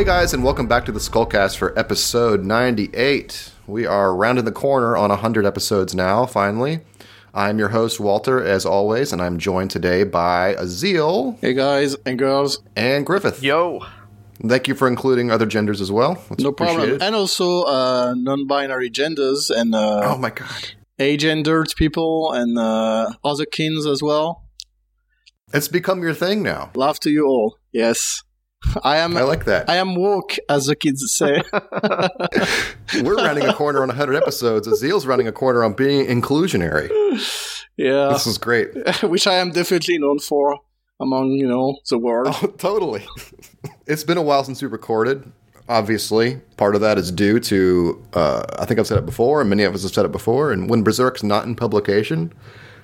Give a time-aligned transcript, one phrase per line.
[0.00, 3.52] Hey guys, and welcome back to the Skullcast for episode 98.
[3.66, 6.80] We are rounding the corner on 100 episodes now, finally.
[7.34, 12.18] I'm your host, Walter, as always, and I'm joined today by Azil Hey guys and
[12.18, 13.42] girls, and Griffith.
[13.42, 13.80] Yo,
[14.42, 16.24] Thank you for including other genders as well.
[16.30, 16.76] It's no problem.
[16.78, 17.02] appreciated.
[17.02, 20.70] And also uh, non-binary genders and uh, Oh my god.
[20.98, 24.46] agendered people and uh, other kins as well.
[25.52, 26.70] It's become your thing now.
[26.74, 27.58] Love to you all.
[27.70, 28.22] Yes,
[28.82, 29.16] I am.
[29.16, 29.68] I like that.
[29.68, 31.42] I am woke, as the kids say.
[33.02, 34.68] We're rounding a corner on 100 episodes.
[34.68, 36.88] Azil's running a corner on being inclusionary.
[37.76, 38.68] yeah, This is great.
[39.02, 40.58] which I am definitely known for
[41.00, 42.28] among you know the world.
[42.42, 43.06] Oh, totally.
[43.86, 45.30] it's been a while since we recorded.
[45.68, 49.48] Obviously, part of that is due to, uh, I think I've said it before, and
[49.48, 52.32] many of us have said it before, and when Berserk's not in publication,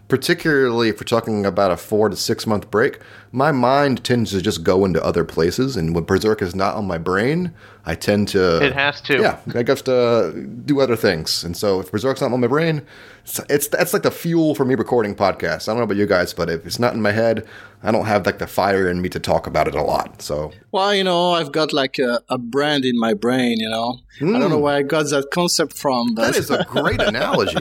[0.06, 3.00] particularly if we're talking about a four to six month break,
[3.32, 6.86] my mind tends to just go into other places, and when Berserk is not on
[6.86, 7.52] my brain,
[7.84, 8.64] I tend to.
[8.64, 9.20] it has to.
[9.20, 12.82] Yeah, I have to do other things, and so if Berserk's not on my brain,
[13.26, 15.68] it's, it's that's like the fuel for me recording podcasts.
[15.68, 17.46] I don't know about you guys, but if it's not in my head,
[17.82, 20.22] I don't have like the fire in me to talk about it a lot.
[20.22, 23.58] So Well, you know, I've got like a, a brand in my brain.
[23.58, 24.62] You know, I don't know hmm.
[24.62, 27.58] where I got that concept from, but that is a great analogy.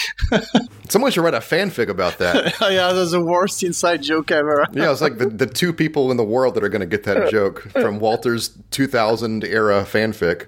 [0.88, 2.54] Someone should write a fanfic about that.
[2.60, 4.66] yeah, that's the worst inside joke ever.
[4.82, 7.04] Yeah, it's like the, the two people in the world that are going to get
[7.04, 10.46] that joke from Walter's 2000 era fanfic.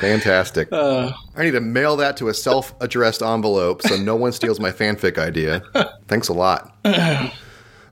[0.00, 0.68] Fantastic.
[0.72, 4.70] I need to mail that to a self addressed envelope so no one steals my
[4.70, 5.62] fanfic idea.
[6.06, 6.76] Thanks a lot.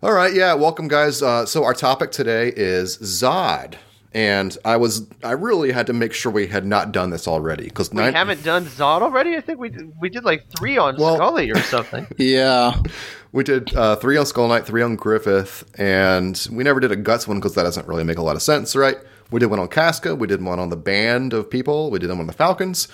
[0.02, 1.22] All right, yeah, welcome, guys.
[1.22, 3.74] Uh, so, our topic today is Zodd.
[4.12, 7.64] And I was, I really had to make sure we had not done this already
[7.64, 9.36] because We haven't done Zodd already.
[9.36, 12.06] I think we did, we did like three on Well- Scully or something.
[12.18, 12.80] Yeah,
[13.36, 16.96] We did uh, three on Skull Knight, three on Griffith, and we never did a
[16.96, 18.96] Guts one because that doesn't really make a lot of sense, right?
[19.30, 22.08] We did one on Casca, we did one on the band of people, we did
[22.08, 22.88] one on the Falcons.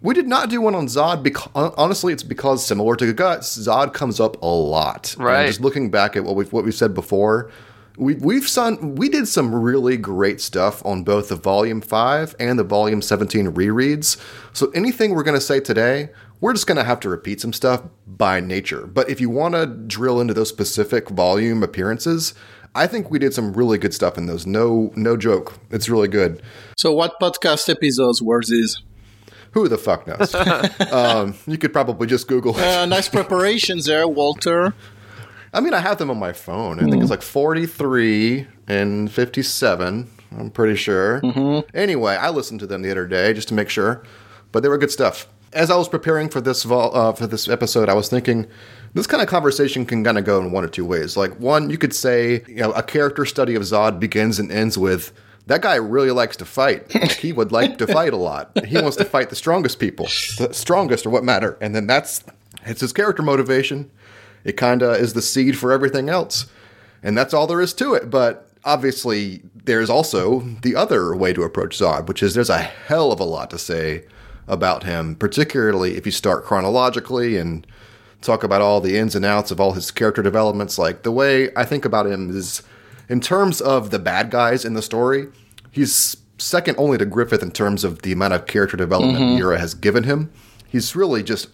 [0.00, 3.92] We did not do one on Zodd because honestly, it's because similar to Guts, Zodd
[3.92, 5.16] comes up a lot.
[5.16, 5.46] And Right.
[5.48, 7.50] just looking back at what we've what we've said before,
[7.98, 12.58] we we've done we did some really great stuff on both the Volume Five and
[12.58, 14.16] the Volume Seventeen rereads.
[14.54, 16.08] So anything we're going to say today,
[16.44, 18.86] we're just going to have to repeat some stuff by nature.
[18.86, 22.34] But if you want to drill into those specific volume appearances,
[22.74, 24.46] I think we did some really good stuff in those.
[24.46, 25.58] No, no joke.
[25.70, 26.42] It's really good.
[26.76, 28.82] So, what podcast episodes were these?
[29.52, 30.34] Who the fuck knows?
[30.92, 32.54] um, you could probably just Google.
[32.54, 34.74] Uh, nice preparations there, Walter.
[35.54, 36.78] I mean, I have them on my phone.
[36.78, 40.10] I think it's like 43 and 57.
[40.36, 41.22] I'm pretty sure.
[41.72, 44.04] Anyway, I listened to them the other day just to make sure,
[44.52, 45.26] but they were good stuff.
[45.54, 48.46] As I was preparing for this vol- uh, for this episode, I was thinking
[48.92, 51.16] this kind of conversation can kind of go in one or two ways.
[51.16, 54.76] Like one, you could say, you know, a character study of Zodd begins and ends
[54.76, 55.12] with
[55.46, 56.90] that guy really likes to fight.
[57.12, 58.64] he would like to fight a lot.
[58.66, 60.06] He wants to fight the strongest people.
[60.38, 61.58] The strongest or what matter.
[61.60, 62.24] And then that's
[62.64, 63.90] it's his character motivation.
[64.44, 66.46] It kind of is the seed for everything else.
[67.02, 68.10] And that's all there is to it.
[68.10, 73.12] But obviously, there's also the other way to approach Zodd, which is there's a hell
[73.12, 74.04] of a lot to say
[74.46, 77.66] about him, particularly if you start chronologically and
[78.20, 80.78] talk about all the ins and outs of all his character developments.
[80.78, 82.62] Like the way I think about him is
[83.08, 85.28] in terms of the bad guys in the story,
[85.70, 89.74] he's second only to Griffith in terms of the amount of character development Miura has
[89.74, 90.32] given him.
[90.66, 91.48] He's really just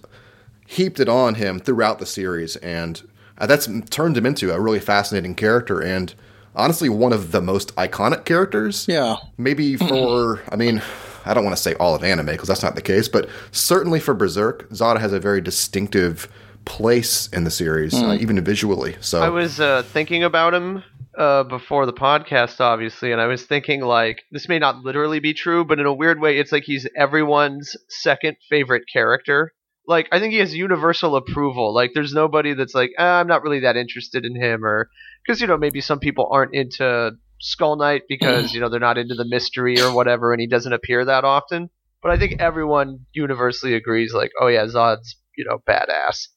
[0.67, 3.03] heaped it on him throughout the series, and
[3.39, 6.15] uh, that's turned him into a really fascinating character and
[6.55, 8.87] honestly one of the most iconic characters.
[8.89, 9.17] Yeah.
[9.37, 10.83] Maybe for, I mean,
[11.31, 14.01] I don't want to say all of anime because that's not the case, but certainly
[14.01, 16.29] for Berserk, Zodd has a very distinctive
[16.65, 18.97] place in the series, uh, even visually.
[19.01, 20.83] So I was uh, thinking about him
[21.17, 25.33] uh, before the podcast, obviously, and I was thinking like this may not literally be
[25.33, 29.53] true, but in a weird way, it's like he's everyone's second favorite character.
[29.87, 31.73] Like I think he has universal approval.
[31.73, 34.89] Like there's nobody that's like ah, I'm not really that interested in him, or
[35.25, 38.99] because you know maybe some people aren't into Skull Knight because you know they're not
[38.99, 41.71] into the mystery or whatever, and he doesn't appear that often.
[42.03, 46.29] But I think everyone universally agrees, like, oh yeah, Zodd's you know badass.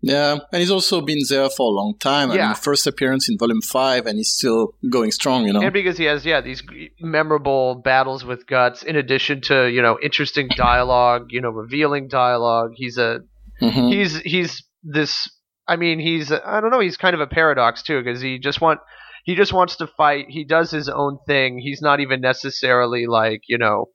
[0.00, 2.30] Yeah, and he's also been there for a long time.
[2.30, 2.46] I Yeah.
[2.46, 5.60] mean, first appearance in Volume 5, and he's still going strong, you know?
[5.60, 6.62] And because he has, yeah, these
[7.00, 12.72] memorable battles with guts, in addition to you know interesting dialogue, you know, revealing dialogue.
[12.76, 13.20] He's a
[13.60, 13.92] Mhm.
[13.92, 15.28] he's he's this.
[15.66, 16.80] I mean, he's I don't know.
[16.80, 18.78] He's kind of a paradox too, because he just want
[19.24, 20.26] he just wants to fight.
[20.28, 21.58] He does his own thing.
[21.58, 23.86] He's not even necessarily like you know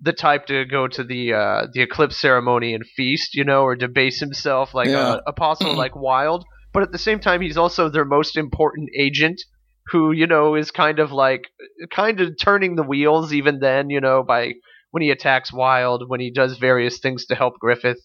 [0.00, 3.76] the type to go to the uh, the eclipse ceremony and feast, you know, or
[3.76, 5.16] debase himself like Yeah.
[5.16, 6.44] a apostle like Wild.
[6.72, 9.40] But at the same time, he's also their most important agent
[9.88, 11.44] who you know is kind of like
[11.92, 14.52] kind of turning the wheels even then, you know, by
[14.90, 18.00] when he attacks Wild, when he does various things to help Griffith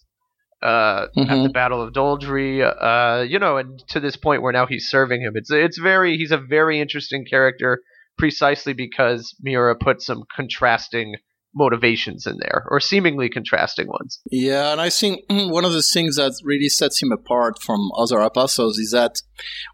[0.62, 1.30] uh, mm-hmm.
[1.30, 4.88] at the Battle of Doldrey, uh, you know, and to this point where now he's
[4.90, 5.34] serving him.
[5.36, 7.80] It's it's very he's a very interesting character
[8.18, 11.16] precisely because Miura put some contrasting
[11.54, 14.20] motivations in there, or seemingly contrasting ones.
[14.32, 18.20] Yeah, and I think one of the things that really sets him apart from other
[18.20, 19.22] apostles is that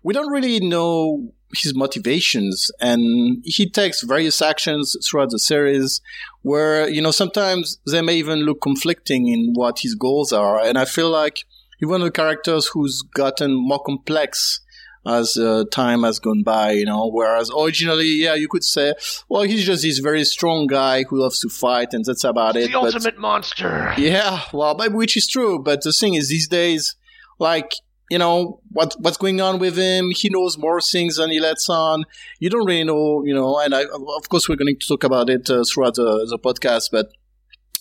[0.04, 6.02] we don't really know his motivations, and he takes various actions throughout the series
[6.42, 10.60] where, you know, sometimes they may even look conflicting in what his goals are.
[10.60, 11.46] And I feel like
[11.78, 14.62] he's one of the characters who's gotten more complex
[15.06, 17.10] as uh, time has gone by, you know.
[17.10, 18.94] Whereas originally, yeah, you could say,
[19.30, 22.68] well, he's just this very strong guy who loves to fight, and that's about it.
[22.68, 23.94] The but, ultimate monster.
[23.98, 25.60] Yeah, well, which is true.
[25.60, 26.96] But the thing is, these days,
[27.40, 27.72] like
[28.10, 30.12] you know what what's going on with him.
[30.12, 32.06] He knows more things than he lets on.
[32.40, 33.60] You don't really know, you know.
[33.60, 36.90] And I, of course, we're going to talk about it uh, throughout the, the podcast,
[36.92, 37.10] but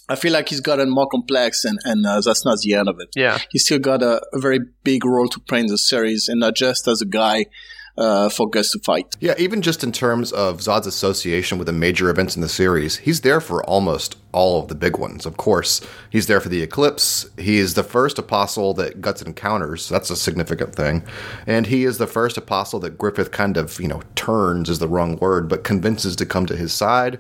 [0.09, 3.01] I feel like he's gotten more complex, and and uh, that's not the end of
[3.01, 3.09] it.
[3.15, 6.41] Yeah, he's still got a, a, very big role to play in the series, and
[6.41, 7.47] not just as a guy
[7.99, 9.15] uh, for Guts to fight.
[9.21, 12.99] Yeah, even just in terms of Zodd's association with the major events in the series,
[12.99, 15.25] he's there for almost all of the big ones.
[15.25, 17.29] Of course, he's there for the eclipse.
[17.39, 19.89] He is the first apostle that Guts encounters.
[19.89, 21.03] That's a significant thing,
[21.47, 24.89] and he is the first apostle that Griffith kind of you know turns is the
[24.89, 27.19] wrong word, but convinces to come to his side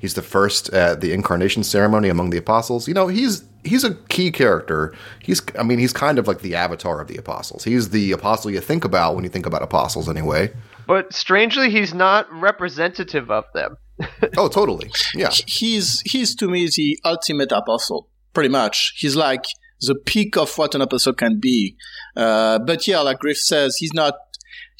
[0.00, 2.88] He's the first at the incarnation ceremony among the apostles.
[2.88, 4.94] You know, he's he's a key character.
[5.20, 7.64] He's I mean, he's kind of like the avatar of the apostles.
[7.64, 10.52] He's the apostle you think about when you think about apostles anyway.
[10.86, 13.76] But strangely, he's not representative of them.
[14.36, 14.90] oh, totally.
[15.14, 15.30] Yeah.
[15.30, 18.08] He's he's to me the ultimate apostle.
[18.32, 18.94] Pretty much.
[18.96, 19.44] He's like
[19.80, 21.76] the peak of what an apostle can be.
[22.16, 24.14] Uh, but yeah, like Griff says, he's not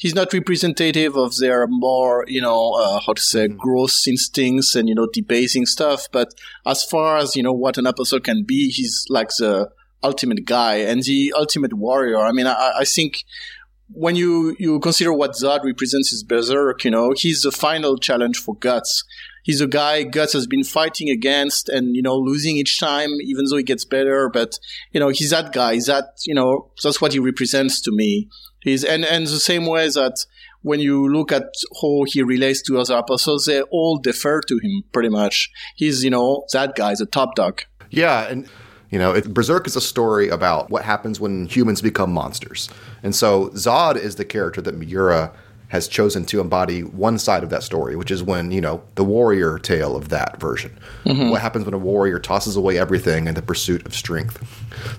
[0.01, 3.57] he's not representative of their more, you know, uh, how to say, mm-hmm.
[3.57, 6.07] gross instincts and, you know, debasing stuff.
[6.11, 6.29] But
[6.65, 9.69] as far as, you know, what an apostle can be, he's like the
[10.01, 12.17] ultimate guy and the ultimate warrior.
[12.17, 13.23] I mean, I, I think
[13.89, 18.39] when you, you consider what Zodd represents as Berserk, you know, he's the final challenge
[18.39, 19.03] for Guts.
[19.43, 23.45] He's a guy Guts has been fighting against and, you know, losing each time, even
[23.45, 24.31] though he gets better.
[24.33, 24.57] But,
[24.93, 25.75] you know, he's that guy.
[25.75, 28.29] He's that, you know, that's what he represents to me.
[28.61, 30.25] He's and and the same way that
[30.61, 31.43] when you look at
[31.81, 35.49] how he relates to other apostles, they all defer to him pretty much.
[35.75, 37.61] He's you know that guy's a top dog.
[37.89, 38.47] Yeah, and
[38.89, 42.69] you know, it, Berserk is a story about what happens when humans become monsters,
[43.03, 45.31] and so Zodd is the character that Miura
[45.71, 49.05] has chosen to embody one side of that story, which is when, you know, the
[49.05, 50.77] warrior tale of that version.
[51.05, 51.29] Mm-hmm.
[51.29, 54.43] What happens when a warrior tosses away everything in the pursuit of strength.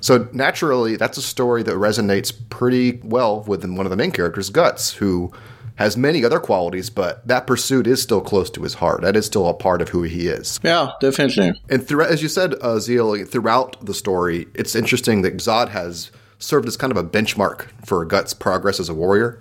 [0.01, 4.49] So naturally, that's a story that resonates pretty well with one of the main characters,
[4.49, 5.31] Guts, who
[5.77, 9.03] has many other qualities, but that pursuit is still close to his heart.
[9.03, 10.59] That is still a part of who he is.
[10.63, 11.53] Yeah, definitely.
[11.69, 16.11] And through, as you said, uh, Zeal, throughout the story, it's interesting that Zodd has
[16.39, 19.39] served as kind of a benchmark for Guts' progress as a warrior.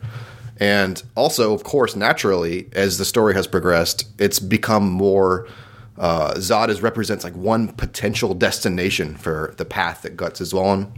[0.62, 5.48] And also, of course, naturally, as the story has progressed, it's become more.
[5.98, 10.94] Uh, Zodd represents like one potential destination for the path that Guts is on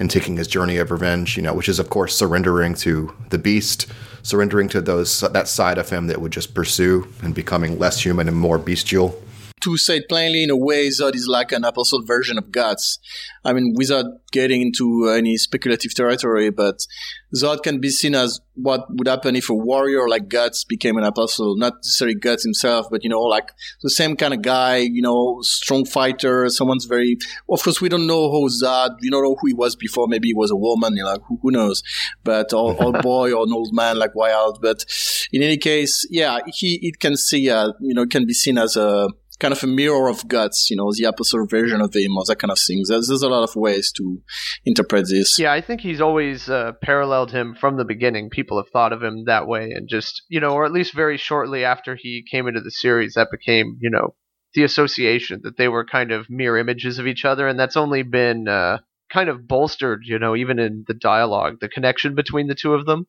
[0.00, 3.38] and taking his journey of revenge, you know, which is of course surrendering to the
[3.38, 3.86] beast,
[4.24, 8.26] surrendering to those that side of him that would just pursue and becoming less human
[8.26, 9.22] and more bestial
[9.62, 12.98] to say it plainly, in a way, Zodd is like an apostle version of Guts.
[13.44, 16.86] I mean, without getting into any speculative territory, but
[17.34, 21.04] Zodd can be seen as what would happen if a warrior like Guts became an
[21.04, 21.56] apostle.
[21.56, 23.50] Not necessarily Guts himself, but, you know, like
[23.82, 27.16] the same kind of guy, you know, strong fighter, someone's very,
[27.50, 30.08] of course, we don't know who Zodd, we don't know who he was before.
[30.08, 31.82] Maybe he was a woman, you know, who, who knows?
[32.22, 34.60] But, or, or boy or an old man like Wild.
[34.60, 34.84] But
[35.32, 38.76] in any case, yeah, he, it can see, uh, you know, can be seen as
[38.76, 39.08] a,
[39.40, 42.38] kind of a mirror of guts, you know, the apostle version of him, or that
[42.38, 42.82] kind of thing.
[42.86, 44.22] There's, there's a lot of ways to
[44.64, 45.38] interpret this.
[45.38, 48.30] Yeah, I think he's always uh, paralleled him from the beginning.
[48.30, 51.16] People have thought of him that way, and just you know, or at least very
[51.16, 54.14] shortly after he came into the series, that became you know
[54.54, 58.02] the association that they were kind of mirror images of each other, and that's only
[58.02, 58.78] been uh,
[59.12, 62.86] kind of bolstered, you know, even in the dialogue, the connection between the two of
[62.86, 63.06] them.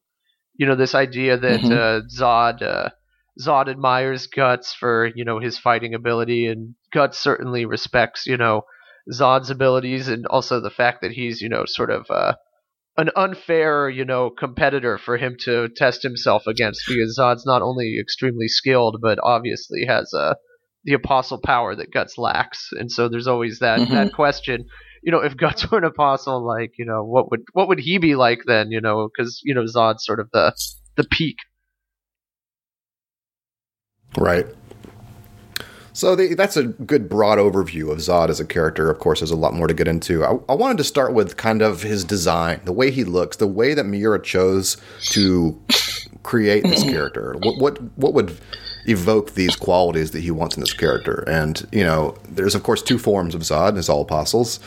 [0.57, 1.71] You know, this idea that mm-hmm.
[1.71, 2.89] uh, Zodd uh,
[3.39, 8.63] Zodd admires Guts for, you know, his fighting ability, and Guts certainly respects, you know,
[9.11, 12.33] Zodd's abilities, and also the fact that he's, you know, sort of uh,
[12.97, 17.97] an unfair, you know, competitor for him to test himself against, because Zodd's not only
[17.99, 20.35] extremely skilled, but obviously has uh,
[20.85, 23.93] the apostle power that Guts lacks, and so there's always that mm-hmm.
[23.93, 24.65] that question.
[25.03, 27.97] You know, if Guts were an apostle, like, you know, what would what would he
[27.97, 28.71] be like then?
[28.71, 30.55] You know, because you know Zodd's sort of the
[30.95, 31.35] the peak
[34.17, 34.45] Right.
[35.95, 38.91] So the, that's a good broad overview of Zodd as a character.
[38.91, 40.25] Of course, there's a lot more to get into.
[40.25, 43.47] I, I, wanted to start with kind of his design, the way he looks, the
[43.47, 44.75] way that Miura chose
[45.11, 45.57] to
[46.23, 47.37] create this character.
[47.39, 48.37] What what what would
[48.87, 51.23] evoke these qualities that he wants in this character?
[51.29, 54.59] And you know, there's of course two forms of Zodd, as all apostles.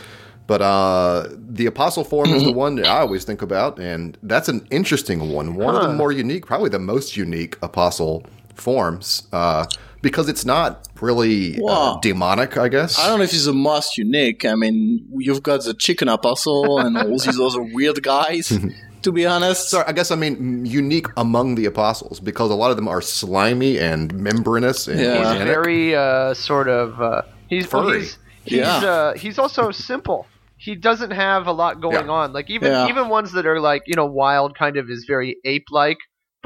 [0.47, 4.49] But uh, the apostle form is the one that I always think about, and that's
[4.49, 5.57] an interesting one.
[5.57, 5.83] One huh.
[5.83, 8.25] of the more unique, probably the most unique apostle
[8.61, 9.27] forms.
[9.33, 9.67] Uh,
[10.01, 12.99] because it's not really uh, demonic, I guess.
[12.99, 14.45] I don't know if it's the most unique.
[14.45, 18.57] I mean, you've got the chicken apostle and all these other weird guys.
[19.03, 22.71] to be honest, sorry, I guess I mean unique among the apostles because a lot
[22.71, 24.89] of them are slimy and membranous.
[24.89, 25.35] And yeah.
[25.35, 28.01] He's very uh, sort of uh, he's furry.
[28.01, 28.77] He's, he's, yeah.
[28.77, 30.27] Uh, he's also simple.
[30.57, 32.13] He doesn't have a lot going yeah.
[32.13, 32.33] on.
[32.33, 32.89] Like even yeah.
[32.89, 35.99] even ones that are like you know wild, kind of is very ape like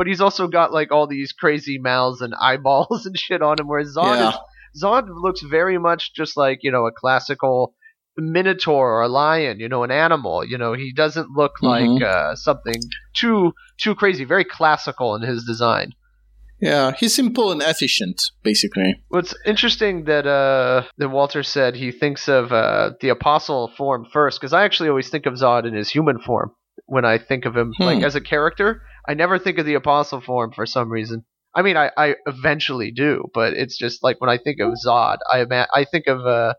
[0.03, 3.69] but he's also got like all these crazy mouths and eyeballs and shit on him.
[3.69, 4.31] Whereas Zodd yeah.
[4.31, 7.73] is, Zodd looks very much just like you know a classical
[8.17, 10.45] minotaur or a lion, you know, an animal.
[10.45, 12.03] You know, he doesn't look mm-hmm.
[12.03, 12.75] like uh, something
[13.15, 14.25] too too crazy.
[14.25, 15.93] Very classical in his design.
[16.61, 19.05] Yeah, he's simple and efficient, basically.
[19.09, 24.41] What's interesting that uh, that Walter said he thinks of uh, the apostle form first,
[24.41, 26.51] because I actually always think of Zodd in his human form
[26.87, 27.85] when I think of him, hmm.
[27.85, 28.83] like as a character.
[29.09, 31.25] I never think of the apostle form for some reason.
[31.55, 35.19] I mean, I, I eventually do, but it's just like when I think of Zodd,
[35.31, 35.45] I
[35.75, 36.55] I think of uh,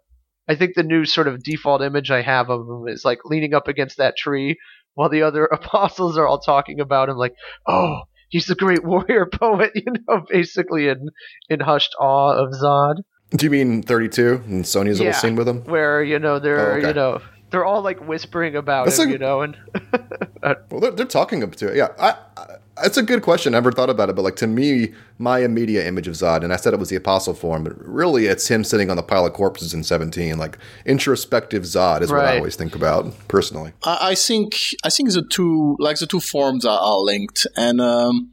[0.48, 3.54] I think the new sort of default image I have of him is like leaning
[3.54, 4.58] up against that tree
[4.94, 7.34] while the other apostles are all talking about him, like,
[7.68, 11.10] oh, he's the great warrior poet, you know, basically in
[11.50, 13.04] in hushed awe of Zodd.
[13.32, 15.64] Do you mean 32 and Sonya's yeah, little scene with him?
[15.64, 16.88] Where, you know, they're, oh, okay.
[16.90, 17.20] you know,
[17.54, 19.56] they're all like whispering about That's him, you know, and
[20.72, 21.78] well, they're, they're talking up to it.
[21.78, 23.54] Yeah, I, I, it's a good question.
[23.54, 26.52] I never thought about it, but like to me, my immediate image of Zodd, and
[26.52, 29.28] I said it was the Apostle form, but really it's him sitting on the pile
[29.28, 30.40] of corpses in Seventeen.
[30.40, 32.24] Like introspective Zodd is right.
[32.24, 33.74] what I always think about personally.
[33.84, 37.80] I, I, think I think the two like the two forms are, are linked, and
[37.80, 38.32] um,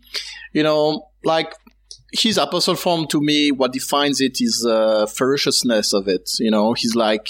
[0.54, 1.52] you know, like
[2.10, 6.30] his apostle form to me, what defines it is uh, ferociousness of it.
[6.38, 7.28] You know, he's like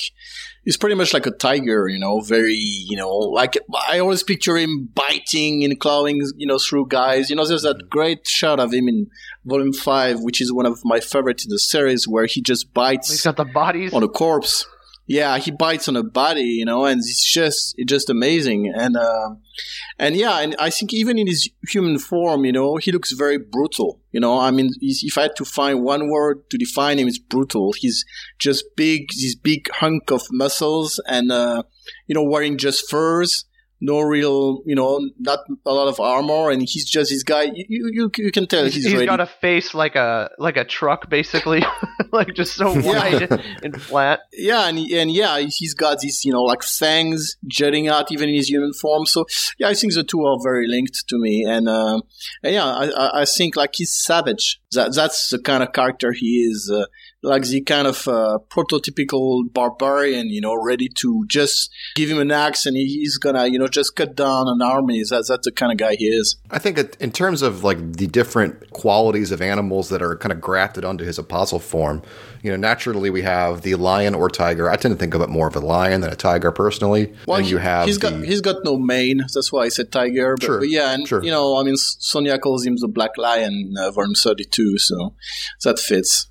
[0.64, 3.56] he's pretty much like a tiger, you know, very, you know, like
[3.88, 7.30] I always picture him biting and clawing, you know, through guys.
[7.30, 9.10] You know, there's that great shot of him in
[9.44, 13.10] Volume Five, which is one of my favorites in the series, where he just bites.
[13.10, 14.66] He's got the bodies on a corpse
[15.10, 18.72] yeah, he bites on a body, you know, and it's just it's just amazing.
[18.72, 19.30] And uh,
[19.98, 23.36] and yeah, and I think even in his human form, you know, he looks very
[23.36, 24.00] brutal.
[24.12, 27.18] You know, I mean, if I had to find one word to define him, it's
[27.18, 27.72] brutal.
[27.76, 28.04] He's
[28.38, 31.64] just big, this big hunk of muscles, and uh,
[32.06, 33.46] you know, wearing just furs
[33.80, 37.44] no real, you know, not a lot of armor, and he's just this guy.
[37.54, 39.06] You you, you can tell he's, he's ready.
[39.06, 41.64] got a face like a like a truck, basically,
[42.12, 44.20] like just so wide and flat.
[44.32, 48.34] Yeah, and and yeah, he's got these you know like fangs jutting out even in
[48.34, 49.06] his human form.
[49.06, 49.24] So
[49.58, 52.00] yeah, I think the two are very linked to me, and, uh,
[52.42, 54.60] and yeah, I I think like he's savage.
[54.72, 56.70] That that's the kind of character he is.
[56.72, 56.84] Uh,
[57.22, 62.30] like the kind of uh, prototypical barbarian, you know, ready to just give him an
[62.30, 65.02] axe and he's gonna, you know, just cut down an army.
[65.08, 66.36] That's that's the kind of guy he is.
[66.50, 70.40] I think in terms of like the different qualities of animals that are kind of
[70.40, 72.02] grafted onto his apostle form,
[72.42, 74.70] you know, naturally we have the lion or tiger.
[74.70, 77.12] I tend to think of it more of a lion than a tiger personally.
[77.26, 79.18] Well, and you have he's the, got he's got no mane.
[79.18, 80.36] That's why I said tiger.
[80.36, 81.22] But, sure, but yeah, and sure.
[81.22, 85.14] you know, I mean, Sonya calls him the black lion, uh, Volume Thirty Two, so
[85.64, 86.29] that fits.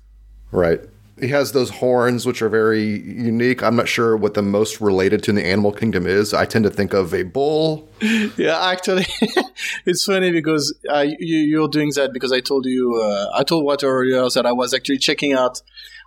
[0.52, 0.80] Right.
[1.20, 3.62] He has those horns, which are very unique.
[3.62, 6.32] I'm not sure what the most related to in the animal kingdom is.
[6.32, 7.88] I tend to think of a bull.
[8.38, 9.04] Yeah, actually,
[9.84, 13.64] it's funny because uh, you, are doing that because I told you, uh, I told
[13.64, 15.60] Walter earlier that I was actually checking out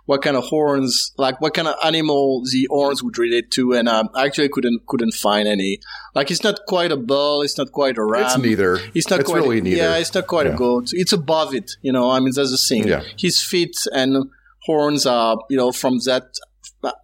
[0.06, 3.88] what kind of horns, like what kind of animal the horns would relate to, and
[3.88, 5.80] um, I actually couldn't couldn't find any.
[6.14, 8.24] Like it's not quite a bull, it's not quite a ram.
[8.24, 8.78] It's neither.
[8.94, 9.42] It's not it's quite.
[9.42, 9.76] Really neither.
[9.76, 10.54] Yeah, it's not quite yeah.
[10.54, 10.90] a goat.
[10.92, 11.70] It's above it.
[11.82, 12.86] You know, I mean that's the thing.
[12.88, 13.02] Yeah.
[13.18, 14.30] His feet and
[14.64, 16.24] horns are, you know, from that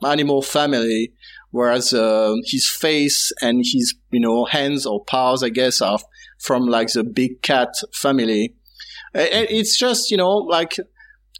[0.04, 1.12] animal family,
[1.50, 5.98] whereas uh, his face and his, you know, hands or paws, I guess, are
[6.38, 8.54] from like the big cat family.
[9.14, 10.76] It's just, you know, like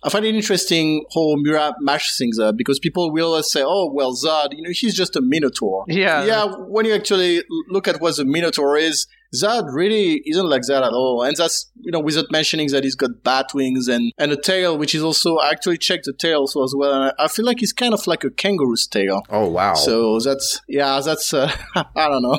[0.03, 3.91] I find it interesting how Miura mash things up because people will always say, "Oh,
[3.93, 6.45] well, Zodd, you know, he's just a minotaur." Yeah, yeah.
[6.45, 10.93] When you actually look at what the minotaur is, Zodd really isn't like that at
[10.93, 11.23] all.
[11.23, 14.77] And that's, you know, without mentioning that he's got bat wings and, and a tail,
[14.77, 16.93] which is also, I actually checked the tail also as well.
[16.93, 19.23] And I, I feel like he's kind of like a kangaroo's tail.
[19.31, 19.75] Oh, wow.
[19.75, 22.39] So that's, yeah, that's, uh, I don't know.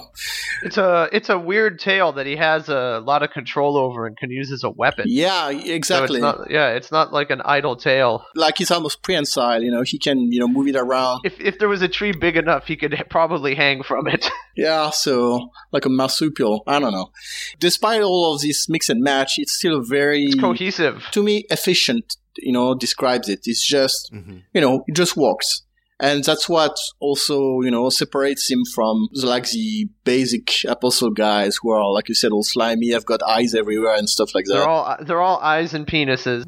[0.64, 4.18] It's a it's a weird tail that he has a lot of control over and
[4.18, 5.06] can use as a weapon.
[5.08, 6.18] Yeah, So exactly.
[6.18, 8.26] it's not, yeah, it's not like an idle tail.
[8.36, 11.22] like he's almost prehensile, you know, he can, you know, move it around.
[11.24, 14.28] If if there was a tree big enough, he could probably hang from it.
[14.56, 16.64] Yeah, so like a marsupial.
[16.68, 17.12] I don't know.
[17.60, 21.04] Despite all of this mix and match, it's still very, Cohesive.
[21.12, 23.42] to me, efficient, you know, describes it.
[23.46, 24.42] It's just, Mhm.
[24.54, 25.62] you know, it just works.
[26.04, 31.58] And that's what also, you know, separates him from the, like the basic apostle guys
[31.62, 34.54] who are, like you said, all slimy, I've got eyes everywhere and stuff like that.
[34.54, 34.68] They're that.
[34.68, 36.44] all they're all eyes and penises.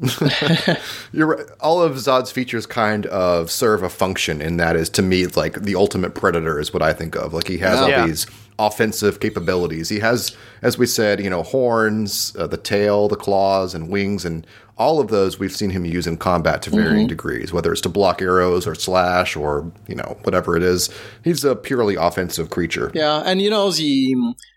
[1.12, 1.46] You're right.
[1.60, 5.62] All of Zodd's features kind of serve a function, and that is to me like
[5.62, 7.32] the ultimate predator is what I think of.
[7.32, 8.06] Like he has all Yeah.
[8.08, 8.26] these
[8.58, 9.88] offensive capabilities.
[9.88, 14.24] He has, as we said, you know, horns, uh, the tail, the claws, and wings,
[14.24, 14.46] and
[14.76, 17.88] all of those we've seen him use in combat to varying degrees, whether it's to
[17.88, 20.90] block arrows or slash or you know whatever it is.
[21.22, 22.90] He's a purely offensive creature.
[22.94, 24.14] Yeah, and you know the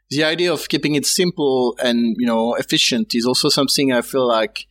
[0.10, 4.28] the idea of keeping it simple and you know efficient is also something I feel
[4.28, 4.66] like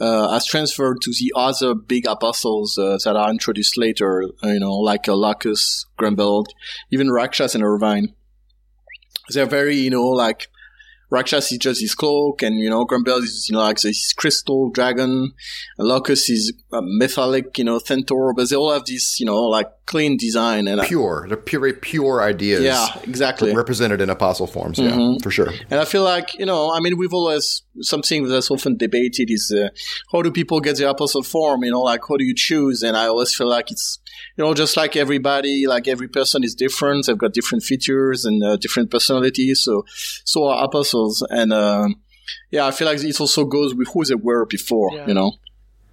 [0.00, 4.24] uh, has transferred to the other big apostles uh, that are introduced later.
[4.42, 6.46] uh, You know, like uh, Locus, Grunbeld,
[6.90, 8.14] even Rakshas and Irvine.
[9.30, 10.48] They're very you know like.
[11.14, 14.70] Rakshas is just his cloak, and you know, Grunbeld is you know like this crystal
[14.70, 15.32] dragon.
[15.78, 19.66] Locus is a metallic, you know, centaur, but they all have this, you know, like
[19.84, 22.62] clean design and I- Pure, they're pure, pure ideas.
[22.62, 23.54] yeah, exactly.
[23.54, 25.52] Represented in apostle forms, yeah, for sure.
[25.70, 29.54] And I feel like, you know, I mean, we've always, something that's often debated is
[29.54, 29.68] uh,
[30.12, 31.62] how do people get the apostle form?
[31.62, 32.82] You know, like how do you choose?
[32.82, 33.98] And I always feel like it's,
[34.36, 37.06] you know, just like everybody, like every person is different.
[37.06, 39.60] They've got different features and uh, different personalities.
[39.62, 39.84] So,
[40.24, 41.24] so are apostles.
[41.30, 41.96] And, um
[42.50, 45.06] yeah, I feel like it also goes with who they were before, Yeah.
[45.06, 45.32] you know?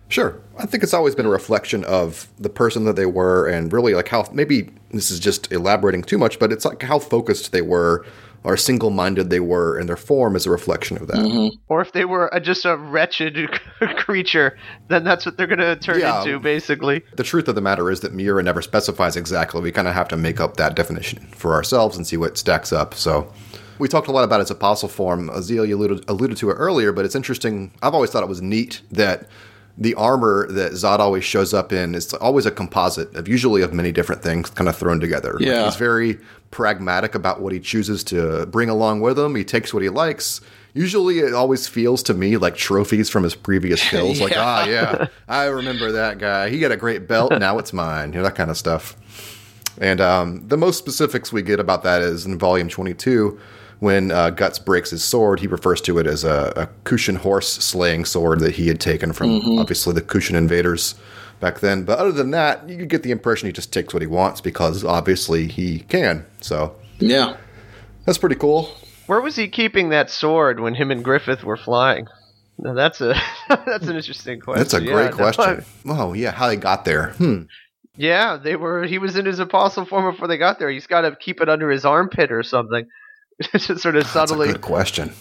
[0.10, 0.40] Sure.
[0.58, 3.94] I think it's always been a reflection of the person that they were and really
[3.94, 7.62] like how maybe this is just elaborating too much, but it's like how focused they
[7.62, 8.06] were
[8.44, 11.18] or single minded they were, and their form is a reflection of that.
[11.18, 11.58] Mm-hmm.
[11.68, 13.52] or if they were a, just a wretched
[13.98, 16.20] creature, then that's what they're going to turn Yeah.
[16.22, 17.04] into, basically.
[17.16, 19.62] The truth of the matter is that Miura never specifies exactly.
[19.62, 22.72] We kind of have to make up that definition for ourselves and see what stacks
[22.72, 22.94] up.
[22.94, 23.32] So
[23.78, 25.30] we talked a lot about his apostle form.
[25.30, 27.72] Azealia alluded, alluded to it earlier, but it's interesting.
[27.82, 29.28] I've always thought it was neat that
[29.82, 33.74] the armor that Zodd always shows up in is always a composite of usually of
[33.74, 35.34] many different things kind of thrown together.
[35.34, 35.64] Like, Yeah.
[35.66, 36.20] he's very
[36.52, 39.36] pragmatic about what he chooses to bring along with him.
[39.36, 40.42] He takes what he likes.
[40.74, 44.20] Usually, it always feels to me like trophies from his previous kills.
[44.20, 44.44] Like, Yeah.
[44.44, 46.50] ah, yeah, I remember that guy.
[46.50, 47.32] He got a great belt.
[47.40, 48.12] Now it's mine.
[48.12, 48.96] You know that kind of stuff.
[49.80, 53.40] And um, the most specifics we get about that is in volume 22,
[53.80, 57.50] when uh, Guts breaks his sword, he refers to it as a, a Kushan horse
[57.50, 60.96] slaying sword that he had taken from obviously the Kushan invaders
[61.40, 61.84] back then.
[61.86, 64.84] But other than that, you get the impression he just takes what he wants because
[64.84, 66.26] obviously he can.
[66.42, 67.38] So Yeah.
[68.06, 68.70] that's pretty cool.
[69.08, 72.06] Where was he keeping that sword when him and Griffith were flying?
[72.58, 73.16] Now that's a
[73.50, 74.60] that's an interesting question.
[74.62, 75.64] That's a Yeah, great no, question.
[75.88, 77.12] Oh, yeah, how they got there.
[77.14, 77.44] Hmm.
[77.96, 78.84] Yeah, they were.
[78.86, 80.70] He was in his apostle form before they got there.
[80.70, 82.86] He's got to keep it under his armpit or something.
[83.40, 84.12] It's just sort of subtly.
[84.14, 84.48] That's a subtly.
[84.54, 85.14] good question.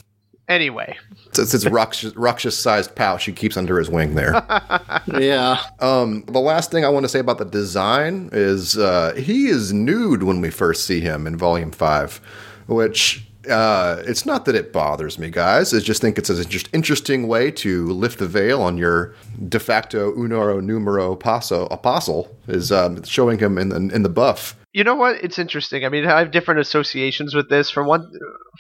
[0.49, 4.33] Anyway, It's, it's his Rakshas sized pouch he keeps under his wing there.
[5.19, 5.61] Yeah.
[5.81, 9.73] Um, the last thing I want to say about the design is uh, he is
[9.73, 12.21] nude when we first see him in Volume Five,
[12.67, 15.73] which uh, it's not that it bothers me, guys.
[15.75, 19.15] I just think it's an just interesting way to lift the veil on your
[19.49, 24.57] de facto unoro numero paso apostle is um, showing him in the, in the buff.
[24.79, 25.25] You know what?
[25.25, 25.85] It's interesting.
[25.85, 27.69] I mean, I have different associations with this.
[27.69, 28.05] For one,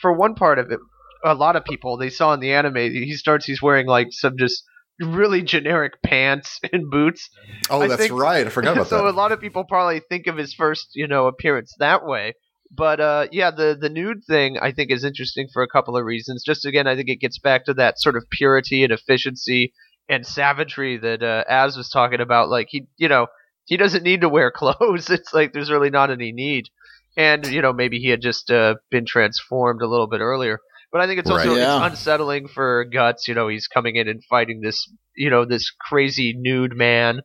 [0.02, 0.80] for one part of it,
[1.24, 3.46] a lot of people they saw in the anime, he starts.
[3.46, 4.64] He's wearing like some just
[5.00, 7.30] really generic pants and boots.
[7.70, 8.44] Oh, I that's think- right.
[8.44, 9.10] I forgot about so that.
[9.14, 12.34] a lot of people probably think of his first, you know, appearance that way.
[12.76, 16.04] But uh, yeah, the the nude thing I think is interesting for a couple of
[16.04, 16.42] reasons.
[16.44, 19.72] Just again, I think it gets back to that sort of purity and efficiency
[20.08, 22.48] and savagery that uh, Az was talking about.
[22.50, 23.28] Like he, you know,
[23.68, 25.10] he doesn't need to wear clothes.
[25.10, 26.70] It's like there's really not any need.
[27.16, 30.60] And you know, maybe he had just uh, been transformed a little bit earlier.
[30.90, 31.58] But I think it's also Right.
[31.58, 31.76] Yeah.
[31.86, 33.28] it's unsettling for Guts.
[33.28, 37.20] You know, he's coming in and fighting this, you know, this crazy nude man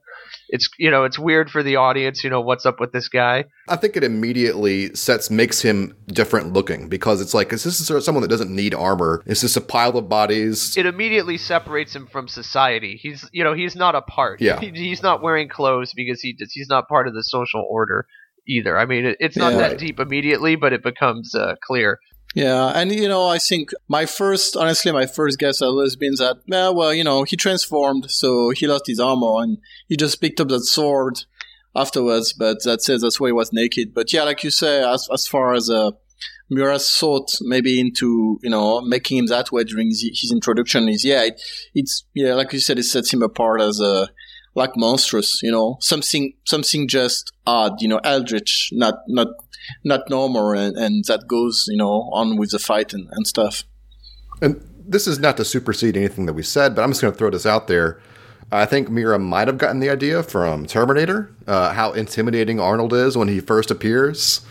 [0.50, 3.46] it's you know it's weird for the audience you know what's up with this guy
[3.70, 8.06] I think it immediately sets makes him different looking because it's like is this is
[8.06, 9.22] someone that doesn't need armor?
[9.28, 10.76] Is this a pile of bodies?
[10.76, 14.60] it immediately separates him from society he's you know he's not a part Yeah.
[14.60, 18.08] He- he's not wearing clothes because he he's not part of the social order
[18.48, 19.60] either i mean it, it's not Yeah.
[19.60, 19.78] that Right.
[19.80, 22.00] deep immediately but it becomes uh, clear
[22.34, 26.16] Yeah, and you know, I think my first, honestly, my first guess had always been
[26.18, 30.20] that, yeah, well, you know, he transformed, so he lost his armor, and he just
[30.20, 31.26] picked up that sword
[31.76, 32.34] afterwards.
[32.34, 33.94] But that says that's why he was naked.
[33.94, 35.92] But yeah, like you say, as as far as uh,
[36.50, 41.06] Miura's thought maybe into you know making him that way during his, his introduction is
[41.06, 41.40] yeah, it,
[41.76, 44.10] it's yeah, like you said, it sets him apart as a
[44.56, 49.28] like monstrous, you know, something something just odd, you know, eldritch, not not
[49.84, 53.64] not normal, and, and that goes, you know, on with the fight and, and stuff.
[54.42, 57.18] And this is not to supersede anything that we said, but I'm just going to
[57.18, 58.02] throw this out there.
[58.52, 63.18] I think Miura might have gotten the idea from Terminator, uh, how intimidating Arnold is
[63.18, 64.42] when he first appears.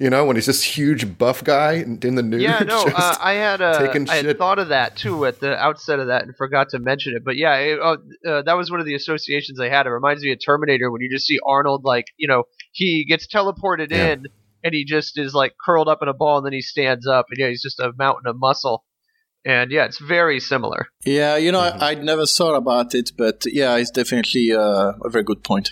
[0.00, 2.40] You know, when he's this huge buff guy in the nude.
[2.40, 5.98] Yeah, no, uh, I had uh, I had thought of that too at the outset
[5.98, 7.24] of that and forgot to mention it.
[7.24, 9.86] But yeah, it, uh, uh, that was one of the associations I had.
[9.86, 13.26] It reminds me of Terminator when you just see Arnold like you know he gets
[13.26, 14.10] teleported yeah.
[14.10, 14.26] in
[14.64, 17.26] and he just is like curled up in a ball and then he stands up
[17.30, 18.84] and yeah he's just a mountain of muscle.
[19.44, 20.88] And yeah, it's very similar.
[21.04, 21.82] Yeah, you know, mm-hmm.
[21.82, 25.70] I, would never thought about it, but yeah, it's definitely uh, a very good point.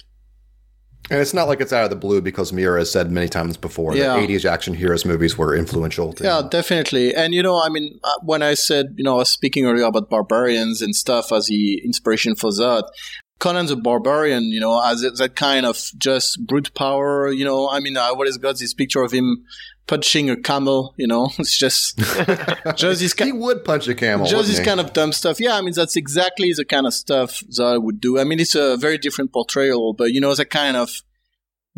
[1.10, 3.56] And it's not like it's out of the blue because Miura has said many times
[3.56, 4.16] before yeah.
[4.16, 6.12] that 80s action heroes movies were influential.
[6.14, 6.48] To yeah, him.
[6.48, 7.14] definitely.
[7.14, 9.84] And, you know, I mean, uh, when I said, you know, I was speaking earlier
[9.84, 12.90] about barbarians and stuff as the inspiration for that,
[13.38, 17.80] Conan a Barbarian, you know, as that kind of just brute power, you know, I
[17.80, 19.44] mean, I always got this picture of him
[19.86, 21.98] punching a camel, you know, it's just,
[22.76, 24.26] just this kind, he would punch a camel.
[24.26, 24.64] Just this he?
[24.64, 25.38] kind of dumb stuff.
[25.38, 25.56] Yeah.
[25.56, 28.18] I mean, that's exactly the kind of stuff that I would do.
[28.18, 31.02] I mean, it's a very different portrayal, but you know, the kind of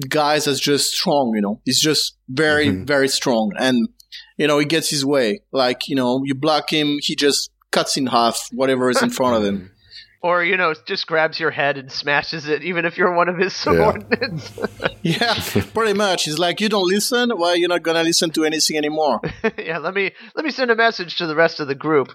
[0.09, 2.85] guys that's just strong, you know, he's just very, mm-hmm.
[2.85, 3.53] very strong.
[3.59, 3.89] And,
[4.37, 5.41] you know, he gets his way.
[5.51, 9.37] Like, you know, you block him, he just cuts in half whatever is in front
[9.37, 9.73] of him.
[10.21, 13.39] Or, you know, just grabs your head and smashes it, even if you're one of
[13.39, 14.53] his subordinates.
[14.57, 16.25] Yeah, yeah pretty much.
[16.25, 17.31] He's like, you don't listen?
[17.37, 19.21] Well, you're not gonna listen to anything anymore.
[19.59, 22.09] yeah, let me let me send a message to the rest of the group.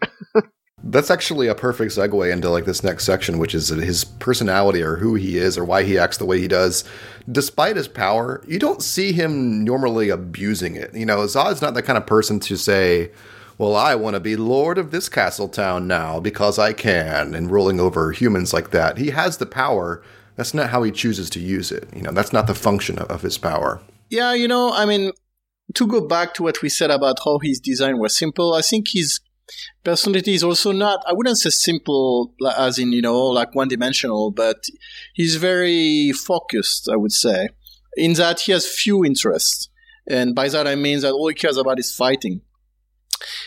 [0.85, 4.97] That's actually a perfect segue into like this next section, which is his personality or
[4.97, 6.83] who he is or why he acts the way he does.
[7.31, 10.93] Despite his power, you don't see him normally abusing it.
[10.93, 13.11] You know, Zodd's not the kind of person to say,
[13.63, 17.49] well, I want to be lord of this castle town now because I can, and
[17.49, 18.97] ruling over humans like that.
[18.97, 20.03] He has the power.
[20.35, 21.87] That's not how he chooses to use it.
[21.95, 23.81] You know, that's not the function of, of his power.
[24.09, 25.13] Yeah, you know, I mean,
[25.75, 28.87] to go back to what we said about how his design was simple, I think
[28.91, 29.21] his
[29.85, 34.31] personality is also not, I wouldn't say simple as in, you know, like one dimensional,
[34.31, 34.57] but
[35.13, 37.47] he's very focused, I would say,
[37.95, 39.69] in that he has few interests.
[40.05, 42.41] And by that I mean that all he cares about is fighting.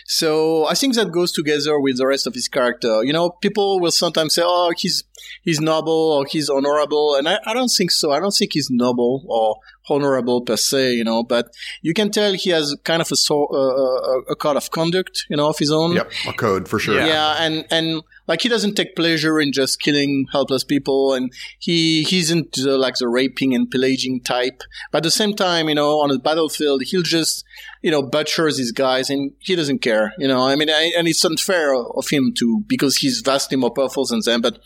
[0.07, 3.05] So I think that goes together with the rest of his character.
[3.05, 5.05] You know, people will sometimes say, "Oh, he's
[5.43, 8.13] he's noble or he's honorable," and I, I don't think so.
[8.13, 9.57] I don't think he's noble or
[9.89, 10.95] honorable per se.
[10.95, 11.49] You know, but
[11.83, 15.37] you can tell he has kind of a so, uh, a code of conduct, you
[15.37, 15.93] know, of his own.
[15.93, 16.97] Yep, a code for sure.
[16.97, 21.33] Yeah, yeah and and like he doesn't take pleasure in just killing helpless people, and
[21.59, 24.63] he he isn't uh, like the raping and pillaging type.
[24.91, 27.45] But at the same time, you know, on the battlefield, he'll just
[27.83, 30.13] you know butchers these guys, and he doesn't care.
[30.19, 33.73] You know, I mean, I, and it's unfair of him to because he's vastly more
[33.73, 34.41] powerful than them.
[34.41, 34.61] But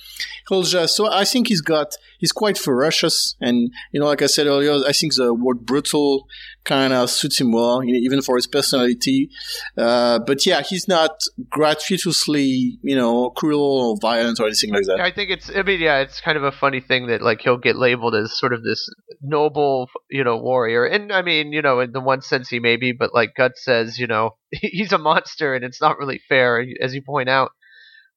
[0.49, 4.27] he'll just so I think he's got he's quite ferocious, and you know, like I
[4.27, 6.27] said earlier, I think the word brutal
[6.71, 9.29] kind of suits him well, you know, even for his personality.
[9.77, 11.11] Uh, but yeah, he's not
[11.51, 15.01] gratuitously, you know, cruel or violent or anything like that.
[15.01, 17.59] I think it's, I mean, yeah, it's kind of a funny thing that like he'll
[17.59, 18.89] get labeled as sort of this
[19.21, 20.85] noble, you know, warrior.
[20.85, 23.53] And I mean, you know, in the one sense he may be, but like Gut
[23.57, 27.51] says, you know, he's a monster and it's not really fair, as you point out.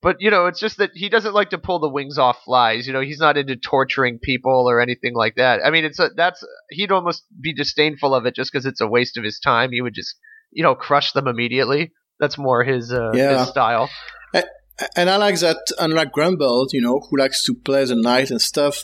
[0.04, 2.86] But you know, it's just that he doesn't like to pull the wings off flies.
[2.86, 5.62] You know, he's not into torturing people or anything like that.
[5.66, 8.88] I mean, it's a, that's he'd almost be disdainful of it just because it's a
[8.88, 9.72] waste of his time.
[9.72, 10.18] He would just
[10.52, 11.94] you know crush them immediately.
[12.20, 13.39] That's more his uh, yeah.
[13.39, 13.89] his style.
[14.96, 18.42] And I like that, unlike Grunbeld, you know, who likes to play the knight and
[18.42, 18.84] stuff,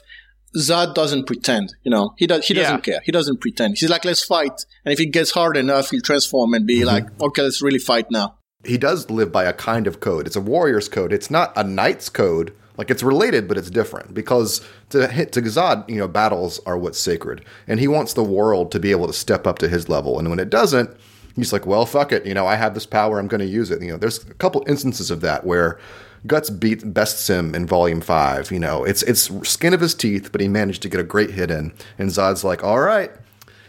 [0.56, 2.14] Zodd doesn't pretend, you know.
[2.16, 2.46] He does.
[2.46, 2.94] He doesn't yeah.
[2.94, 3.02] care.
[3.04, 3.78] He doesn't pretend.
[3.80, 4.66] He's like, let's fight.
[4.86, 6.86] And if it gets hard enough, he'll transform and be mm-hmm.
[6.86, 10.28] like, okay, let's really fight now he does live by a kind of code.
[10.28, 11.14] It's a warrior's code.
[11.14, 12.54] It's not a knight's code.
[12.78, 16.78] Like it's related, but it's different because to hit to Zodd, you know, battles are
[16.78, 19.90] what's sacred, and he wants the world to be able to step up to his
[19.90, 20.18] level.
[20.18, 20.90] And when it doesn't,
[21.36, 22.26] he's like, "Well, fuck it.
[22.26, 23.20] You know, I have this power.
[23.20, 25.78] I'm going to use it." You know, there's a couple instances of that where
[26.26, 28.50] Guts beat Best Sim in Volume Five.
[28.50, 31.32] You know, it's it's skin of his teeth, but he managed to get a great
[31.32, 31.74] hit in.
[31.98, 33.12] And Zodd's like, "All right,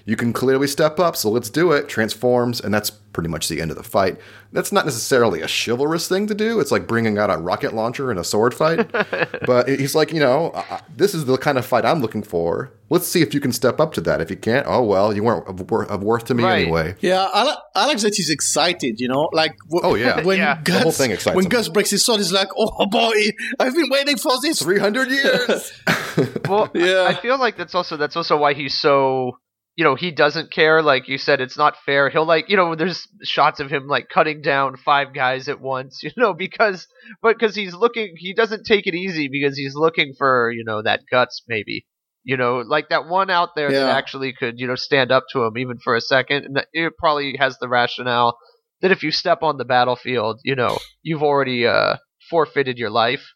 [0.05, 3.61] you can clearly step up, so let's do it." Transforms, and that's pretty much the
[3.61, 4.19] end of the fight.
[4.53, 6.61] That's not necessarily a chivalrous thing to do.
[6.61, 8.91] It's like bringing out a rocket launcher in a sword fight.
[9.47, 10.65] but he's like, you know,
[10.97, 12.73] this is the kind of fight I'm looking for.
[12.89, 14.21] Let's see if you can step up to that.
[14.21, 16.63] If you can't, oh well, you weren't of, of worth to me right.
[16.63, 16.97] anyway.
[17.01, 18.99] Yeah, I, like, I like that he's excited.
[18.99, 20.57] You know, like w- oh yeah, when yeah.
[20.57, 21.51] Guts, the whole thing excites when him.
[21.51, 25.11] Guts breaks his sword, he's like, oh boy, I've been waiting for this three hundred
[25.11, 25.73] years.
[26.49, 29.39] well, yeah, I feel like that's also that's also why he's so
[29.81, 32.75] you know he doesn't care like you said it's not fair he'll like you know
[32.75, 36.87] there's shots of him like cutting down five guys at once you know because
[37.23, 40.83] but because he's looking he doesn't take it easy because he's looking for you know
[40.83, 41.87] that guts maybe
[42.25, 43.85] you know like that one out there yeah.
[43.85, 46.93] that actually could you know stand up to him even for a second and it
[46.99, 48.37] probably has the rationale
[48.83, 51.97] that if you step on the battlefield you know you've already uh
[52.29, 53.33] forfeited your life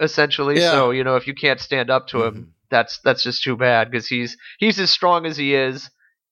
[0.00, 0.70] essentially yeah.
[0.70, 3.56] so you know if you can't stand up to him mm-hmm that's that's just too
[3.56, 5.88] bad because he's he's as strong as he is,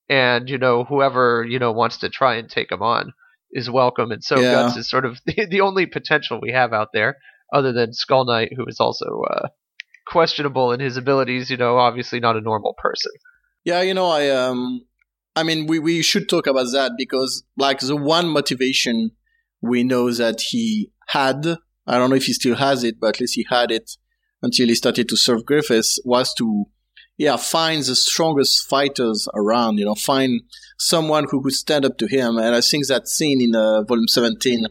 [0.09, 3.13] and you know whoever you know wants to try and take him on
[3.51, 4.11] is welcome.
[4.11, 4.51] And so yeah.
[4.51, 7.17] Guts is sort of the, the, only potential we have out there,
[7.53, 9.47] other than Skull Knight, who is also uh,
[10.07, 11.49] questionable in his abilities.
[11.49, 13.11] You know, obviously not a normal person.
[13.63, 14.81] Yeah, you know, I um,
[15.35, 19.11] I mean, we we should talk about that because like the one motivation
[19.61, 21.45] we know that he had,
[21.85, 23.91] I don't know if he still has it, but at least he had it
[24.41, 26.65] until he started to serve Griffiths was to,
[27.17, 30.41] yeah, find the strongest fighters around, you know, find
[30.77, 32.37] someone who could stand up to him.
[32.37, 34.65] And I think that scene in uh, volume 17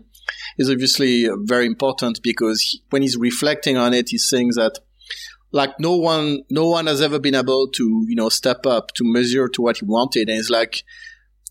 [0.59, 4.79] is obviously very important because he, when he's reflecting on it, he's saying that
[5.53, 9.05] like no one, no one has ever been able to, you know, step up to
[9.05, 10.29] measure to what he wanted.
[10.29, 10.85] And it's like,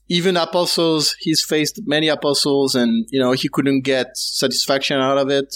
[0.09, 5.29] even apostles, he's faced many apostles and, you know, he couldn't get satisfaction out of
[5.29, 5.55] it.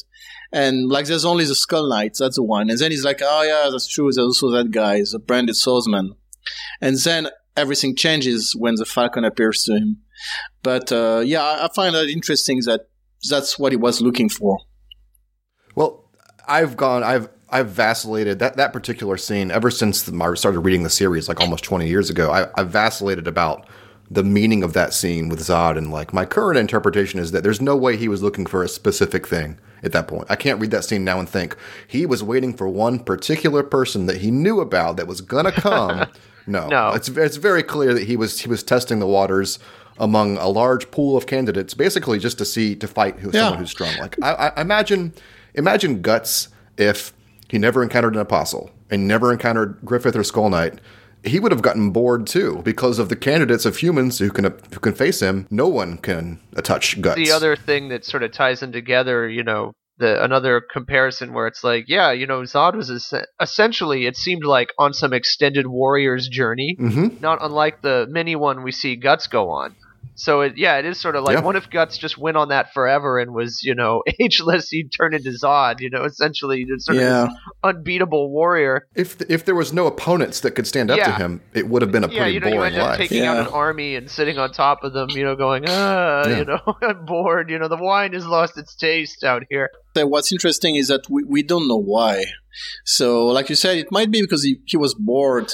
[0.54, 2.20] And like, there's only the Skull Knights.
[2.20, 2.70] That's the one.
[2.70, 4.06] And then he's like, oh yeah, that's true.
[4.06, 6.14] There's also that guy, the branded swordsman.
[6.80, 9.98] And then everything changes when the Falcon appears to him.
[10.62, 12.88] But uh, yeah, I find that interesting that
[13.30, 14.60] that's what he was looking for.
[15.76, 16.10] Well,
[16.48, 20.84] I've gone, I've, I've vacillated that that particular scene ever since the, I started reading
[20.84, 22.32] the series, like almost twenty years ago.
[22.32, 23.68] I, I've vacillated about
[24.14, 27.62] the meaning of that scene with Zodd, and like my current interpretation is that there's
[27.62, 30.28] no way he was looking for a specific thing at that point.
[30.30, 31.56] I can't read that scene now and think
[31.88, 36.08] he was waiting for one particular person that he knew about that was gonna come.
[36.48, 39.58] no, no, it's it's very clear that he was he was testing the waters
[39.98, 43.42] among a large pool of candidates, basically just to see to fight who, yeah.
[43.42, 43.96] someone who's strong.
[43.98, 45.14] Like I, I imagine
[45.56, 47.14] imagine guts if
[47.50, 50.80] he never encountered an apostle and never encountered Griffith or Skull Knight
[51.24, 54.80] he would have gotten bored too because of the candidates of humans who can who
[54.80, 55.48] can face him.
[55.50, 57.16] No one can touch guts.
[57.16, 61.48] The other thing that sort of ties them together, you know, the another comparison where
[61.48, 65.68] it's like, yeah, you know, Zod was es- essentially it seemed like on some extended
[65.68, 67.20] warrior's journey, mm-hmm.
[67.22, 69.76] not unlike the mini one we see Guts go on.
[70.16, 71.44] So it, yeah, it is sort of like yeah.
[71.44, 74.70] what if Guts just went on that forever and was you know ageless?
[74.70, 77.24] He'd turn into Zodd, you know, essentially sort yeah.
[77.24, 77.30] of
[77.64, 78.88] unbeatable warrior.
[78.96, 81.18] If if there was no opponents that could stand up yeah.
[81.18, 82.98] to him, it would have been a pretty yeah, you know, boring you end up
[82.98, 86.46] taking out an army and sitting on top of them, you know, going ah, you
[86.46, 87.50] know, I'm bored.
[87.50, 89.70] You know, the wine has lost its taste out here.
[89.96, 92.26] What's interesting is that we, we don't know why.
[92.84, 95.54] So, like you said, it might be because he, he was bored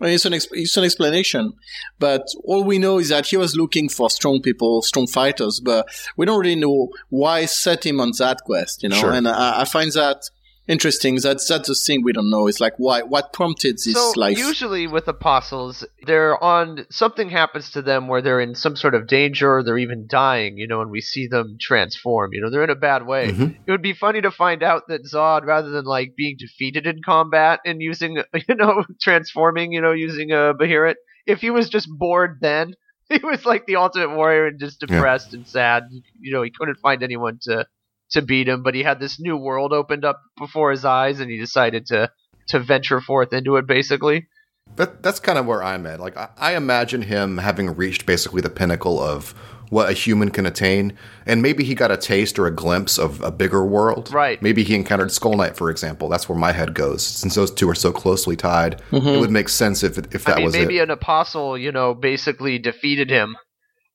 [0.00, 1.52] it's an, it's an explanation,
[1.98, 5.86] but all we know is that he was looking for strong people, strong fighters, but
[6.16, 8.96] we don't really know why set him on that quest, you know.
[8.96, 9.12] Sure.
[9.12, 10.28] And I, I, find that
[10.68, 11.16] interesting.
[11.16, 12.46] That's that's the thing we don't know.
[12.46, 14.38] It's like why what prompted this so life.
[14.38, 19.06] Usually with apostles, they're on something happens to them where they're in some sort of
[19.06, 22.32] danger or they're even dying, you know, and we see them transform.
[22.32, 23.28] You know, they're in a bad way.
[23.32, 23.62] Mm-hmm.
[23.66, 27.02] It would be funny to find out that Zodd, rather than like being defeated in
[27.04, 28.16] combat and using
[28.48, 32.74] you know, transforming, you know, using a Behelit, if he was just bored then
[33.08, 35.38] he was like the ultimate warrior and just depressed yeah.
[35.38, 35.84] and sad.
[36.20, 37.66] You know, he couldn't find anyone to
[38.10, 41.30] to beat him, but he had this new world opened up before his eyes, and
[41.30, 42.10] he decided to
[42.48, 43.66] to venture forth into it.
[43.66, 44.26] Basically,
[44.76, 46.00] that that's kind of where I'm at.
[46.00, 49.34] Like I, I imagine him having reached basically the pinnacle of
[49.68, 53.20] what a human can attain, and maybe he got a taste or a glimpse of
[53.22, 54.12] a bigger world.
[54.12, 54.40] Right.
[54.40, 56.08] Maybe he encountered Skull Knight, for example.
[56.08, 57.04] That's where my head goes.
[57.04, 59.08] Since those two are so closely tied, mm-hmm.
[59.08, 60.82] it would make sense if if that I mean, was maybe it.
[60.82, 63.36] an apostle, you know, basically defeated him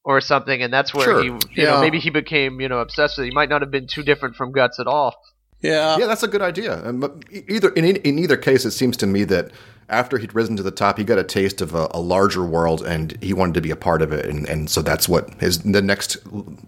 [0.04, 1.22] or something, and that's where sure.
[1.22, 1.72] he, you yeah.
[1.72, 3.26] know, maybe he became, you know, obsessed with.
[3.26, 3.30] It.
[3.30, 5.16] He might not have been too different from Guts at all.
[5.62, 6.84] Yeah, yeah, that's a good idea.
[6.84, 9.52] Um, either in in either case, it seems to me that
[9.90, 12.82] after he'd risen to the top, he got a taste of a, a, larger world,
[12.82, 15.60] and he wanted to be a part of it, and and so that's what his
[15.60, 16.18] the next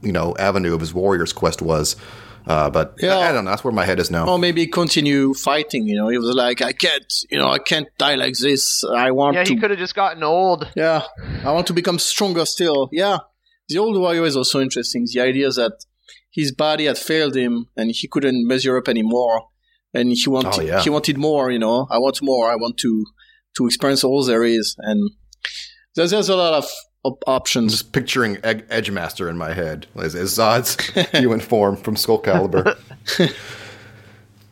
[0.01, 1.95] you know avenue of his warrior's quest was.
[2.45, 3.17] Uh, but yeah.
[3.17, 3.51] I, I, don't know.
[3.51, 4.27] That's where my head is now.
[4.27, 5.87] Or maybe continue fighting.
[5.87, 7.11] You know, he was like, I can't.
[7.29, 8.83] You know, I can't die like this.
[8.83, 9.35] I want.
[9.35, 9.53] Yeah, to.
[9.53, 10.67] he could have just gotten old.
[10.75, 11.03] Yeah,
[11.43, 12.89] I want to become stronger still.
[12.91, 13.19] Yeah,
[13.69, 15.07] the old warrior is also interesting.
[15.11, 15.85] The idea that
[16.31, 19.47] his body had failed him and he couldn't measure up anymore,
[19.93, 20.81] and he wanted Oh, yeah.
[20.81, 21.49] he wanted more.
[21.51, 22.51] You know, I want more.
[22.51, 23.05] I want to
[23.57, 25.11] to experience all there is, and
[25.95, 26.69] there's there's a lot of,
[27.03, 27.71] options.
[27.73, 30.77] Just picturing Ed- Edgemaster in my head as, as Zodd's
[31.11, 32.77] human form from Soul Calibur.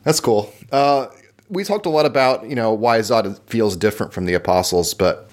[0.04, 0.52] That's cool.
[0.72, 1.08] Uh,
[1.50, 5.30] we talked a lot about you know why Zodd feels different from the Apostles, but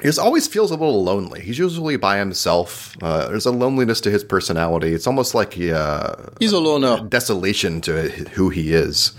[0.00, 1.40] he just always feels a little lonely.
[1.40, 2.96] He's usually by himself.
[3.02, 4.92] Uh, there's a loneliness to his personality.
[4.94, 7.04] It's almost like he, uh, He's a loner.
[7.08, 9.12] desolation to who he is.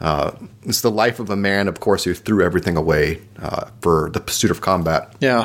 [0.00, 0.30] Uh,
[0.62, 4.20] it's the life of a man, of course, who threw everything away uh, for the
[4.20, 5.14] pursuit of combat.
[5.20, 5.44] Yeah.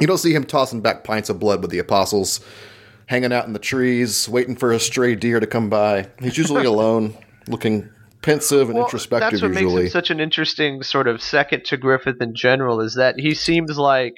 [0.00, 2.40] You don't see him tossing back pints of blood with the apostles,
[3.06, 6.08] hanging out in the trees, waiting for a stray deer to come by.
[6.20, 7.14] He's usually alone,
[7.48, 7.88] looking
[8.22, 9.30] pensive and Well, introspective.
[9.30, 12.80] that's what usually, makes him such an interesting sort of second to Griffith in general
[12.80, 14.14] is that he seems like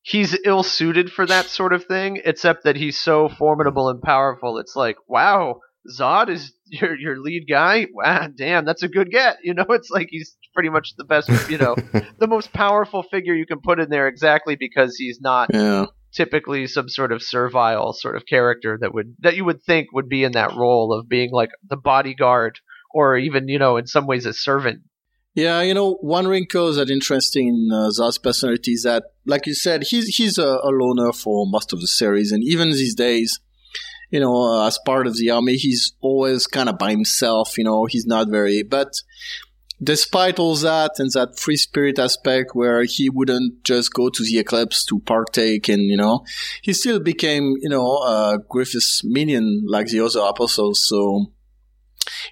[0.00, 4.56] he's ill suited for that sort of thing, except that he's so formidable and powerful.
[4.58, 5.60] It's like, wow,
[5.98, 7.86] Zodd is your your lead guy.
[7.92, 9.38] Wow, damn, that's a good get.
[9.42, 11.30] You know, it's like he's pretty much the best.
[11.48, 11.76] You know,
[12.18, 15.86] the most powerful figure you can put in there exactly because he's not Yeah.
[16.12, 20.08] typically some sort of servile sort of character that would that you would think would
[20.08, 22.58] be in that role of being like the bodyguard
[22.92, 24.80] or even you know in some ways a servant
[25.34, 29.54] Yeah, you know, one wrinkle that interesting in uh, Zodd's personality is that, like you
[29.54, 33.40] said, he's he's a, a loner for most of the series, and even these days,
[34.14, 37.58] you know, uh, as part of the army, he's always kind of by himself.
[37.58, 38.62] You know, he's not very.
[38.62, 38.92] But
[39.82, 44.38] despite all that and that free spirit aspect, where he wouldn't just go to the
[44.38, 46.24] eclipse to partake, and you know,
[46.62, 50.86] he still became, you know, uh, Griffith's minion like the other apostles.
[50.86, 51.32] So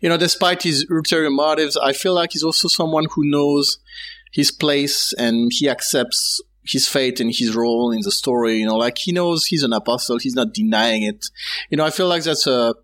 [0.00, 3.78] you know, despite his ulterior motives, I feel like he's also someone who knows
[4.30, 8.56] his place and he accepts his fate and his role in the story.
[8.56, 10.18] You know, like he knows he's an apostle.
[10.18, 11.26] He's not denying it.
[11.70, 12.74] You know, I feel like that's a,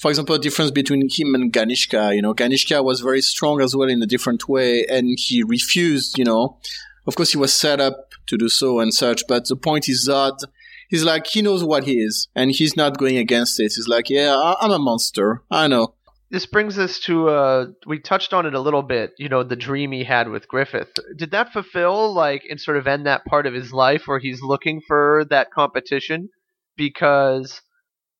[0.00, 2.14] for example, a difference between him and Ganishka.
[2.14, 6.18] You know, Ganishka was very strong as well in a different way and he refused,
[6.18, 6.58] you know,
[7.06, 10.06] of course he was set up to do so and such, but the point is
[10.06, 10.46] that
[10.88, 13.72] he's like, he knows what he is and he's not going against it.
[13.74, 15.42] He's like, yeah, I'm a monster.
[15.50, 15.93] I know.
[16.34, 19.54] This brings us to uh we touched on it a little bit you know the
[19.54, 20.92] dream he had with griffith.
[21.16, 24.42] Did that fulfill like and sort of end that part of his life where he's
[24.42, 26.30] looking for that competition?
[26.76, 27.62] Because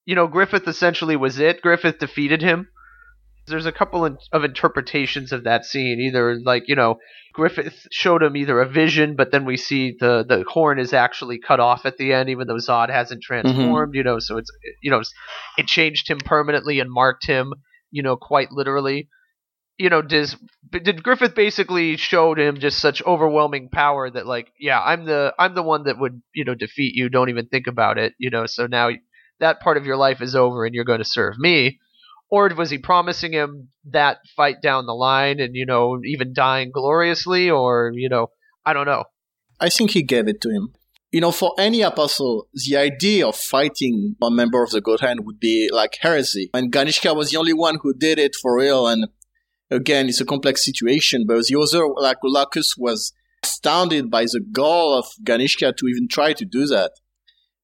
[0.05, 1.61] you know griffith essentially was it.
[1.61, 2.68] Griffith defeated him.
[3.48, 5.98] There's a couple of interpretations of that scene.
[6.00, 6.98] Either like you know
[7.33, 11.40] griffith showed him either a vision but then we see the the horn is actually
[11.40, 14.50] cut off at the end even though zodd hasn't transformed you know so it's
[14.85, 15.03] you know
[15.59, 17.53] it changed him permanently and marked him
[17.95, 19.09] you know, quite literally.
[19.79, 20.37] You know, does
[20.71, 25.55] did Griffith basically showed him just such overwhelming power that like, yeah, I'm the I'm
[25.55, 27.09] the one that would you know defeat you.
[27.09, 28.15] Don't even think about it.
[28.19, 28.91] You know, so now
[29.41, 31.81] that part of your life is over and you're going to serve me.
[32.31, 36.71] Or was he promising him that fight down the line and you know even dying
[36.73, 37.51] gloriously?
[37.51, 38.29] Or you know,
[38.67, 39.05] I don't know.
[39.61, 40.75] I think he gave it to him.
[41.14, 45.20] You know, for any apostle, the idea of fighting a member of the God Hand
[45.24, 46.50] would be like heresy.
[46.53, 48.88] And Ganishka was the only one who did it for real.
[48.88, 49.07] And
[49.70, 53.12] again, it's a complex situation, but the other, like Locus, was
[53.44, 56.90] astounded by the gall of Ganishka to even try to do that.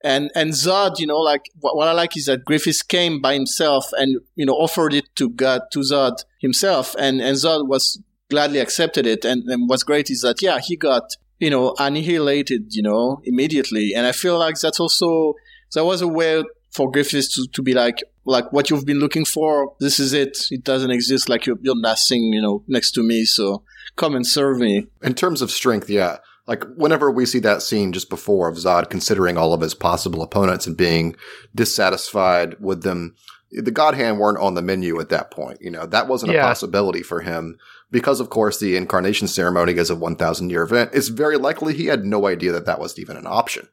[0.04, 3.34] And and Zodd, you know, like what, what I like is that Griffiths came by
[3.34, 8.00] himself and you know offered it to God to Zodd himself, and and Zodd was
[8.30, 9.24] gladly accepted it.
[9.24, 13.92] And, and what's great is that yeah, he got you know annihilated, you know, immediately.
[13.94, 15.34] And I feel like that's also
[15.74, 19.24] that was a way for Griffiths to, to be like like what you've been looking
[19.24, 19.74] for.
[19.80, 20.38] This is it.
[20.50, 21.28] It doesn't exist.
[21.28, 23.24] Like you're, you're nothing, you know, next to me.
[23.24, 23.64] So
[23.96, 24.86] come and serve me.
[25.02, 26.18] in terms of strength, yeah.
[26.46, 30.22] Like whenever we see that scene just before of Zodd considering all of his possible
[30.22, 31.14] opponents and being
[31.54, 33.14] dissatisfied with them,
[33.52, 35.58] the God Hand weren't on the menu at that point.
[35.60, 37.58] You know, that wasn't a possibility for him
[37.90, 40.90] because, of course, the incarnation ceremony is a 1,000 year event.
[40.92, 43.68] It's very likely he had no idea that that was even an option.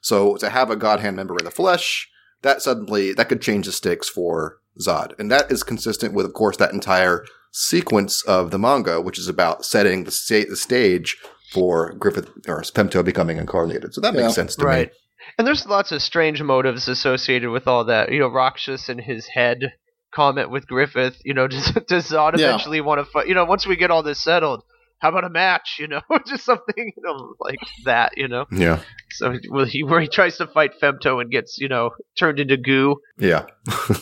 [0.00, 2.08] So to have a God Hand member in the flesh,
[2.42, 5.18] that suddenly, that could change the stakes for Zodd.
[5.18, 9.28] And that is consistent with, of course, that entire sequence of the manga, which is
[9.28, 11.16] about setting the, sta- the stage
[11.52, 13.94] for Griffith or Femto becoming incarnated.
[13.94, 14.28] So that makes Yeah.
[14.30, 14.88] sense to right.
[14.88, 14.94] me.
[15.38, 18.10] And there's lots of strange motives associated with all that.
[18.10, 19.74] You know, Rakshas and his head
[20.14, 21.16] comment with Griffith.
[21.24, 22.46] You know, does, does Zodd Yeah.
[22.48, 23.26] eventually want to fight?
[23.28, 24.62] You know, once we get all this settled,
[24.98, 25.76] how about a match?
[25.80, 28.12] You know, just something you know like that.
[28.16, 28.80] You know, Yeah.
[29.10, 32.56] so will he where he tries to fight Femto and gets you know turned into
[32.56, 33.00] goo.
[33.18, 33.46] Yeah.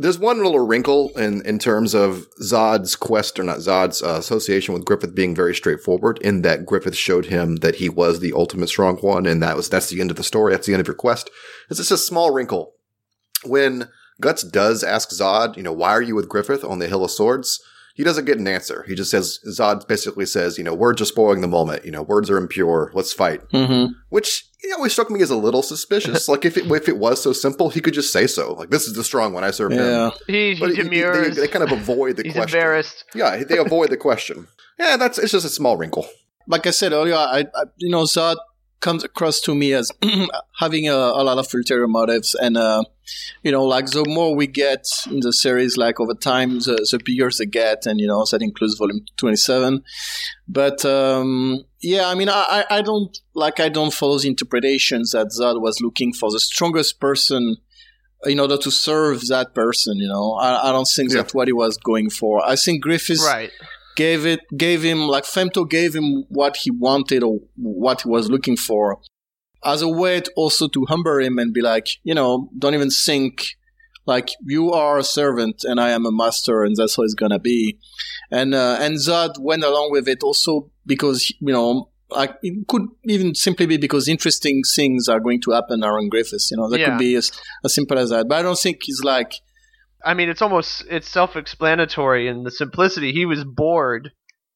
[0.00, 4.72] There's one little wrinkle in, in terms of Zodd's quest, or not Zodd's uh, association
[4.72, 6.18] with Griffith being very straightforward.
[6.22, 9.68] In that Griffith showed him that he was the ultimate strong one, and that was
[9.68, 10.52] that's the end of the story.
[10.52, 11.30] That's the end of your quest.
[11.68, 12.74] It's just a small wrinkle
[13.44, 13.88] when
[14.20, 17.10] Guts does ask Zodd, you know, why are you with Griffith on the Hill of
[17.10, 17.60] Swords?
[17.94, 18.84] He doesn't get an answer.
[18.86, 21.84] He just says, Zodd basically says, you know, words are spoiling the moment.
[21.84, 22.92] You know, words are impure.
[22.94, 23.48] Let's fight.
[23.50, 23.92] Mm-hmm.
[24.08, 26.28] Which it always struck me as a little suspicious.
[26.32, 28.52] like if it if it was so simple, he could just say so.
[28.54, 29.42] Like this is the strong one.
[29.42, 30.10] I serve Yeah.
[30.10, 30.12] him.
[30.28, 31.34] He, he But he- he- demurs.
[31.36, 32.56] they, they kind of avoid the He's question.
[32.56, 33.04] embarrassed.
[33.16, 34.46] Yeah, they avoid the question.
[34.78, 36.06] Yeah, that's it's just a small wrinkle.
[36.46, 38.36] like I said earlier, I, I you know Zodd
[38.80, 39.90] comes across to me as
[40.60, 42.82] having a, a lot of ulterior motives, and uh,
[43.42, 47.00] you know, like the more we get in the series, like over time, the, the
[47.04, 49.82] bigger they get, and you know that includes volume twenty-seven.
[50.46, 55.12] But um, yeah, I mean, I, I I don't like I don't follow the interpretations
[55.12, 57.56] that Zodd was looking for the strongest person.
[58.26, 61.18] In order to serve that person, you know, I, I don't think Yeah.
[61.18, 62.44] that's what he was going for.
[62.44, 63.52] I think Griffiths Right.
[64.04, 68.30] Gave it gave him like Femto gave him what he wanted or what he was
[68.34, 68.84] looking for
[69.64, 72.90] as a way to also to humble him and be like, you know, don't even
[72.90, 73.32] think
[74.06, 77.40] like you are a servant and I am a master and that's how it's gonna
[77.40, 77.78] be.
[78.30, 82.86] And uh, and Zodd went along with it also because you know like it could
[83.04, 86.50] even simply be because interesting things are going to happen around Griffiths.
[86.50, 86.90] You know, that Yeah.
[86.90, 87.32] could be as,
[87.64, 88.28] as simple as that.
[88.28, 89.32] But I don't think he's like
[90.04, 93.12] I mean, it's almost it's self-explanatory in the simplicity.
[93.12, 94.10] He was bored,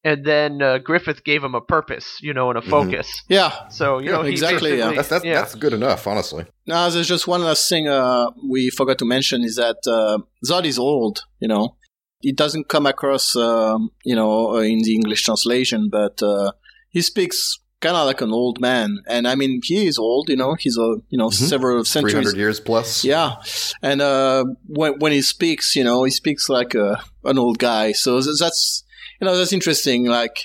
[0.05, 2.71] and then uh, Griffith gave him a purpose, you know, and a Mhm.
[2.71, 3.09] focus.
[3.29, 4.93] yeah, So you Yeah, know, exactly, yeah.
[4.93, 5.35] That's that's yeah.
[5.41, 6.45] that's good enough, honestly.
[6.67, 10.19] Now, there's just one last thing uh, we forgot to mention is that uh,
[10.49, 11.25] Zodd is old.
[11.41, 11.77] You know,
[12.21, 16.53] it doesn't come across, um, you know, uh, in the English translation, but uh,
[16.91, 18.99] he speaks kind of like an old man.
[19.07, 20.29] And I mean, he is old.
[20.31, 21.35] You know, he's a you know Mhm.
[21.35, 22.15] several centuries.
[22.15, 23.05] hundred years plus.
[23.05, 23.35] Yeah,
[23.83, 27.93] and uh, when when he speaks, you know, he speaks like a, an old guy.
[27.93, 28.85] So that's
[29.21, 30.07] you know that's interesting.
[30.07, 30.37] Like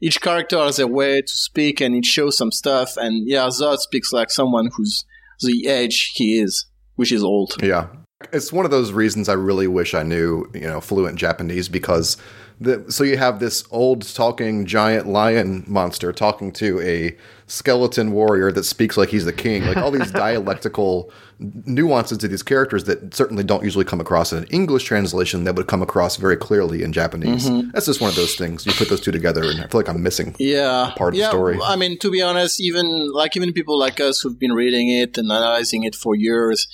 [0.00, 2.96] each character has a way to speak, and it shows some stuff.
[2.96, 5.04] And yeah, Zodd speaks like someone who's
[5.40, 6.66] the age he is,
[6.96, 7.54] which is old.
[7.62, 7.88] Yeah.
[8.32, 12.16] It's one of those reasons I really wish I knew, you know, fluent Japanese because
[12.62, 17.16] the so you have this old talking giant lion monster talking to a
[17.52, 19.64] skeleton warrior that speaks like he's the king.
[19.66, 21.12] Like all these dialectical
[21.66, 25.54] nuances to these characters that certainly don't usually come across in an English translation that
[25.56, 27.50] would come across very clearly in Japanese.
[27.72, 28.64] That's just one of those things.
[28.64, 30.34] You put those two together and I feel like I'm missing.
[30.38, 31.58] Yeah, part of the story.
[31.62, 35.18] I mean, to be honest, even like even people like us who've been reading it
[35.18, 36.68] and analyzing it for years,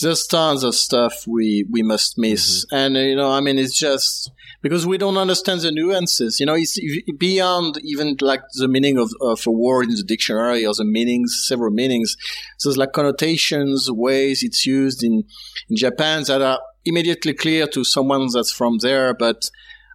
[0.00, 2.64] there's tons of stuff we we must miss.
[2.66, 2.76] Mm-hmm.
[2.76, 4.30] And you know, I mean, it's just
[4.62, 6.38] because we don't understand the nuances.
[6.40, 6.78] You know, it's
[7.18, 11.44] beyond even like the meaning of, of a word in the dictionary or the meanings,
[11.46, 12.16] several meanings.
[12.58, 15.24] So there's like connotations, ways it's used in
[15.68, 19.50] in Japan that are immediately clear to someone that's from there, but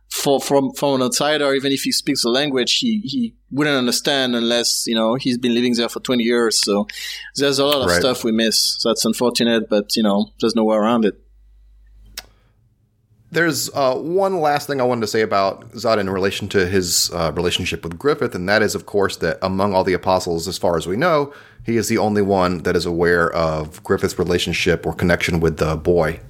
[0.10, 4.36] for from from an outsider, even if he speaks the language, he he wouldn't understand
[4.36, 6.60] unless you know he's been living there for twenty years.
[6.62, 6.88] So
[7.36, 8.00] there's a lot of Right.
[8.00, 8.78] stuff we miss.
[8.80, 11.20] So that's unfortunate, but you know there's no way around it.
[13.30, 17.12] There's uh, one last thing I wanted to say about Zodd in relation to his
[17.14, 20.58] uh, relationship with Griffith, and that is, of course, that among all the apostles, as
[20.58, 21.34] far as we know,
[21.66, 25.76] he is the only one that is aware of Griffith's relationship or connection with the
[25.76, 26.22] boy,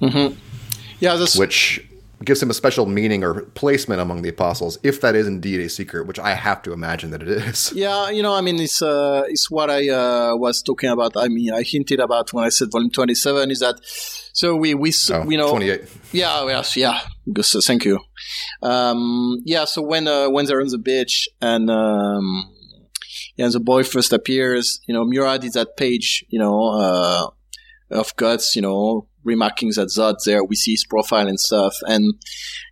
[0.98, 1.88] Yeah, that's which
[2.24, 5.68] gives him a special meaning or placement among the apostles, if that is indeed a
[5.68, 7.72] secret, which I have to imagine that it is.
[7.76, 8.10] yeah.
[8.10, 11.16] You know, I mean, it's uh, it's what I uh, was talking about.
[11.16, 13.76] I mean, I hinted about when I said volume twenty seven is that.
[14.38, 15.80] So we we Oh, you know 28.
[16.12, 17.00] Yeah, yes, yeah.
[17.40, 17.98] So thank you.
[18.62, 22.48] Um, yeah, so when uh, when they're on the beach and um,
[23.34, 27.26] yeah, and the boy first appears, you know, Murad is that page, you know, uh,
[27.90, 30.44] of guts, you know, remarking that Zodd there.
[30.44, 32.04] We see his profile and stuff, and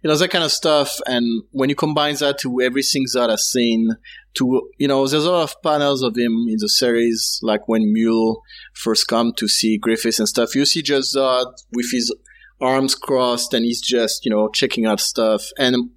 [0.02, 0.98] you know that kind of stuff.
[1.06, 3.96] And when you combine that to everything Zodd has seen,
[4.34, 7.92] to you know, there's a lot of panels of him in the series, like when
[7.92, 8.42] Mule
[8.74, 10.54] first come to see Griffiths and stuff.
[10.54, 12.14] You see just Zodd with his
[12.60, 15.90] arms crossed and he's just you know checking out stuff and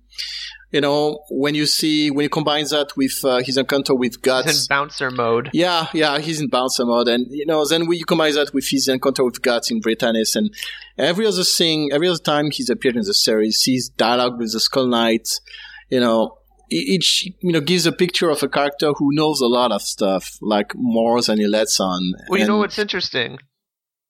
[0.71, 4.47] you know when you see when you combine that with uh, his encounter with guts,
[4.51, 5.49] He's in bouncer mode.
[5.53, 7.07] yeah yeah he's in bouncer mode.
[7.07, 10.35] And you know then we combine that with his encounter with guts in Vritannis.
[10.35, 10.53] And
[10.97, 14.59] every other thing every other time he's appeared in the series his dialogue with the
[14.59, 15.27] skull knight.
[15.89, 16.37] You know
[16.71, 20.37] each you know gives a picture of a character who knows a lot of stuff
[20.41, 22.13] like more than he lets on.
[22.29, 23.39] Well, you know what's interesting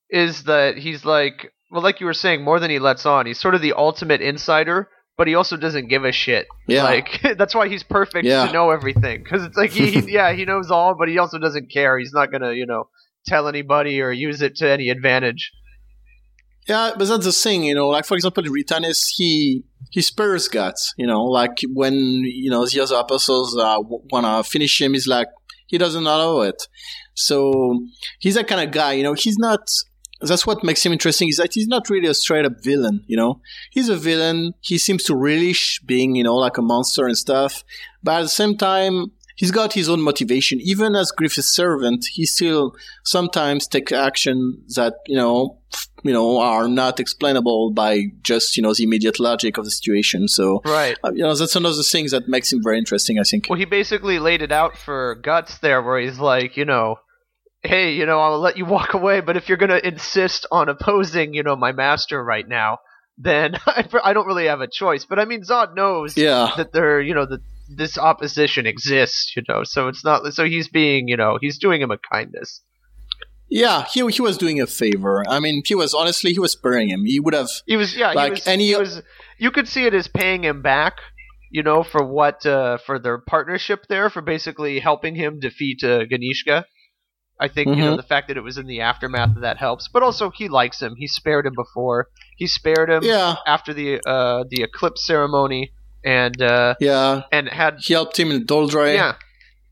[0.10, 3.28] is that he's like, well, like you were saying, more than he lets on.
[3.28, 4.90] He's sort of the ultimate insider,
[5.20, 6.48] but he also doesn't give a shit.
[6.66, 8.48] yeah Like that's why he's perfect Yeah.
[8.48, 11.38] to know everything because it's like he, he, yeah, he knows all, but he also
[11.38, 12.00] doesn't care.
[12.00, 12.88] He's not gonna, you know,
[13.28, 15.52] tell anybody or use it to any advantage.
[16.70, 17.90] Yeah, but that's the thing, you know.
[17.90, 21.24] Like for example, Vritannis, he he spares guts, you know.
[21.40, 21.96] Like when
[22.44, 23.78] you know the other apostles uh,
[24.12, 25.28] wanna finish him, he's like
[25.68, 26.62] he doesn't allow it.
[27.16, 27.42] So
[28.20, 29.16] he's that kind of guy, you know.
[29.16, 29.60] He's not.
[30.22, 33.16] That's what makes him interesting is that he's not really a straight up villain, you
[33.16, 33.42] know.
[33.72, 34.54] He's a villain.
[34.60, 37.64] He seems to relish being, you know, like a monster and stuff.
[38.04, 40.60] But at the same time, he's got his own motivation.
[40.62, 45.58] Even as Griffith's servant, he still sometimes takes action that, you know,
[46.04, 50.28] you know, are not explainable by just, you know, the immediate logic of the situation.
[50.28, 50.98] So, Right.
[51.04, 53.48] uh, you know, that's another thing that makes him very interesting, I think.
[53.50, 56.96] Well, he basically laid it out for Guts there, where he's like, you know,
[57.64, 61.34] hey, you know, I'll let you walk away, but if you're gonna insist on opposing,
[61.34, 62.78] you know, my master right now,
[63.18, 65.06] then I, I don't really have a choice.
[65.06, 66.52] But I mean, Zodd knows Yeah.
[66.58, 67.42] that there, you know, that
[67.76, 70.34] this opposition exists, you know, so it's not.
[70.34, 72.62] So he's being, you know, he's doing him a kindness.
[73.52, 75.24] Yeah, he, he was doing a favor.
[75.28, 77.04] I mean, he was, honestly, he was sparing him.
[77.06, 79.02] He would have, He was, yeah, Like he was, any- he was.
[79.40, 80.94] You could see it as paying him back,
[81.52, 86.02] you know, for what uh, for their partnership there, for basically helping him defeat uh,
[86.06, 86.66] Ganishka.
[87.40, 87.98] I think you know Mhm.
[87.98, 90.82] the fact that it was in the aftermath of that helps, but also he likes
[90.82, 90.96] him.
[90.98, 92.08] He spared him before.
[92.36, 95.72] He spared him yeah, after the uh, the eclipse ceremony,
[96.04, 97.22] and uh, yeah.
[97.32, 98.96] and had He helped him in Doldrey.
[98.96, 99.14] yeah.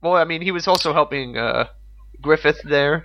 [0.02, 1.66] Well, I mean, he was also helping uh,
[2.22, 3.04] Griffith there.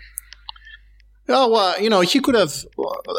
[1.29, 2.53] Oh well, you know, he could have.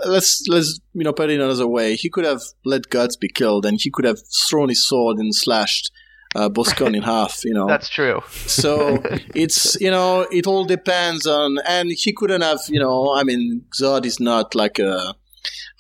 [0.06, 1.96] Let's let's you know put it another way.
[1.96, 5.34] He could have let Guts be killed, and he could have thrown his sword and
[5.34, 5.90] slashed
[6.36, 7.44] uh, Boscogn in half.
[7.44, 8.22] You know, That's true.
[8.30, 9.02] so
[9.36, 12.60] it's you know it all depends on, and he couldn't have.
[12.70, 15.16] You know, I mean, Zodd is not like a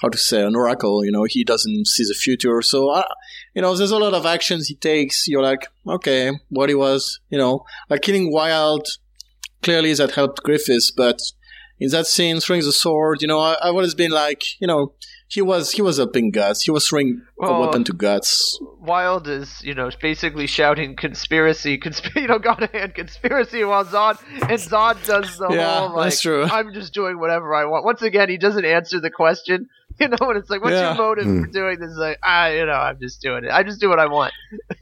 [0.01, 1.05] how to say an oracle.
[1.05, 2.61] You know, he doesn't see the future.
[2.61, 3.03] So uh,
[3.53, 5.27] you know, there's a lot of actions he takes.
[5.27, 7.19] You're like, okay, what he was.
[7.29, 8.87] You know, like killing Wyald.
[9.61, 11.21] Clearly, that helped Griffiths, but
[11.79, 14.93] in that scene, throwing the sword, you know, I, I've always been like, you know,
[15.33, 16.63] he was he was helping Guts.
[16.63, 18.59] He was throwing a weapon to Guts.
[18.79, 24.17] Wyald is, you know, basically shouting conspiracy, consp- you know, God hand conspiracy while Zodd
[24.41, 26.43] and Zodd does the Yeah, whole like that's true.
[26.43, 27.85] I'm just doing whatever I want.
[27.85, 29.69] Once again, he doesn't answer the question.
[29.99, 30.95] You know, and it's like, what's Yeah.
[30.95, 31.41] your motive Hmm.
[31.43, 31.95] for doing this?
[31.95, 33.51] Like, ah, you know, I'm just doing it.
[33.51, 34.33] I just do what I want.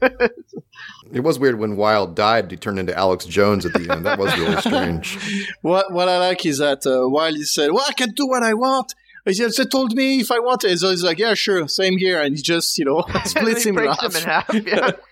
[1.12, 2.50] It was weird when Wyald died.
[2.50, 4.06] He turned into Alex Jones at the end.
[4.06, 5.18] That was really strange.
[5.60, 8.42] What what I like is that uh, while he said, "Well, I can do what
[8.42, 8.94] I want,"
[9.24, 10.78] he just they told me if I want it.
[10.78, 13.86] So he's like, "Yeah, sure, same here," and he just you know splits him in
[13.86, 14.02] half.
[14.02, 14.54] him in half.
[14.54, 14.90] Yeah.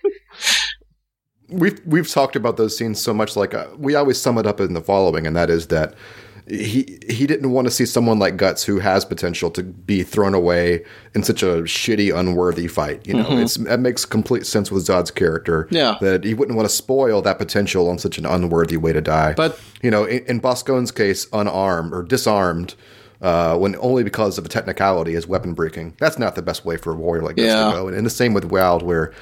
[1.49, 3.35] We've we've talked about those scenes so much.
[3.35, 5.95] Like uh, we always sum it up in the following, and that is that
[6.47, 10.33] he he didn't want to see someone like Guts who has potential to be thrown
[10.33, 13.05] away in such a shitty, unworthy fight.
[13.05, 15.65] You know, it's that makes complete sense with Zodd's character.
[15.65, 15.75] Mm-hmm.
[15.75, 15.97] Yeah.
[15.99, 19.33] that he wouldn't want to spoil that potential on such an unworthy way to die.
[19.33, 22.75] But- you know, in, in Boscogn's case, unarmed or disarmed.
[23.21, 25.93] Uh, when only because of a technicality is weapon breaking.
[25.99, 27.65] That's not the best way for a warrior like this Yeah.
[27.67, 27.87] to go.
[27.87, 29.13] And, and the same with Wyald, where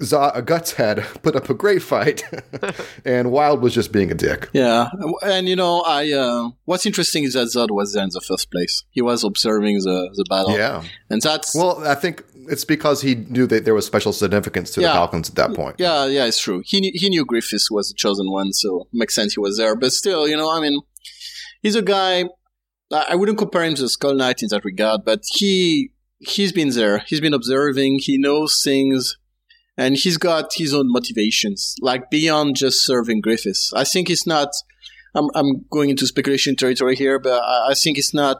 [0.00, 2.22] Z- Guts had put up a great fight,
[3.04, 4.48] and Wyald was just being a dick.
[4.52, 4.88] Yeah,
[5.24, 8.52] and you know, I uh, what's interesting is that Zodd was there in the first
[8.52, 8.84] place.
[8.90, 10.56] He was observing the the battle.
[10.56, 10.84] Yeah.
[11.10, 14.80] and that's Well, I think it's because he knew that there was special significance to
[14.82, 14.88] Yeah.
[14.88, 15.76] the Falcons at that point.
[15.80, 16.62] Yeah, yeah, it's true.
[16.64, 19.74] He knew, he knew Griffiths was the chosen one, so makes sense he was there.
[19.74, 20.80] But still, you know, I mean,
[21.60, 22.26] he's a guy.
[22.92, 26.98] I wouldn't compare him to Skull Knight in that regard, but he he's been there.
[27.06, 28.00] He's been observing.
[28.00, 29.18] He knows things,
[29.76, 33.72] and he's got his own motivations, like beyond just serving Griffiths.
[33.74, 34.48] I think it's not.
[35.14, 38.38] I'm I'm going into speculation territory here, but I, I think it's not.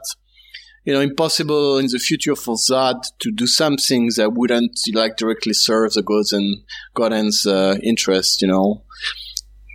[0.85, 5.53] You know, impossible in the future for Zodd to do something that wouldn't like directly
[5.53, 6.57] serve the gods and
[6.93, 8.41] God Hand's uh, interest.
[8.41, 8.83] You know,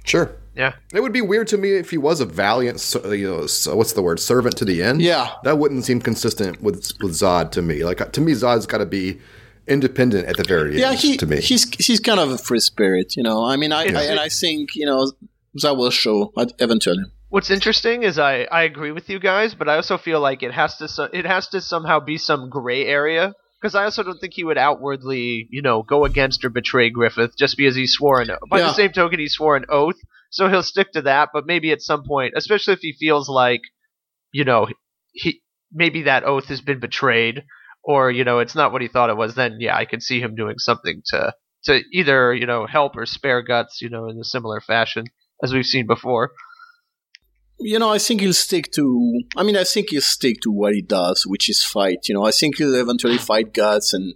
[0.09, 0.38] Sure.
[0.59, 0.73] Yeah.
[0.93, 3.93] It would be weird to me if he was a valiant, you know, s- what's
[3.95, 5.01] the word, servant to the end.
[5.01, 5.31] Yeah.
[5.45, 7.85] that wouldn't seem consistent with with Zodd to me.
[7.85, 9.19] Like to me, Zodd's got to be
[9.67, 10.99] independent at the very yeah, end.
[10.99, 13.17] he to me, he's he's kind of a free spirit.
[13.17, 13.99] You know, I mean, I, Yeah.
[14.01, 15.13] I and I think you know
[15.63, 17.05] that will show eventually.
[17.31, 20.53] What's interesting is I, I agree with you guys, but I also feel like it
[20.53, 24.19] has to so- it has to somehow be some gray area because I also don't
[24.19, 28.21] think he would outwardly you know go against or betray Griffith just because he swore
[28.23, 28.39] an oath.
[28.51, 28.69] By Yeah.
[28.69, 29.97] the same token, he swore an oath,
[30.31, 31.31] so he'll stick to that.
[31.33, 33.63] But maybe at some point, especially if he feels like
[34.33, 34.69] you know
[35.13, 37.45] he maybe that oath has been betrayed
[37.85, 40.21] or you know it's not what he thought it was, then yeah, I could see
[40.21, 41.33] him doing something to
[41.65, 45.05] to either you know help or spare guts you know in a similar fashion
[45.43, 46.31] as we've seen before.
[47.61, 49.21] You know, I think he'll stick to.
[49.37, 51.99] I mean, I think he'll stick to what he does, which is fight.
[52.09, 54.15] You know, I think he'll eventually fight gods, and you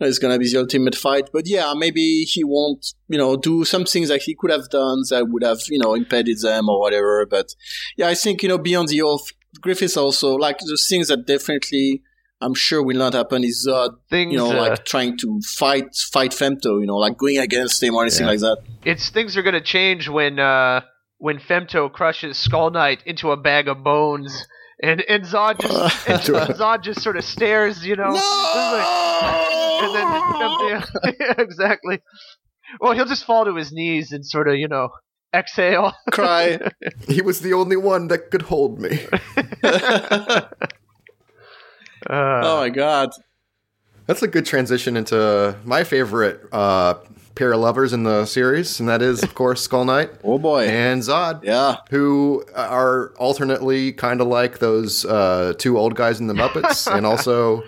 [0.00, 1.28] know, it's gonna be the ultimate fight.
[1.32, 2.86] But yeah, maybe he won't.
[3.08, 5.94] You know, do some things that he could have done that would have you know
[5.94, 7.26] impeded them or whatever.
[7.26, 7.48] But
[7.96, 12.02] yeah, I think you know beyond the oath, Griffiths also like the things that definitely
[12.40, 15.94] I'm sure will not happen is Zodd, Things, you know, uh, like trying to fight
[16.12, 18.30] fight Femto, you know, like going against him or anything Yeah.
[18.30, 18.58] like that.
[18.84, 20.80] it's things are gonna change when uh
[21.18, 24.46] when Femto crushes Skull Knight into a bag of bones.
[24.80, 28.14] And and Zodd just and Zodd just sort of stares, you know.
[28.14, 30.86] and then Femto,
[31.20, 32.00] yeah, exactly.
[32.80, 34.90] Well, he'll just fall to his knees and sort of, you know,
[35.34, 35.94] exhale.
[36.12, 36.60] Cry.
[37.08, 39.00] He was the only one that could hold me.
[42.08, 43.10] Uh, oh my god.
[44.08, 46.94] That's a good transition into my favorite uh,
[47.36, 50.66] pair of lovers in the series, and that is, of course, Skull Knight Oh boy.
[50.66, 51.76] and Zodd, Yeah.
[51.90, 57.04] who are alternately kind of like those uh, two old guys in the Muppets, and
[57.06, 57.60] also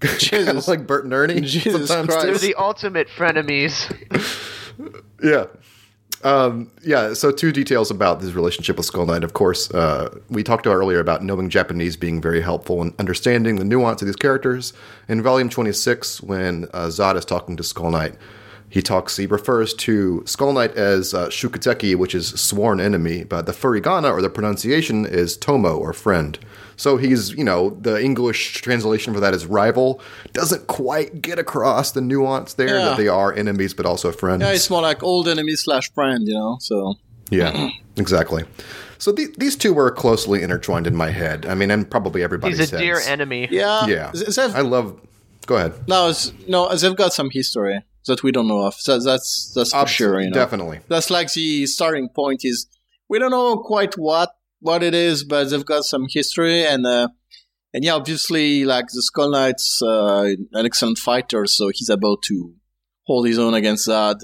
[0.00, 0.68] kind of Jesus.
[0.68, 1.40] like Bert and Ernie.
[1.40, 2.20] Jesus sometimes, Christ.
[2.26, 2.30] too.
[2.32, 3.90] They're the ultimate frenemies.
[5.24, 5.46] Yeah.
[6.24, 9.22] Um, yeah, so two details about this relationship with Skull Knight.
[9.22, 13.56] Of course, uh, we talked about earlier about knowing Japanese being very helpful in understanding
[13.56, 14.72] the nuance of these characters.
[15.08, 18.16] In Volume 26, when uh, Zodd is talking to Skull Knight,
[18.68, 21.30] he talks, he refers to Skull Knight as uh,
[21.96, 26.38] which is sworn enemy, but the furigana, or the pronunciation, is Tomo, or friend.
[26.78, 30.00] So he's, you know, the English translation for that is rival.
[30.32, 32.84] Doesn't quite get across the nuance there Yeah.
[32.86, 34.42] that they are enemies, but also friends.
[34.42, 36.56] Yeah, it's more like old enemy slash friend, you know.
[36.60, 36.94] So
[37.30, 38.44] Yeah, exactly.
[38.96, 41.44] So the, these two were closely intertwined in my head.
[41.46, 43.48] I mean, and probably everybody's He's a dear enemy.
[43.50, 45.00] yeah, Yeah, Z- They've, I love.
[45.46, 45.72] Go ahead.
[45.88, 48.74] no, it's, no, they've got some history that we don't know of.
[48.86, 50.20] That, that's that's for sure.
[50.20, 50.80] You know, Definitely.
[50.88, 52.44] that's like the starting point.
[52.44, 52.66] Is
[53.08, 54.30] we don't know quite what
[54.60, 56.86] what it is, but they've got some history and.
[56.86, 57.08] uh
[57.74, 62.54] and yeah, obviously, like the Skull Knight's uh, an excellent fighter, so he's able to
[63.04, 64.20] hold his own against Zodd.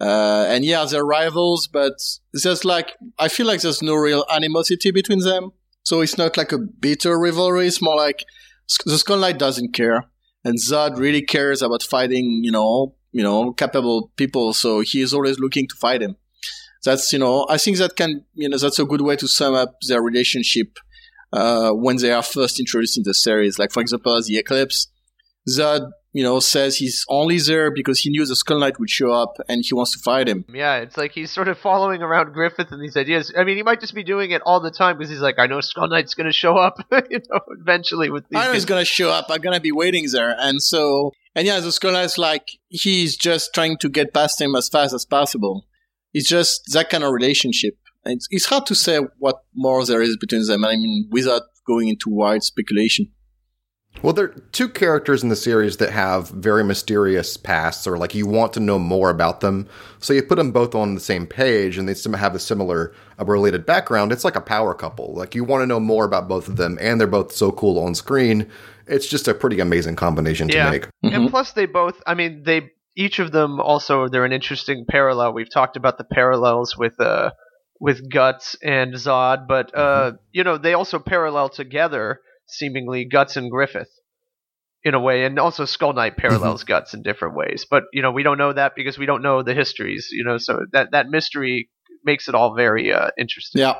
[0.00, 1.94] Uh, and yeah, they're rivals, but
[2.34, 5.52] there's like I feel like there's no real animosity between them.
[5.82, 7.66] So it's not like a bitter rivalry.
[7.68, 8.24] It's more like
[8.84, 10.04] the Skull Knight doesn't care,
[10.44, 12.42] and Zodd really cares about fighting.
[12.44, 14.52] You know, you know, capable people.
[14.52, 16.16] So he is always looking to fight him.
[16.84, 19.54] That's you know, I think that can you know that's a good way to sum
[19.54, 20.78] up their relationship
[21.32, 23.58] uh, when they are first introduced in the series.
[23.58, 24.88] Like for example, the Eclipse,
[25.48, 29.10] Zodd, you know, says he's only there because he knew the Skull Knight would show
[29.10, 30.44] up and he wants to fight him.
[30.48, 33.32] Yeah, it's like he's sort of following around Griffith and these ideas.
[33.36, 35.48] I mean, he might just be doing it all the time because he's like, I
[35.48, 36.78] know Skull Knight's going to show up,
[37.10, 38.38] you know, eventually with these.
[38.38, 39.26] I know he's gonna show up.
[39.28, 43.52] I'm gonna be waiting there, and so and yeah, the Skull Knight's like he's just
[43.52, 45.66] trying to get past him as fast as possible.
[46.14, 47.74] It's just that kind of relationship.
[48.06, 50.64] It's, it's hard to say what more there is between them.
[50.64, 53.10] I mean, without going into wide speculation.
[54.02, 58.14] Well, there are two characters in the series that have very mysterious pasts, or like
[58.14, 59.68] you want to know more about them.
[60.00, 62.92] So you put them both on the same page, and they sim- have a similar,
[63.20, 64.10] uh, related background.
[64.12, 65.14] It's like a power couple.
[65.14, 67.78] Like you want to know more about both of them, and they're both so cool
[67.78, 68.50] on screen.
[68.88, 70.70] It's just a pretty amazing combination to Yeah.
[70.70, 70.88] make.
[71.04, 72.02] And plus, they both.
[72.06, 75.32] I mean, they each of them also they're an interesting parallel.
[75.34, 77.30] We've talked about the parallels with uh
[77.80, 83.50] with Guts and Zodd, but uh you know they also parallel together seemingly Guts and
[83.50, 83.90] Griffith
[84.84, 87.66] in a way, and also Skull Knight parallels Guts in different ways.
[87.68, 90.08] But you know we don't know that because we don't know the histories.
[90.12, 91.70] You know, so that that mystery
[92.04, 93.60] makes it all very uh, interesting.
[93.60, 93.74] Yeah,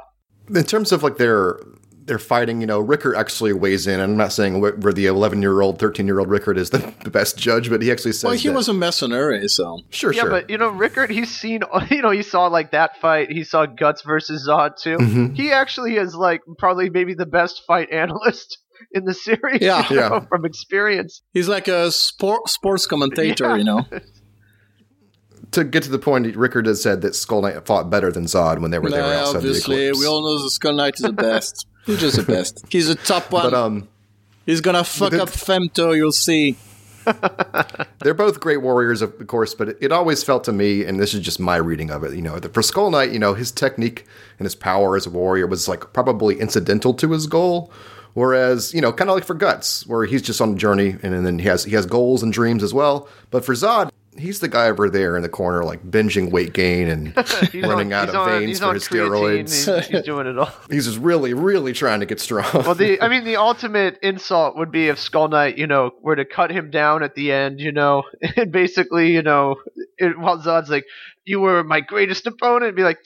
[0.48, 1.58] in terms of like their
[2.06, 3.98] their fighting, you know, Rickard actually weighs in.
[3.98, 6.92] I'm not saying wh- where the 11 year old, 13 year old Rickard is the,
[7.02, 10.12] the best judge, but he actually says, well, he that- was a mercenary, so sure,
[10.12, 10.30] Yeah, sure.
[10.30, 13.30] but you know, Rickard, he's seen, you know, he saw like that fight.
[13.30, 14.98] He saw Guts versus Zodd too.
[14.98, 15.34] Mhm.
[15.34, 18.58] He actually is like probably maybe the best fight analyst
[18.92, 19.62] in the series.
[19.62, 19.88] Yeah.
[19.88, 20.20] you know, Yeah.
[20.28, 21.22] from experience.
[21.32, 23.56] he's like a sport sports commentator, Yeah.
[23.56, 23.86] you know.
[25.52, 28.60] to get to the point, Rickard has said that Skull Knight fought better than Zodd
[28.60, 30.00] when they were there Yeah, outside the obviously, Eclipse.
[30.00, 31.66] we all know the Skull Knight is the best.
[31.86, 32.64] He's just the best.
[32.70, 33.44] He's the top one.
[33.44, 33.88] but um,
[34.46, 35.96] He's gonna fuck up Femto.
[35.96, 36.56] You'll see.
[38.00, 39.54] they're both great warriors, of course.
[39.54, 42.22] But it, always felt to me, and this is just my reading of it, you
[42.22, 44.06] know, that for Skull Knight, you know, his technique
[44.38, 47.70] and his power as a warrior was like probably incidental to his goal.
[48.14, 51.26] Whereas, you know, kind of like for Guts, where he's just on a journey and,
[51.26, 53.08] then he has he has goals and dreams as well.
[53.30, 56.88] But for Zodd, he's the guy over there in the corner, like binging weight gain
[56.88, 57.16] and
[57.54, 59.76] running on, out of on, veins for his creatine, steroids.
[59.76, 60.50] He's, he's doing it all.
[60.70, 62.50] He's just really, really trying to get strong.
[62.52, 66.16] Well, the I mean, the ultimate insult would be if Skull Knight, you know, were
[66.16, 68.04] to cut him down at the end, you know,
[68.36, 69.56] and basically, you know,
[69.98, 70.84] it, while Zodd's like,
[71.24, 72.98] "You were my greatest opponent," be like,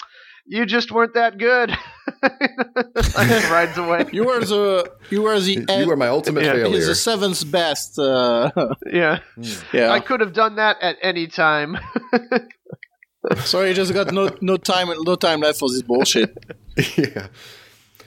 [0.49, 1.70] "You just weren't that good."
[2.22, 4.07] like, rides away.
[4.12, 7.99] You were the you were the you were my ultimate Yeah, he's the seventh best.
[7.99, 8.51] Uh,
[8.90, 9.20] Yeah,
[9.72, 9.90] yeah.
[9.90, 11.78] I could have done that at any time.
[13.44, 16.36] Sorry, I just got no no time no time left for this bullshit.
[16.96, 17.28] yeah.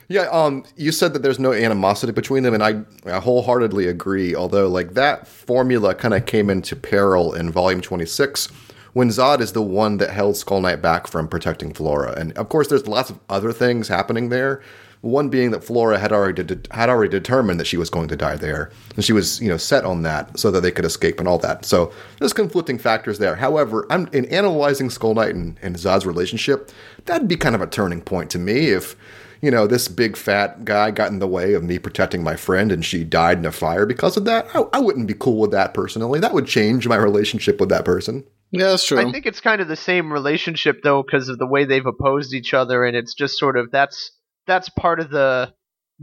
[0.08, 4.36] Yeah, um, you said that there's no animosity between them, and I, I wholeheartedly agree.
[4.36, 8.50] Although, like that formula kind of came into peril in Volume 26
[8.94, 12.50] when Zodd is the one that held Skull Knight back from protecting Flora, and of
[12.50, 14.62] course, there's lots of other things happening there.
[15.02, 18.16] One being that Flora had already de- had already determined that she was going to
[18.16, 21.20] die there, and she was you know set on that so that they could escape
[21.20, 21.66] and all that.
[21.66, 23.36] So there's conflicting factors there.
[23.36, 26.72] However, I'm in analyzing Skull Knight and, and Zodd's relationship.
[27.06, 28.96] That'd be kind of a turning point to me if
[29.42, 32.72] you know, this big fat guy got in the way of me protecting my friend
[32.72, 35.50] and she died in a fire because of that, I, I, wouldn't be cool with
[35.50, 36.20] that personally.
[36.20, 38.24] That would change my relationship with that person.
[38.52, 39.00] Yeah, that's true.
[39.00, 42.34] I think it's kind of the same relationship though, because of the way they've opposed
[42.34, 44.12] each other, and it's just sort of that's
[44.46, 45.54] that's part of the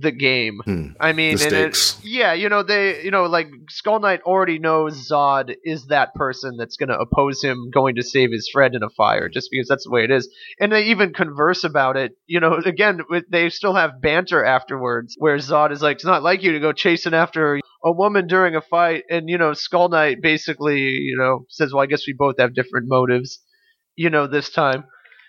[0.00, 0.60] the game.
[0.64, 0.86] Hmm.
[1.00, 4.60] I mean, The and it- yeah, you know, they, you know, like Skull Knight already
[4.60, 8.76] knows Zodd is that person that's going to oppose him going to save his friend
[8.76, 10.28] in a fire, just because that's the way it is.
[10.60, 12.12] And they even converse about it.
[12.26, 16.42] You know, again, they still have banter afterwards, where Zodd is like, "It's not like
[16.44, 20.22] you to go chasing after a woman during a fight," and you know, Skull Knight
[20.22, 23.40] basically, you know, says, "Well, I guess we both have different motives."
[23.96, 24.84] You know, this time.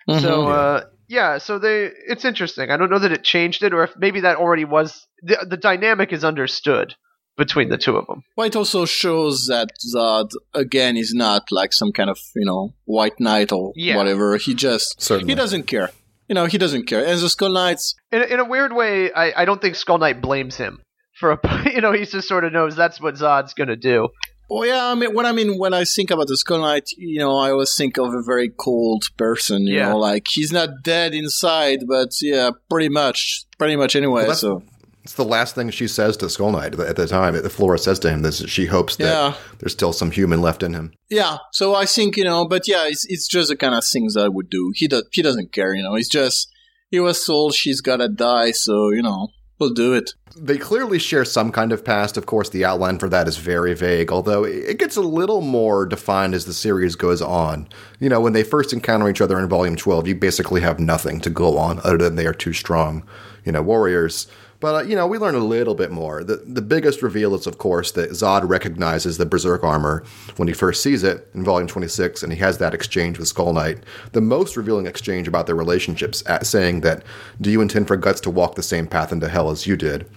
[0.07, 0.13] So
[0.45, 0.51] Mhm.
[0.51, 2.69] uh, yeah, so they it's interesting.
[2.71, 5.57] I don't know that it changed it, or if maybe that already was the the
[5.57, 6.95] dynamic is understood
[7.37, 8.21] between the two of them.
[8.37, 12.73] Well, it also shows that Zodd again is not like some kind of you know
[12.85, 13.97] white knight or Yeah.
[13.97, 14.37] whatever.
[14.37, 15.31] He just Certainly.
[15.31, 15.89] he doesn't care.
[16.27, 17.03] You know, he doesn't care.
[17.03, 19.97] And the Skull Knights, In a, in a weird way, I, I don't think Skull
[19.97, 20.79] Knight blames him
[21.19, 21.39] for a
[21.73, 24.09] you know he just sort of knows that's what Zodd's gonna do.
[24.49, 24.87] Well, yeah.
[24.87, 27.51] I mean, what I mean when I think about the Skull Knight, you know, I
[27.51, 29.67] always think of a very cold person.
[29.67, 29.89] You Yeah.
[29.89, 34.21] know, like he's not dead inside, but yeah, pretty much, pretty much anyway.
[34.21, 34.63] that's- so
[35.05, 37.33] It's the last thing she says to Skull Knight at the time.
[37.33, 39.33] That Flora says to him that she hopes that Yeah.
[39.59, 40.91] there's still some human left in him.
[41.09, 44.15] Yeah, so I think you know, but yeah, it's it's just the kind of things
[44.17, 44.71] I would do.
[44.75, 45.95] He does he doesn't care, you know.
[45.95, 46.49] He's just
[46.91, 49.29] he was told she's gotta die, so you know
[49.59, 50.13] we'll do it.
[50.35, 52.17] They clearly share some kind of past.
[52.17, 55.85] Of course, the outline for that is very vague, although it gets a little more
[55.85, 57.67] defined as the series goes on.
[57.99, 61.19] You know, when they first encounter each other in Volume 12, you basically have nothing
[61.21, 63.03] to go on other than they are two strong,
[63.43, 64.27] you know, warriors.
[64.59, 66.23] But, uh, you know, we learn a little bit more.
[66.23, 70.03] The, the biggest reveal is, of course, that Zodd recognizes the Berserk armor
[70.35, 73.53] when he first sees it in Volume 26, and he has that exchange with Skull
[73.53, 73.79] Knight.
[74.11, 77.03] The most revealing exchange about their relationships, at saying that,
[77.39, 80.09] Do you intend for Guts to walk the same path into hell as you did?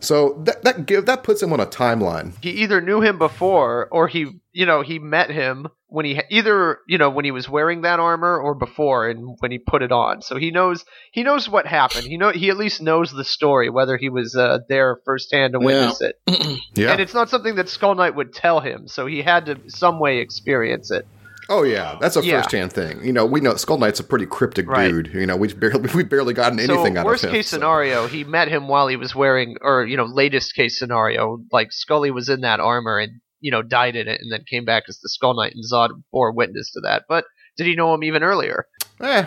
[0.00, 2.32] So that that give that puts him on a timeline.
[2.42, 6.78] He either knew him before, or he you know he met him when he either
[6.88, 9.92] you know when he was wearing that armor or before and when he put it
[9.92, 10.20] on.
[10.22, 12.06] So he knows he knows what happened.
[12.06, 15.60] He know he at least knows the story, whether he was uh, there firsthand to
[15.60, 16.20] witness it.
[16.74, 16.92] Yeah.
[16.92, 19.98] And it's not something that Skull Knight would tell him, so he had to some
[20.00, 21.06] way experience it.
[21.48, 22.42] oh yeah, that's a Yeah.
[22.42, 23.02] first-hand thing.
[23.04, 24.88] You know, we know Skull Knight's a pretty cryptic Right.
[24.90, 25.14] dude.
[25.14, 27.36] You know, we barely we barely gotten anything so out worst of him.
[27.36, 30.78] case so- scenario, he met him while he was wearing, or you know, latest case
[30.78, 34.44] scenario, like Scully was in that armor and you know died in it, and then
[34.48, 37.04] came back as the Skull Knight, and Zodd bore witness to that.
[37.08, 37.24] But
[37.56, 38.66] did he know him even earlier?
[39.02, 39.26] Eh,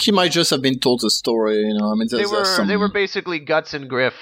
[0.00, 1.90] He might just have been told the story, you know.
[1.90, 4.14] I mean, They were some, they were basically Guts and Griff.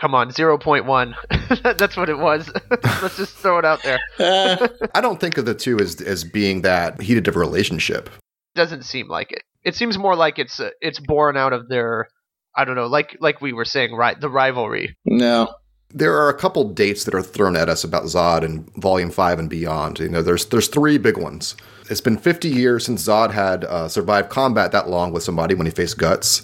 [0.00, 1.14] Come on, zero point one.
[1.62, 2.50] That's what it was.
[3.02, 4.00] Let's just throw it out there.
[4.18, 8.10] Eh, I don't think of the two as as being that heated of a relationship.
[8.56, 9.42] Doesn't seem like it.
[9.62, 12.08] It seems more like it's uh, it's born out of their,
[12.56, 14.20] I don't know, like like we were saying, right?
[14.20, 14.96] The rivalry.
[15.04, 15.54] no.
[15.96, 19.38] There are a couple dates that are thrown at us about Zodd in Volume Five
[19.38, 20.00] and beyond.
[20.00, 21.54] You know, there's there's three big ones.
[21.88, 25.66] It's been 50 years since Zodd had uh, survived combat that long with somebody when
[25.66, 26.42] he faced Guts.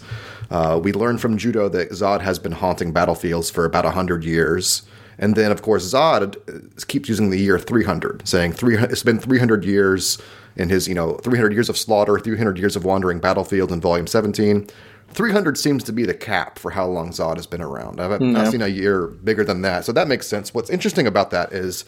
[0.50, 4.82] Uh, we learn from Judeau that Zodd has been haunting battlefields for about 100 years.
[5.18, 9.18] And then, of course, Zodd uh, keeps using the year 300, saying 300, it's been
[9.18, 10.18] 300 years
[10.56, 14.06] in his, you know, 300 years of slaughter, 300 years of wandering battlefield in Volume
[14.06, 14.66] 17.
[15.12, 18.00] 300 seems to be the cap for how long Zodd has been around.
[18.00, 20.54] I've not seen a year bigger than that, so that makes sense.
[20.54, 21.84] What's interesting about that is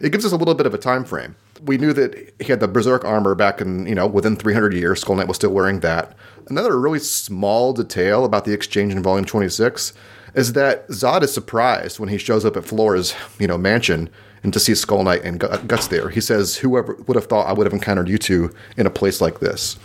[0.00, 1.36] it gives us a little bit of a time frame.
[1.64, 5.00] We knew that he had the Berserk armor back in, you know, within 300 years.
[5.00, 6.14] Skull Knight was still wearing that.
[6.48, 9.94] Another really small detail about the exchange in Volume 26
[10.34, 14.10] is that Zodd is surprised when he shows up at Flora's, you know, mansion
[14.42, 16.10] and to see Skull Knight and Guts there.
[16.10, 19.22] He says, "Whoever would have thought I would have encountered you two in a place
[19.22, 19.78] like this?"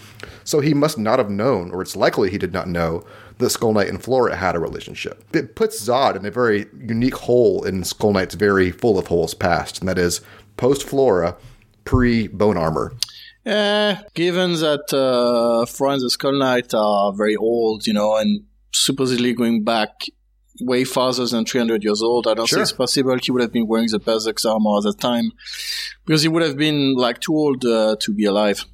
[0.44, 3.04] So he must not have known, or it's likely he did not know,
[3.38, 5.24] that Skull Knight and Flora had a relationship.
[5.34, 9.34] It puts Zodd in a very unique hole in Skull Knight's very full of holes
[9.34, 10.22] past, and that is
[10.58, 11.36] post Flora,
[11.86, 12.94] pre Bone Armor.
[13.46, 19.64] Eh, given that uh, and Skull Knight are very old, you know, and supposedly going
[19.64, 20.04] back
[20.60, 22.58] way farther than 300 years old, I don't Sure.
[22.58, 25.32] think it's possible he would have been wearing the Berserk's armor at the time.
[26.06, 28.66] Because he would have been, like, too old uh, to be alive.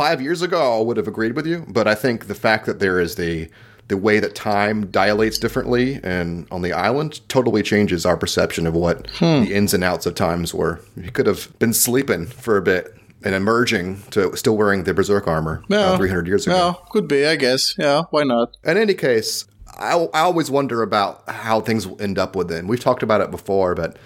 [0.00, 2.78] Five years ago, I would have agreed with you, but I think the fact that
[2.78, 3.50] there is the
[3.88, 8.72] the way that time dilates differently and on the island totally changes our perception of
[8.74, 9.42] what Hmm.
[9.44, 10.80] the ins and outs of times were.
[11.02, 12.94] He could have been sleeping for a bit
[13.24, 16.56] and emerging to still wearing the berserk armor uh, 300 years ago.
[16.56, 17.74] Yeah, could be, I guess.
[17.76, 18.56] Yeah, why not?
[18.64, 19.44] In any case,
[19.78, 22.68] I, I always wonder about how things end up with them.
[22.68, 23.98] We've talked about it before, but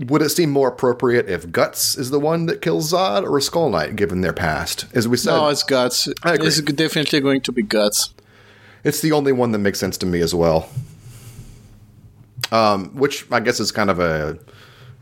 [0.00, 3.42] would it seem more appropriate if Guts is the one that kills Zodd or a
[3.42, 4.86] Skull Knight, given their past?
[4.94, 6.08] As we said, No, it's guts.
[6.22, 6.48] I agree.
[6.48, 8.12] It's definitely going to be guts.
[8.84, 10.68] it's the only one that makes sense to me as well.
[12.52, 14.38] Um, which I guess is kind of a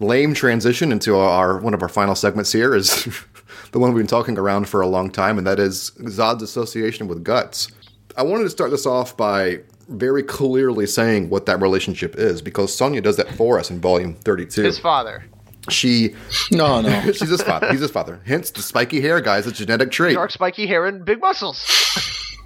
[0.00, 3.04] lame transition into our one of our final segments here is
[3.72, 7.06] the one we've been talking around for a long time, and that is Zodd's association
[7.06, 7.68] with Guts.
[8.16, 12.74] I wanted to start this off by very clearly saying what that relationship is, because
[12.74, 14.62] Sonia does that for us in Volume 32.
[14.62, 15.24] His father.
[15.68, 16.14] she,
[16.50, 17.00] No, no.
[17.12, 17.70] she's his father.
[17.70, 18.20] He's his father.
[18.26, 20.14] Hence, the spiky hair guy's a genetic trait.
[20.14, 21.64] Dark spiky hair and big muscles.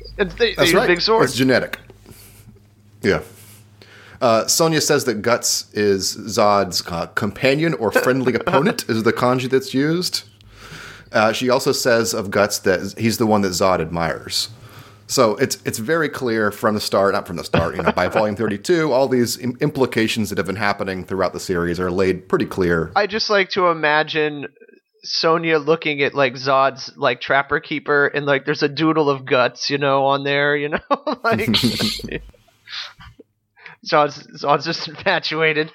[0.18, 0.86] and they, they That's right.
[0.86, 1.30] big swords.
[1.30, 1.78] It's genetic.
[3.02, 3.22] Yeah.
[4.20, 9.48] Uh, Sonia says that Guts is Zodd's uh, companion or friendly opponent, is the kanji
[9.48, 10.24] that's used.
[11.12, 14.48] Uh, she also says of Guts that he's the one that Zod admires.
[15.08, 18.08] So it's it's very clear from the start, not from the start, you know, by
[18.08, 22.28] volume 32, all these Im- implications that have been happening throughout the series are laid
[22.28, 22.92] pretty clear.
[22.94, 24.48] I just like to imagine
[25.02, 29.70] Sonia looking at like Zodd's like trapper keeper and like there's a doodle of guts,
[29.70, 30.78] you know, on there, you know,
[31.24, 31.40] like
[33.86, 35.72] Zodd's Zodd's just infatuated.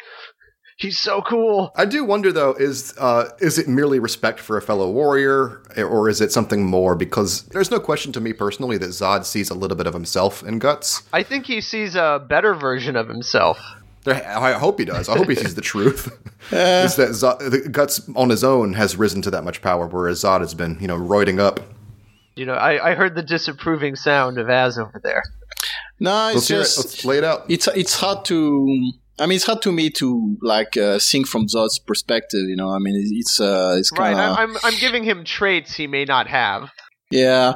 [0.77, 1.71] He's so cool.
[1.75, 6.09] I do wonder though is uh, is it merely respect for a fellow warrior or
[6.09, 9.53] is it something more because there's no question to me personally that Zodd sees a
[9.53, 11.03] little bit of himself in Guts.
[11.13, 13.59] I think he sees a better version of himself.
[14.05, 15.07] I hope he does.
[15.07, 16.07] I hope he sees the truth.
[16.51, 20.23] is that Zodd, the Guts on his own has risen to that much power whereas
[20.23, 21.59] Zodd has been, you know, roiding up.
[22.35, 25.23] You know, I, I heard the disapproving sound of Aaz over there.
[25.99, 26.61] No, it's Let's hear it.
[26.63, 27.45] just Let's lay it out.
[27.47, 28.91] it's it's hard to.
[29.19, 32.41] I mean, it's hard to me to like uh, think from Zodd's perspective.
[32.47, 35.75] You know, I mean, it's uh, it's kind of I, I'm I'm giving him traits
[35.75, 36.71] he may not have.
[37.11, 37.53] Yeah,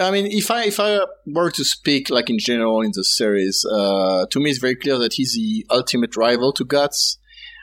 [0.00, 3.64] I mean, if I if I were to speak like in general in the series,
[3.64, 7.18] uh, to me it's very clear that he's the ultimate rival to Guts,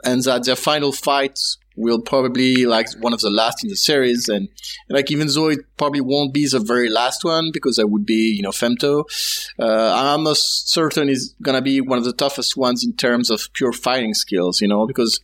[0.06, 1.38] and that their final fight
[1.76, 4.50] will probably like one of the last in the series, and
[4.90, 8.34] like even though it probably won't be the very last one because that would be
[8.36, 9.06] you know Femto,
[9.60, 13.50] uh, I'm almost certain is gonna be one of the toughest ones in terms of
[13.54, 15.20] pure fighting skills, you know, because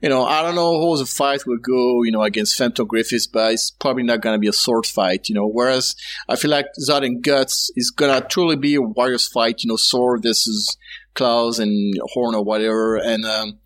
[0.00, 3.28] you know, I don't know how the fight will go, you know, against Femto Griffiths,
[3.28, 5.46] but it's probably not to be a sword fight, you know.
[5.46, 5.94] Whereas
[6.28, 9.76] I feel like Zodd and Guts is to truly be a warriors fight, you know,
[9.76, 10.76] sword versus
[11.14, 12.96] claws and horn or whatever.
[12.96, 13.58] And um,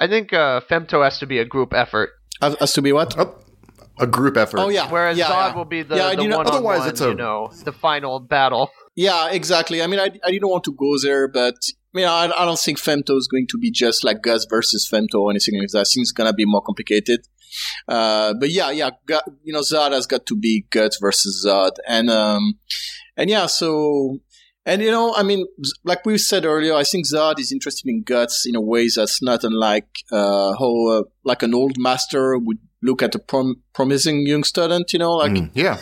[0.00, 3.14] I think uh, Femto has to be a group effort, has has to be what?
[3.18, 3.36] Oh,
[3.98, 4.58] a group effort.
[4.60, 4.90] Oh, yeah.
[4.90, 5.54] whereas yeah, Zodd yeah.
[5.56, 7.50] will be the, Yeah, the do not- one on otherwise one, it's a- you know,
[7.64, 8.70] the final battle.
[8.96, 9.82] Yeah, exactly.
[9.82, 11.54] I mean, I, I didn't want to go there, but
[11.94, 14.88] I mean, I, I don't think Femto is going to be just like Guts versus
[14.90, 15.80] Femto or anything like that.
[15.80, 17.20] I think it's going to be more complicated.
[17.88, 21.72] Uh, but yeah, yeah, Gu- you know, Zodd has got to be Guts versus Zodd.
[21.86, 22.54] And, um,
[23.16, 24.18] and yeah, so,
[24.66, 25.46] and you know, I mean,
[25.84, 29.22] like we said earlier, I think Zodd is interested in Guts in a way that's
[29.22, 34.26] not unlike, uh, how, uh, like an old master would look at a prom- promising
[34.26, 35.78] young student, you know, like, Mm, yeah.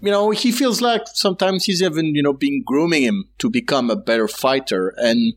[0.00, 3.90] you know, he feels like sometimes he's even, you know, being grooming him to become
[3.90, 4.92] a better fighter.
[4.98, 5.34] And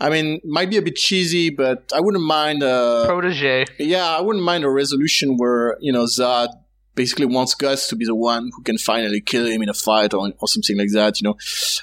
[0.00, 3.66] I mean, might be a bit cheesy, but I wouldn't mind, a Protege.
[3.78, 6.48] yeah, I wouldn't mind a resolution where, you know, Zodd
[6.94, 10.14] basically wants Guts to be the one who can finally kill him in a fight
[10.14, 11.36] or, or something like that, you know.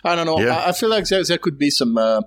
[0.03, 0.39] I don't know.
[0.39, 0.55] Yeah.
[0.55, 2.22] I, I feel like there, there could be some, uh,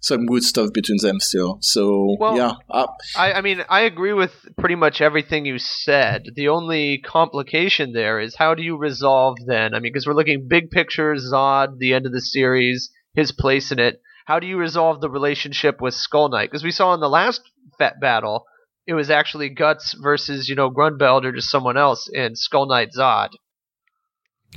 [0.00, 1.58] some good stuff between them still.
[1.60, 2.54] So, Well- yeah.
[2.68, 6.24] Uh, I, I mean, I agree with pretty much everything you said.
[6.34, 9.74] The only complication there is how do you resolve then?
[9.74, 13.70] I mean, because we're looking big picture, Zodd, the end of the series, his place
[13.72, 14.00] in it.
[14.24, 16.50] How do you resolve the relationship with Skull Knight?
[16.50, 17.42] Because we saw in the last
[17.78, 18.46] Fett battle,
[18.86, 22.90] it was actually Guts versus, you know, Grunbeld or just someone else in Skull Knight
[22.96, 23.30] Zodd.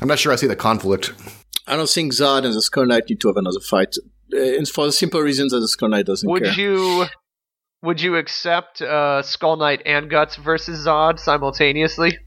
[0.02, 1.14] I'm not sure I see the conflict.
[1.68, 3.96] I don't think Zodd and the Skull Knight need to have another fight.
[4.34, 6.54] Uh, and for the simple reason that the Skull Knight doesn't Would care.
[6.54, 7.06] you
[7.82, 12.18] would you accept uh, Skull Knight and Guts versus Zodd simultaneously?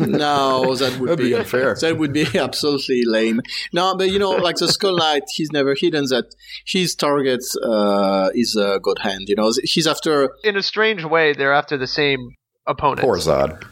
[0.00, 1.76] No, that would be be unfair.
[1.80, 3.40] That would be absolutely lame.
[3.72, 6.26] No, but you know, like the Skull Knight, he's never hidden that
[6.66, 9.24] his target uh, is a God Hand.
[9.28, 12.30] You know, he's after In a strange way, they're after the same
[12.66, 13.00] opponent.
[13.00, 13.64] Poor Zodd.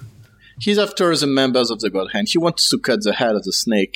[0.61, 2.29] he's after the members of the God Hand.
[2.31, 3.95] He wants to cut the head of the snake.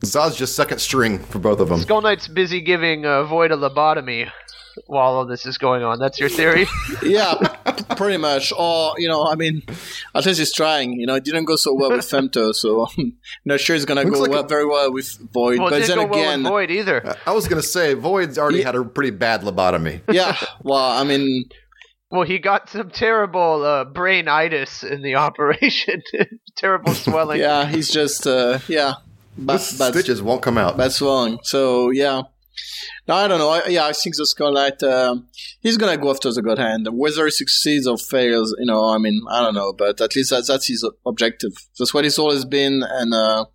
[0.00, 1.80] Zodd's just second string for both of them.
[1.80, 4.30] Skull Knight's busy giving uh, Void a lobotomy
[4.86, 5.98] while all this is going on.
[5.98, 6.66] That's your theory?
[7.02, 7.34] Yeah,
[7.96, 8.52] pretty much.
[8.56, 9.62] Or you know, I mean,
[10.14, 10.92] at least he's trying.
[10.92, 14.02] You know, it didn't go so well with Femto, so I'm not sure it's gonna
[14.02, 15.58] Looks go like well, it- very well with Void.
[15.58, 17.16] Well, it but didn't then go well again, with Void either.
[17.26, 18.66] I was gonna say Void's already Yeah.
[18.66, 20.00] had a pretty bad lobotomy.
[20.10, 20.36] yeah.
[20.62, 21.44] Well, I mean,
[22.10, 26.02] Well, he got some terrible uh, brainitis in the operation.
[26.56, 27.40] terrible swelling.
[27.40, 28.94] yeah, he's just uh, yeah,
[29.36, 30.76] But, Those bad, stitches won't come out.
[30.76, 31.38] bad swelling.
[31.42, 32.22] So yeah.
[33.08, 33.50] No, I don't know.
[33.50, 35.28] I, yeah, I think the Skull Knight, um,
[35.60, 36.88] he's gonna go after the God Hand.
[36.92, 40.30] Whether he succeeds or fails, you know, I mean, I don't know, but at least
[40.30, 41.52] that's, that's his objective.
[41.78, 43.46] That's what it's always been, and uh,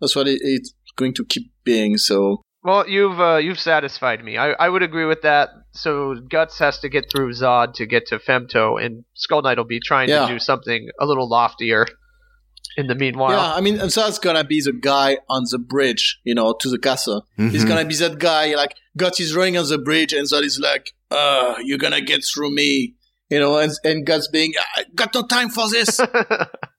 [0.00, 1.96] that's what it, it's going to keep being.
[1.98, 4.36] So Well, you've uh, you've satisfied me.
[4.36, 5.50] I, I would agree with that.
[5.72, 9.64] So Guts has to get through Zodd to get to Femto, and Skull Knight will
[9.64, 10.26] be trying Yeah.
[10.26, 11.86] to do something a little loftier.
[12.78, 15.58] In the meanwhile, yeah, I mean, and so that's gonna be the guy on the
[15.58, 17.26] bridge, you know, to the castle.
[17.36, 17.68] He's Mhm.
[17.68, 20.94] gonna be that guy, like, Guts is running on the bridge, and Zodd is like,
[21.10, 22.94] uh, you're gonna get through me.
[23.30, 26.00] You know, and, and Guts being, I got no time for this.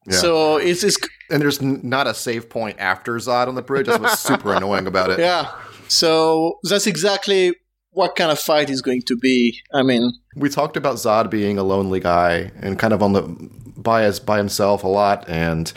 [0.07, 0.15] Yeah.
[0.17, 0.97] So it's, it's
[1.29, 3.85] and there's not a save point after Zodd on the bridge.
[3.85, 5.19] That's what's super annoying about it.
[5.29, 5.51] Yeah.
[5.87, 7.53] So that's exactly
[7.99, 9.61] what kind of fight is going to be.
[9.73, 13.21] I mean, We talked about Zodd being a lonely guy and kind of on the
[13.75, 15.71] by his, by himself a lot, and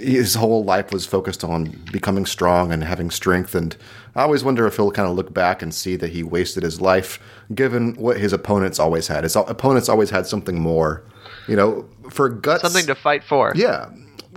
[0.00, 3.54] his whole life was focused on becoming strong and having strength.
[3.54, 3.76] And
[4.16, 6.80] I always wonder if he'll kind of look back and see that he wasted his
[6.80, 7.20] life,
[7.54, 9.24] given what his opponents always had.
[9.24, 11.04] His opponents always had something more.
[11.46, 13.52] You know, for Guts, something to fight for.
[13.54, 13.90] yeah,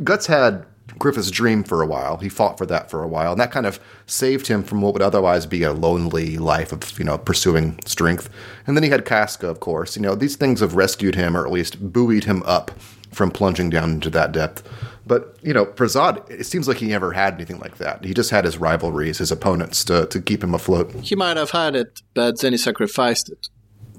[0.04, 0.66] Guts had
[1.02, 2.18] Griffith's dream for a while.
[2.18, 4.94] He fought for that for a while, and that kind of saved him from what
[4.94, 8.30] would otherwise be a lonely life of you know pursuing strength.
[8.68, 9.96] And then he had Casca, of course.
[9.96, 12.70] You know, these things have rescued him, or at least buoyed him up
[13.12, 14.62] from plunging down into that depth.
[15.08, 18.06] But you know, Zodd, it seems like he never had anything like that.
[18.06, 20.92] He just had his rivalries, his opponents, to to keep him afloat.
[21.02, 23.50] he might have had it, but then he sacrificed it.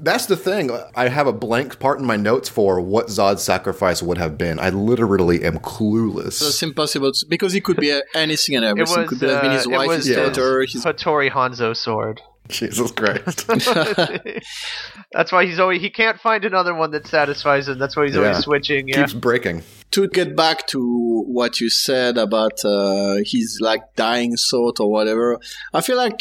[0.03, 0.71] That's the thing.
[0.97, 4.59] I have a blank part in my notes for what Zodd's sacrifice would have been.
[4.59, 6.35] I literally am clueless.
[6.35, 9.03] So it's impossible to, because it could be uh, anything and It everything.
[9.03, 10.25] was, could have been his uh, wife, it was his Yeah.
[10.25, 12.21] daughter, his Hattori Hanzo sword.
[12.49, 13.47] Jesus Christ.
[15.13, 17.79] That's why he's always he can't find another one that satisfies him.
[17.79, 18.23] That's why he's Yeah.
[18.23, 18.89] always switching.
[18.89, 18.97] Yeah.
[19.03, 19.63] Keeps breaking.
[19.93, 20.81] to get back to
[21.29, 25.39] what you said about uh, his like dying thought or whatever,
[25.73, 26.21] I feel like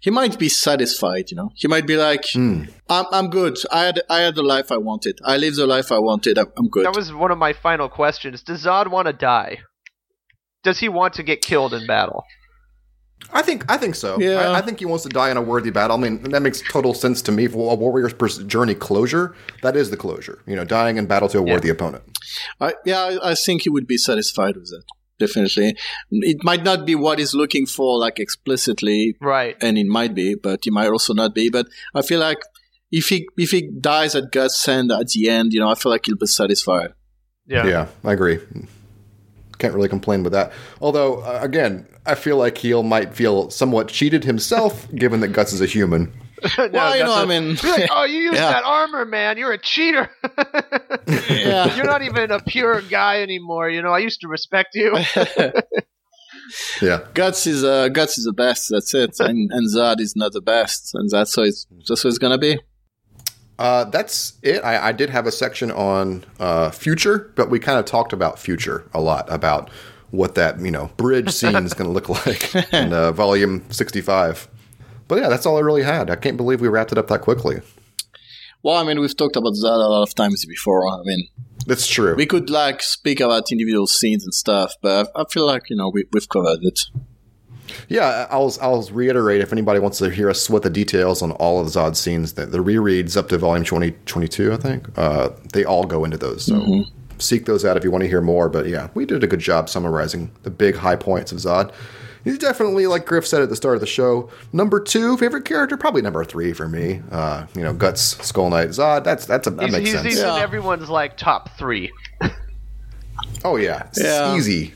[0.00, 1.30] he might be satisfied.
[1.30, 2.64] You know, he might be like, Hmm.
[2.88, 3.56] "I'm I'm good.
[3.72, 5.18] I had I had the life I wanted.
[5.24, 6.38] I lived the life I wanted.
[6.38, 8.42] I'm, I'm good." That was one of my final questions.
[8.42, 9.58] Does Zodd want to die?
[10.62, 12.24] Does he want to get killed in battle?
[13.32, 14.18] I think I think so.
[14.20, 14.50] Yeah.
[14.50, 15.96] I, I think he wants to die in a worthy battle.
[15.96, 17.46] I mean, that makes total sense to me.
[17.48, 18.14] For a warrior's
[18.46, 20.42] journey closure, that is the closure.
[20.46, 21.54] You know, dying in battle to a Yeah.
[21.54, 22.04] worthy opponent.
[22.60, 24.82] I, yeah, I, I think he would be satisfied with that.
[25.18, 25.74] Definitely,
[26.10, 29.56] it might not be what he's looking for, like explicitly, Right.
[29.62, 31.48] and it might be, but he might also not be.
[31.48, 32.38] But I feel like
[32.92, 35.90] if he if he dies at God's hand at the end, you know, I feel
[35.90, 36.92] like he'll be satisfied.
[37.46, 37.66] Yeah.
[37.66, 38.38] Yeah, I agree.
[39.58, 40.52] Can't really complain with that.
[40.82, 45.52] Although, uh, again, I feel like he might feel somewhat cheated himself, given that Guts
[45.54, 46.12] is a human.
[46.58, 48.50] No, well, you know, that's I a- mean, like, oh, you used Yeah.
[48.52, 49.38] that armor, man.
[49.38, 50.10] You're a cheater.
[51.30, 51.74] Yeah.
[51.76, 53.70] You're not even a pure guy anymore.
[53.70, 54.96] You know, I used to respect you.
[56.80, 58.68] Yeah, Guts is uh, Guts is the best.
[58.70, 62.08] That's it, and, and Zod is not the best, and that's how it's that's how
[62.08, 62.58] it's gonna be.
[63.58, 64.60] uh, that's it.
[64.64, 68.38] I, I did have a section on uh, future, but we kind of talked about
[68.38, 69.70] future a lot about
[70.10, 74.46] what that you know bridge scene is going to look like in uh, volume sixty-five.
[75.08, 76.10] But yeah, that's all I really had.
[76.10, 77.60] I can't believe we wrapped it up that quickly.
[78.62, 80.88] Well, I mean, we've talked about Zodd a lot of times before.
[80.88, 81.28] I mean,
[81.66, 82.14] That's true.
[82.16, 85.90] we could like speak about individual scenes and stuff, but I feel like you know
[85.92, 86.80] we, we've covered it.
[87.88, 91.60] Yeah, I'll I'll reiterate if anybody wants to hear us sweat the details on all
[91.60, 95.64] of Zodd's scenes, the, the rereads up to volume 20, 22, I think, uh, they
[95.64, 96.46] all go into those.
[96.46, 96.84] So
[97.18, 98.48] seek those out if you want to hear more.
[98.48, 101.72] But yeah, we did a good job summarizing the big high points of Zodd.
[102.26, 105.76] He's definitely, like Griff said at the start of the show, number two favorite character,
[105.76, 107.00] probably number three for me.
[107.10, 109.04] Uh, you know, Guts, Skull Knight, Zodd.
[109.04, 110.06] That's that's a, that He's, makes he's, sense.
[110.14, 110.36] he's Yeah.
[110.36, 111.92] in everyone's like top three.
[113.44, 114.34] Oh yeah, it's Yeah.
[114.36, 114.74] easy.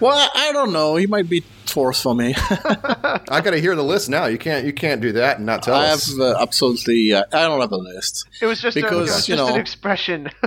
[0.00, 0.94] Well, I, I don't know.
[0.96, 2.34] He might be fourth for me.
[2.38, 4.26] I got to hear the list now.
[4.26, 6.08] You can't you can't do that and not tell I us.
[6.08, 7.12] I have uh, absolutely.
[7.14, 8.28] Uh, I don't have a list.
[8.40, 10.30] It was just, a, it Because, was you just know- an expression.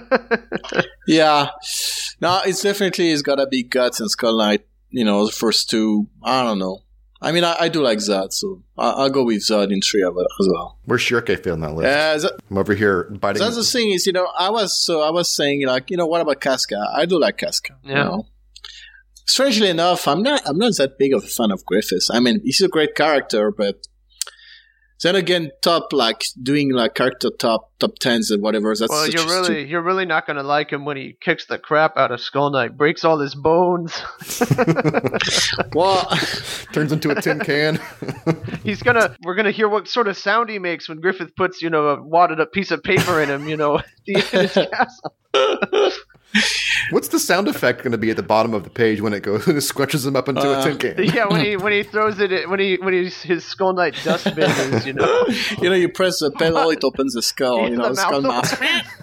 [1.08, 1.50] Yeah,
[2.22, 4.66] no, it's definitely it's gotta be Guts and Skull Knight.
[4.96, 6.08] You know, the first two.
[6.24, 6.80] I don't know.
[7.22, 10.04] I mean, I, I do like Zodd, so I, I'll go with Zodd in three
[10.04, 10.78] of it as well.
[10.86, 11.88] Where's Schierke fit on that list?
[11.88, 13.42] Uh, that, I'm over here biting.
[13.42, 16.06] that's the thing is, you know, I was so I was saying like, you know,
[16.08, 16.78] what about Casca?
[16.94, 17.74] I do like Casca.
[17.84, 18.04] You Yeah.
[18.06, 18.28] know?
[19.28, 22.10] Strangely enough, I'm not I'm not that big of a fan of Griffiths.
[22.14, 23.76] I mean, he's a great character, but
[25.04, 28.74] Then again, top like doing like character top top tens and whatever.
[28.74, 31.58] That's Well, you're really stupid- you're really not gonna like him when he kicks the
[31.60, 34.02] crap out of Skull Knight, breaks all his bones.
[35.74, 36.08] well.
[36.74, 37.80] Turns into a tin can.
[38.64, 41.70] He's gonna we're gonna hear what sort of sound he makes when Griffith puts you
[41.70, 43.48] know a wadded up piece of paper in him.
[43.48, 45.16] You know, at the end of his castle.
[46.92, 49.22] What's the sound effect going to be at the bottom of the page when it
[49.24, 51.04] goes and it scrunches him up into a Uh, tin can?
[51.04, 54.50] Yeah, when he when he throws it when he when he's his Skull Knight dustbin
[54.74, 55.26] is you know.
[55.62, 57.70] you know, you press the pedal, it opens the skull.
[57.70, 59.02] You know, the skull mouth mask.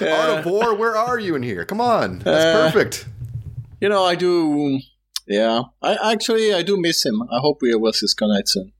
[0.00, 1.64] Art of War, where are you in here?
[1.64, 3.06] Come on, that's Uh, perfect.
[3.80, 4.80] You know, I do.
[5.26, 7.22] Yeah, I actually I do miss him.
[7.32, 8.72] I hope we will see Skull Knight soon.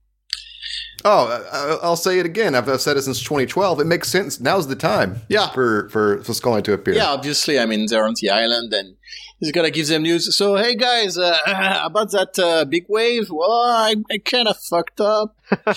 [1.05, 2.55] Oh, I- I'll say it again.
[2.55, 3.81] I've I've said it since 2012.
[3.81, 4.41] It makes sense.
[4.41, 5.21] Now's the time.
[5.29, 5.51] Yeah.
[5.51, 6.95] for for, for Skull to appear.
[6.95, 8.97] Yeah, obviously, I mean they're on the island, and
[9.39, 10.35] he's gonna give them news.
[10.35, 11.37] So, hey guys, uh,
[11.85, 13.29] about that uh, big wave.
[13.31, 15.37] Well, I, I kind of fucked up.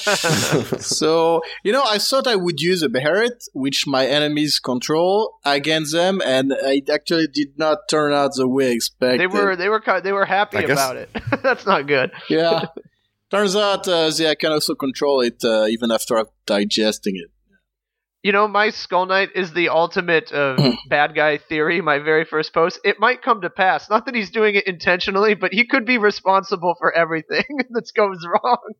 [0.79, 5.91] so, you know, I thought I would use a Beherit, which my enemies control, against
[5.93, 9.19] them, and it actually did not turn out the way I expected.
[9.19, 11.09] They were they were they were happy I guess- about it.
[11.43, 12.11] That's not good.
[12.29, 12.65] yeah.
[13.29, 17.31] Turns out uh, they can also control it uh, even after digesting it.
[18.23, 20.59] You know, my Skull Knight is the ultimate of
[20.89, 21.81] bad guy theory.
[21.81, 22.79] My very first post.
[22.83, 23.89] It might come to pass.
[23.89, 28.17] Not that he's doing it intentionally, but he could be responsible for everything that goes
[28.25, 28.73] wrong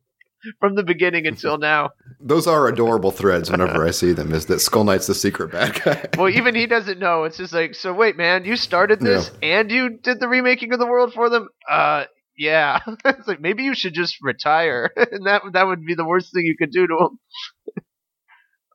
[0.60, 1.90] from the beginning until now.
[2.20, 4.32] Those are adorable threads whenever I see them.
[4.32, 6.08] Is that Skull Knight's the secret bad guy?
[6.18, 7.24] Well, even he doesn't know.
[7.24, 10.78] It's just like, so wait, man, you started this and you did the remaking of
[10.78, 11.48] the world for them.
[11.68, 12.04] Uh,
[12.38, 12.78] yeah.
[13.04, 16.44] it's like maybe you should just retire, and that that would be the worst thing
[16.46, 17.18] you could do to him.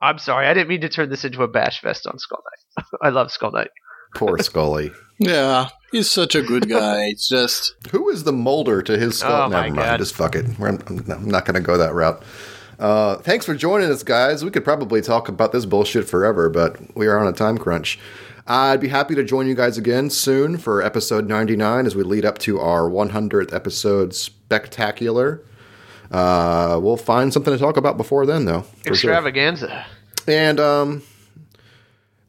[0.02, 2.86] I'm sorry, I didn't mean to turn this into a bash fest on Skull Knight.
[3.02, 3.70] I love Skull Knight.
[4.16, 4.92] Poor Scully.
[5.18, 7.06] Yeah, he's such a good guy.
[7.06, 7.74] It's just.
[7.92, 9.44] Who is the molder to his skull?
[9.44, 9.76] Oh, my Never mind.
[9.76, 9.98] God.
[9.98, 10.60] Just fuck it.
[10.60, 12.22] We're, I'm, I'm not going to go that route.
[12.80, 14.44] Uh, thanks for joining us, guys.
[14.44, 17.98] We could probably talk about this bullshit forever, but we are on a time crunch.
[18.46, 22.26] I'd be happy to join you guys again soon for episode 99 as we lead
[22.26, 25.42] up to our 100th episode spectacular.
[26.12, 28.62] Uh, we'll find something to talk about before then, though.
[28.62, 29.12] for sure.
[29.12, 29.86] Extravaganza.
[30.28, 31.04] And um,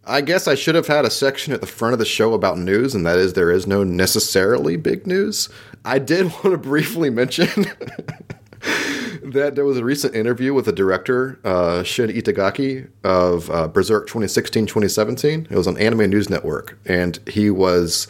[0.07, 2.59] I guess I should have had a section at the front of the show about
[2.59, 5.49] news, and that is there is no necessarily big news.
[5.85, 7.49] I did want to briefly mention
[9.33, 14.07] that there was a recent interview with the director, uh, Shin Itagaki, of uh, Berserk
[14.07, 15.49] 2016 2017.
[15.51, 18.09] It was on Anime News Network, and he was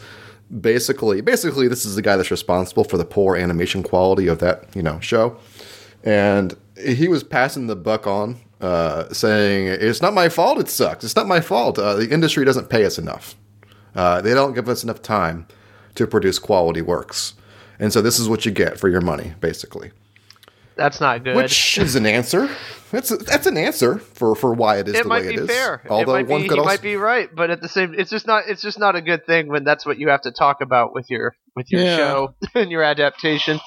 [0.61, 4.63] basically basically this is the guy that's responsible for the poor animation quality of that
[4.75, 5.35] you know show
[6.05, 10.59] and he was passing the buck on, uh, saying, "It's not my fault.
[10.59, 11.03] It sucks.
[11.03, 11.79] It's not my fault.
[11.79, 13.35] Uh, the industry doesn't pay us enough.
[13.95, 15.47] Uh, they don't give us enough time
[15.95, 17.33] to produce quality works,
[17.79, 19.91] and so this is what you get for your money, basically."
[20.75, 21.35] That's not good.
[21.35, 22.49] Which is an answer.
[22.91, 25.33] That's a, that's an answer for, for why it is it the might way be
[25.35, 25.49] it is.
[25.49, 25.81] fair.
[25.89, 27.93] Although it might one be, could he also might be right, but at the same,
[27.97, 28.43] it's just not.
[28.47, 31.09] It's just not a good thing when that's what you have to talk about with
[31.09, 31.97] your with your Yeah.
[31.97, 33.59] show and your adaptation.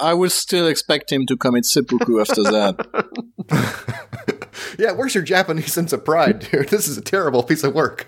[0.00, 3.14] I would still expect him to commit seppuku after that.
[4.78, 6.68] yeah, where's your Japanese sense of pride, dude?
[6.68, 8.06] This is a terrible piece of work.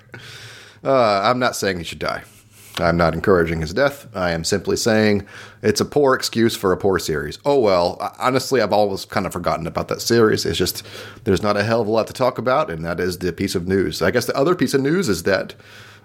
[0.82, 2.24] Uh, I'm not saying he should die.
[2.78, 4.06] I'm not encouraging his death.
[4.14, 5.26] I am simply saying
[5.62, 7.38] it's a poor excuse for a poor series.
[7.44, 10.44] Oh well, honestly, I've always kind of forgotten about that series.
[10.44, 10.84] It's just
[11.24, 13.54] there's not a hell of a lot to talk about, and that is the piece
[13.54, 14.02] of news.
[14.02, 15.54] I guess the other piece of news is that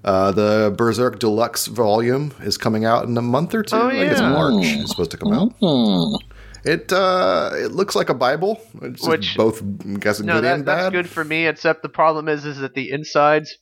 [0.03, 3.75] uh, the Berserk Deluxe volume is coming out in a month or two.
[3.75, 4.29] Oh, I think it's yeah.
[4.29, 4.63] March.
[4.65, 5.53] It's supposed to come out.
[5.61, 6.15] Hmm.
[6.63, 8.55] It uh, it looks like a Bible.
[9.03, 11.47] Which- both I guess No, good that, and that's good for me.
[11.47, 13.57] Except the problem is, is that the insides,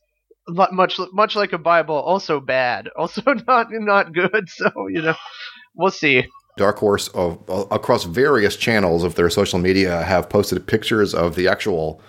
[0.50, 4.50] much much like a Bible, also bad, also not not good.
[4.50, 5.16] So you know,
[5.76, 6.26] we'll see.
[6.58, 11.36] Dark Horse of, uh, across various channels of their social media have posted pictures of
[11.36, 12.02] the actual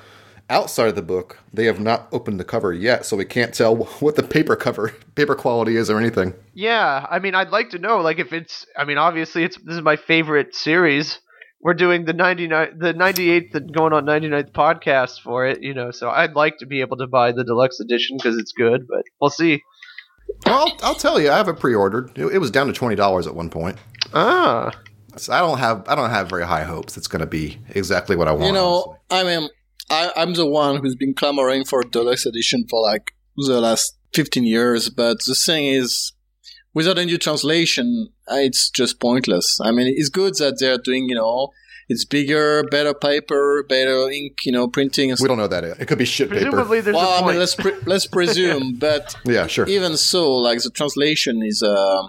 [0.50, 1.38] outside of the book.
[1.54, 4.92] They have not opened the cover yet, so we can't tell what the paper cover
[5.14, 6.34] paper quality is or anything.
[6.52, 8.66] Yeah, I mean, I'd like to know, like, if it's.
[8.76, 11.20] I mean, obviously, it's this is my favorite series.
[11.62, 15.62] We're doing the ninety nine, the ninety eighth, and going on 99th podcast for it,
[15.62, 15.90] you know.
[15.90, 19.02] So I'd like to be able to buy the deluxe edition because it's good, but
[19.20, 19.62] we'll see.
[20.46, 22.16] Well, I'll, I'll tell you, I have it pre-ordered.
[22.16, 23.76] It, it was down to twenty dollars at one point.
[24.14, 24.70] Ah,
[25.16, 26.96] So I don't have I don't have very high hopes.
[26.96, 28.46] It's going to be exactly what I want.
[28.46, 29.32] You know, honestly.
[29.34, 29.50] I mean,
[29.90, 33.98] I, I'm the one who's been clamoring for a deluxe edition for like the last
[34.14, 36.12] 15 years, but the thing is,
[36.74, 39.58] without a new translation, it's just pointless.
[39.62, 41.48] I mean, it's good that they're doing, you know,
[41.88, 45.10] it's bigger, better paper, better ink, you know, printing.
[45.10, 45.80] And we don't know that yet.
[45.80, 46.42] It could be shit paper.
[46.44, 47.26] presumably there's well, a I point.
[47.32, 49.66] mean, let's pre- let's presume, but Yeah, sure.
[49.66, 52.02] even so, like the translation is uh,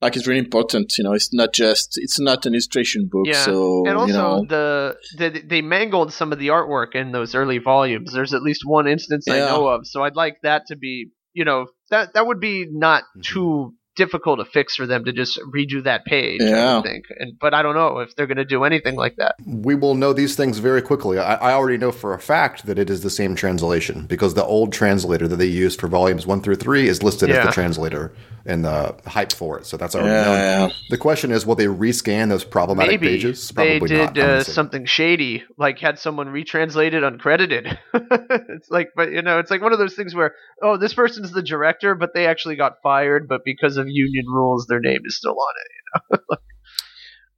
[0.00, 0.94] like it's really important.
[0.96, 3.26] You know, it's not just it's not an illustration book.
[3.26, 7.12] Yeah, So and also you know, the, the they mangled some of the artwork in
[7.12, 8.12] those early volumes.
[8.14, 11.44] There's at least one instance I know of, so I'd like that to be, you
[11.44, 13.22] know, that that would be not Mhm.
[13.22, 16.40] too difficult a fix for them to just redo that page.
[16.42, 16.74] I Yeah.
[16.76, 19.36] would think, and but I don't know if they're going to do anything like that.
[19.46, 21.18] We will know these things very quickly.
[21.18, 24.44] I, I already know for a fact that it is the same translation because the
[24.44, 28.12] old translator that they used for volumes one through three is listed as the translator
[28.46, 29.66] and the hype for it.
[29.66, 30.68] So that's already yeah, known.
[30.68, 30.76] yeah.
[30.90, 33.48] The question is, will they rescan those problematic Maybe pages?
[33.50, 37.78] they did I'm uh, something shady, like had someone retranslated uncredited.
[37.94, 41.32] it's like, but you know, it's like one of those things where, oh, this person's
[41.32, 45.16] the director, but they actually got fired, but because of union rules, their name is
[45.16, 45.70] still on it.
[46.10, 46.36] You know.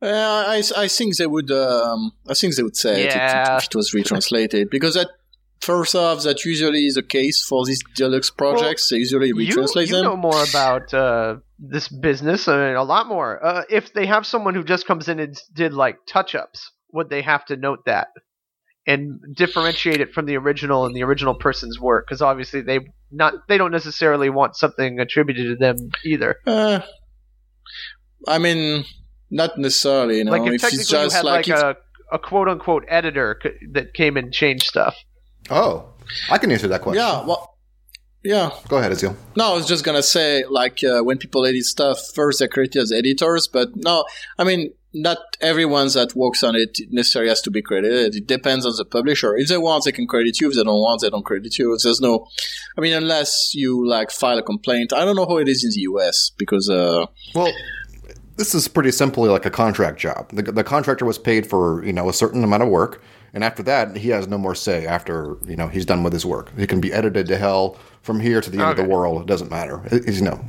[0.02, 1.50] Yeah, I, I think they would.
[1.50, 3.56] Um, I think they would say it if- Yeah.
[3.56, 5.08] if it was retranslated because that
[5.66, 8.88] first off, that usually is the case for these deluxe projects.
[8.88, 10.04] they usually You, retranslate you them.
[10.04, 13.44] know more about uh, this business, I mean, a lot more.
[13.44, 17.22] Uh, if they have someone who just comes in and did like touch-ups, would they
[17.22, 18.08] have to note that
[18.86, 22.06] and differentiate it from the original and the original person's work?
[22.06, 22.80] Because obviously they
[23.10, 26.36] not they don't necessarily want something attributed to them either.
[26.46, 26.80] Uh,
[28.28, 28.84] I mean,
[29.30, 30.18] not necessarily.
[30.18, 31.76] You know, like if if technically it's you had like, like, if, a
[32.12, 34.94] a quote unquote editor c- that came and changed stuff.
[35.50, 35.86] Oh,
[36.30, 37.02] I can answer that question.
[37.02, 37.56] yeah, well,
[38.22, 38.50] yeah.
[38.68, 39.14] Go ahead, Azil.
[39.36, 42.82] No, I was just gonna say, like, uh, when people edit stuff, first they're credited
[42.82, 44.04] as editors, but no,
[44.38, 48.14] I mean, not everyone that works on it necessarily has to be credited.
[48.14, 49.36] It depends on the publisher.
[49.36, 50.48] If they want, they can credit you.
[50.48, 51.76] If they don't want, they don't credit you.
[51.82, 52.26] There's no,
[52.78, 54.92] I mean, unless you like file a complaint.
[54.94, 57.52] I don't know how it is in the US because, uh, Well,
[58.36, 60.30] this is pretty simply like a contract job.
[60.32, 63.02] The, the contractor was paid for you know a certain amount of work,
[63.36, 64.86] and after that, he has no more say.
[64.86, 68.18] After you know he's done with his work, it can be edited to hell from
[68.18, 69.20] here to the end of the world.
[69.20, 69.82] It doesn't matter.
[69.92, 70.42] It- no.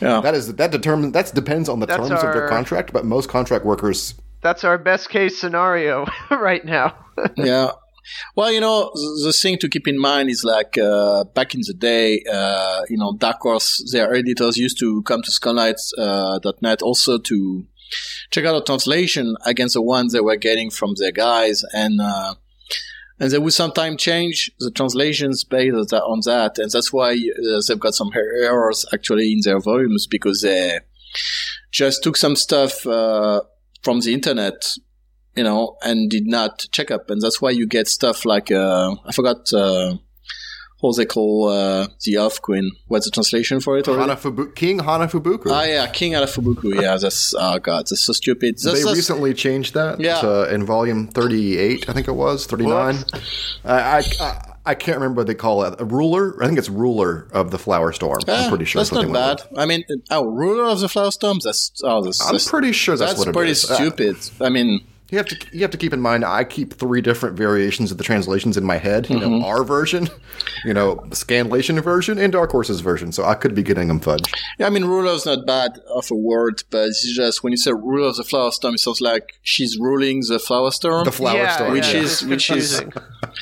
[0.00, 0.22] yeah.
[0.22, 2.94] that is that determines that depends on the That's terms of their contract.
[2.94, 6.96] But most contract workers, That's our best case scenario right now.
[7.36, 7.72] yeah.
[8.36, 11.60] Well, you know, the, the thing to keep in mind is like uh, back in
[11.66, 17.18] the day, uh, you know, Dark Horse, their editors used to come to Skullknights.net also
[17.18, 17.66] to
[18.30, 22.34] check out the translation against the ones they were getting from their guys, and uh,
[23.18, 27.80] and they would sometimes change the translations based on that, and that's why uh, they've
[27.80, 30.80] got some errors actually in their volumes because they
[31.70, 33.40] just took some stuff uh,
[33.82, 34.64] from the internet
[35.36, 37.10] you know, and did not check up.
[37.10, 39.52] And that's why you get stuff like, uh, I forgot,
[40.76, 42.70] uh, what they call, uh, the Elf Queen.
[42.88, 44.12] What's the translation for it already?
[44.54, 45.50] King Hanafubuki.
[45.50, 46.80] Ah, yeah, King Alafubuku.
[46.80, 48.56] Yeah, that's, oh god, that's so stupid.
[48.56, 50.20] That's, they that's- recently changed that Yeah.
[50.20, 52.96] to- in volume 38, I think it was, 39.
[53.64, 55.80] I, I, I, can't remember what they call it.
[55.80, 56.42] A ruler?
[56.42, 58.20] I think it's ruler of the flower storm.
[58.28, 59.42] Ah, I'm pretty sure that's not bad.
[59.50, 59.58] with.
[59.58, 61.44] I mean, oh, Ruler of the Flower Storms?
[61.44, 63.70] That's, oh, that's, I'm that's, pretty sure that's, that's what it pretty is.
[63.70, 64.16] Uh, stupid.
[64.40, 64.80] I mean,
[65.10, 67.98] you have to you have to keep in mind I keep three different variations of
[67.98, 69.08] the translations in my head.
[69.08, 69.38] You Mm-hmm.
[69.40, 70.08] know, our version,
[70.64, 73.12] you know, Scanlation version, and Dark Horse's version.
[73.12, 74.32] So I could be getting them fudged.
[74.58, 77.72] Yeah, I mean, ruler's not bad of a word, but it's just when you say
[77.72, 81.04] ruler of the flower storm, it sounds like she's ruling the flower storm.
[81.04, 82.82] The flower yeah, storm, Which yeah, is- which is-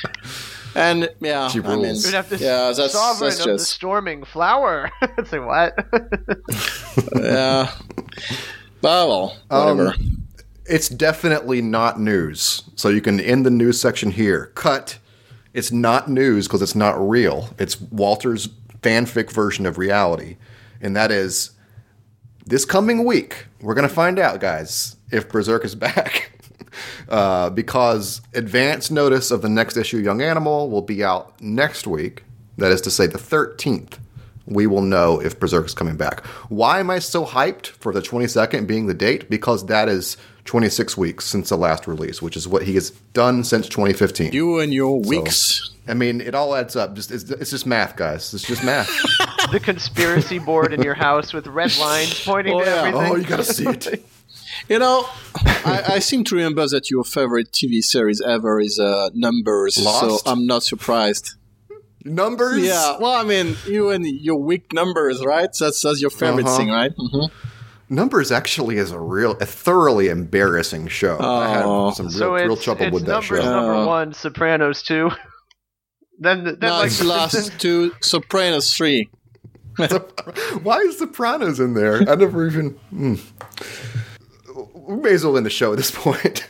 [0.75, 2.05] and yeah, She I mean, rules.
[2.05, 4.91] We'd have to yeah, that's, sovereign that's of the just storming flower.
[5.03, 5.75] it's like what?
[7.17, 7.71] yeah.
[8.81, 9.89] But well, whatever.
[9.91, 10.24] Um,
[10.67, 12.63] It's definitely not news.
[12.75, 14.47] So you can end the news section here.
[14.55, 14.99] Cut.
[15.53, 17.51] It's not news because it's not real.
[17.59, 18.49] It's Walter's
[18.83, 20.37] fanfic version of reality.
[20.81, 21.51] And that is
[22.47, 26.31] this coming week, we're going to find out, guys, if Berserk is back.
[27.09, 32.25] uh, because advance notice of the next issue, Young Animal, will be out next week.
[32.59, 33.99] That is to say, the 13th.
[34.47, 36.25] We will know if Berserk is coming back.
[36.51, 39.31] Why am I so hyped for the 22nd being the date?
[39.31, 43.45] Because that is 26 weeks since the last release, which is what he has done
[43.45, 44.33] since 2015.
[44.33, 45.71] you and your weeks.
[45.89, 46.95] I mean, it all adds up.
[46.95, 48.33] Just it's, it's just math, guys.
[48.35, 48.89] It's just math.
[49.53, 52.77] the conspiracy board in your house with red lines pointing Oh, to yeah.
[52.85, 53.13] everything.
[53.13, 54.05] oh, you gotta see it.
[54.69, 55.07] You know,
[55.65, 60.25] I, I seem to remember that your favorite TV series ever is uh, Numbers, Lost?
[60.25, 61.33] so I'm not surprised.
[62.05, 62.63] Numbers.
[62.63, 65.49] Yeah, well, I mean, you and your weak numbers, right?
[65.59, 66.57] That's that's your favorite Uh-huh.
[66.57, 66.93] thing, right?
[66.97, 67.27] hmm
[67.89, 71.17] Numbers actually is a real, a thoroughly embarrassing show.
[71.19, 71.87] I Oh.
[71.89, 73.51] had some real, so it's, real trouble it's with that numbers show.
[73.51, 75.11] number one, Sopranos two.
[76.19, 79.09] then then No, like it's The last two, Sopranos three.
[80.63, 82.09] Why is Sopranos in there?
[82.09, 82.71] I never even.
[82.91, 83.15] hmm.
[84.75, 86.47] We may as well end the show at this point.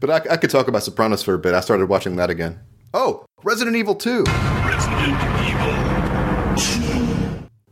[0.00, 1.54] but I, I could talk about Sopranos for a bit.
[1.54, 2.58] I started watching that again.
[2.94, 4.24] Oh, Resident Evil 2.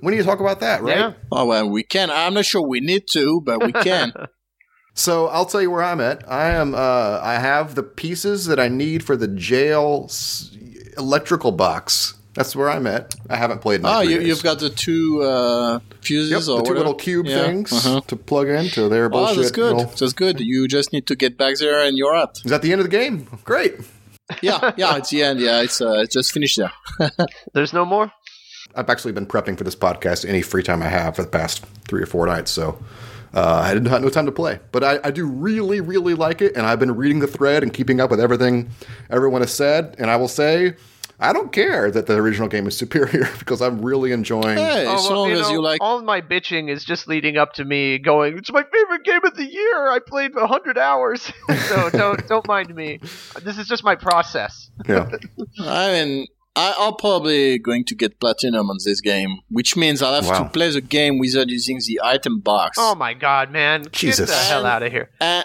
[0.03, 0.97] We need to talk about that, right?
[0.99, 1.13] Yeah.
[1.33, 2.11] Oh well, we can.
[2.11, 4.13] I'm not sure we need to, but we can.
[4.99, 6.27] So I'll tell you where I'm at.
[6.27, 6.75] I am.
[6.75, 10.57] Uh, I have the pieces that I need for the jail s-
[10.97, 12.15] electrical box.
[12.33, 13.15] That's where I'm at.
[13.29, 13.81] I haven't played.
[13.81, 14.27] In oh, you, days.
[14.29, 16.77] you've got the two uh, fuses Yep, or the two whatever?
[16.79, 18.01] little cube Yeah, things uh-huh.
[18.07, 19.37] to plug into their Oh, bullshit.
[19.37, 19.77] that's good.
[19.77, 20.41] little- That's good.
[20.41, 22.39] You just need to get back there, and you're out.
[22.43, 23.27] Is that the end of the game?
[23.45, 23.75] Great.
[24.41, 24.97] Yeah, yeah.
[24.97, 25.41] It's the end.
[25.41, 26.73] Yeah, it's uh, it's just finished there.
[27.53, 28.11] There's no more.
[28.77, 31.65] I've actually been prepping for this podcast any free time I have for the past
[31.89, 32.79] three or four nights, so
[33.35, 34.61] uh, I didn't have no time to play.
[34.73, 37.73] But I, I do really, really like it, and I've been reading the thread and
[37.73, 38.71] keeping up with everything
[39.11, 39.95] everyone has said.
[39.99, 40.75] And I will say,
[41.19, 44.59] I don't care that the original game is superior because I'm really enjoying.
[44.59, 45.81] Hey, Oh, as well, long you as know, you like.
[45.81, 48.37] all of my bitching is just leading up to me going.
[48.37, 49.89] It's my favorite game of the year.
[49.89, 51.23] I played hundred hours,
[51.69, 53.01] so don't don't mind me.
[53.43, 54.71] This is just my process.
[54.87, 55.09] Yeah,
[55.61, 56.27] I mean,
[56.57, 60.45] I, I'm probably going to get platinum on this game, which means I'll have Wow.
[60.45, 62.79] to play the game without using the item box.
[62.81, 63.85] Oh my god, man!
[63.93, 64.31] Jesus.
[64.31, 65.11] Get the hell out of here.
[65.21, 65.43] Uh,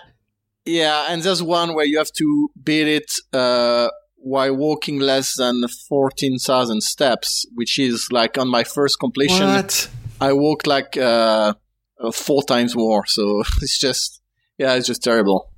[0.65, 5.67] yeah, and there's one where you have to beat it uh, while walking less than
[5.89, 9.89] 14,000 steps, which is like on my first completion, what?
[10.21, 11.55] I walked like uh,
[11.99, 13.05] uh, four times more.
[13.07, 14.21] So it's just,
[14.57, 15.50] yeah, it's just terrible.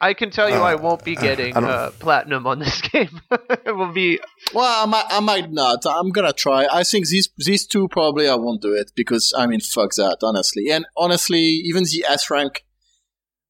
[0.00, 3.20] I can tell you, Uh, I won't be getting I uh, platinum on this game.
[3.30, 4.20] it will be
[4.54, 5.84] Well, I might, I might not.
[5.86, 6.66] I'm gonna try.
[6.70, 10.18] I think these these two probably I won't do it because I mean, fuck that,
[10.22, 10.70] honestly.
[10.70, 12.64] And honestly, even the S rank.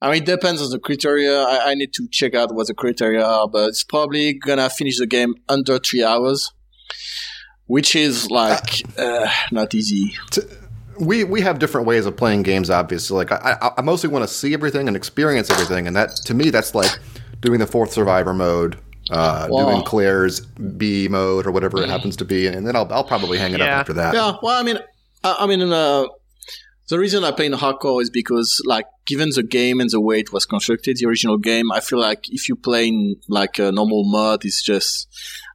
[0.00, 1.42] I mean, it depends on the criteria.
[1.42, 4.98] I, I need to check out what the criteria are, but it's probably gonna finish
[4.98, 6.52] the game under three hours,
[7.66, 10.16] which is like uh, not easy.
[11.00, 12.70] We we have different ways of playing games.
[12.70, 16.10] Obviously, like I I, I mostly want to see everything and experience everything, and that
[16.26, 16.90] to me that's like
[17.40, 18.78] doing the fourth survivor mode,
[19.10, 19.66] uh, Wow.
[19.66, 23.38] doing Claire's B mode or whatever it happens to be, and then I'll I'll probably
[23.38, 23.66] hang it Yeah.
[23.66, 24.14] up after that.
[24.14, 24.78] Yeah, well, I mean,
[25.24, 26.06] I, I mean, uh,
[26.88, 30.20] the reason I play in hardcore is because, like, given the game and the way
[30.20, 33.70] it was constructed, the original game, I feel like if you play in like a
[33.70, 35.06] normal mod, it's just,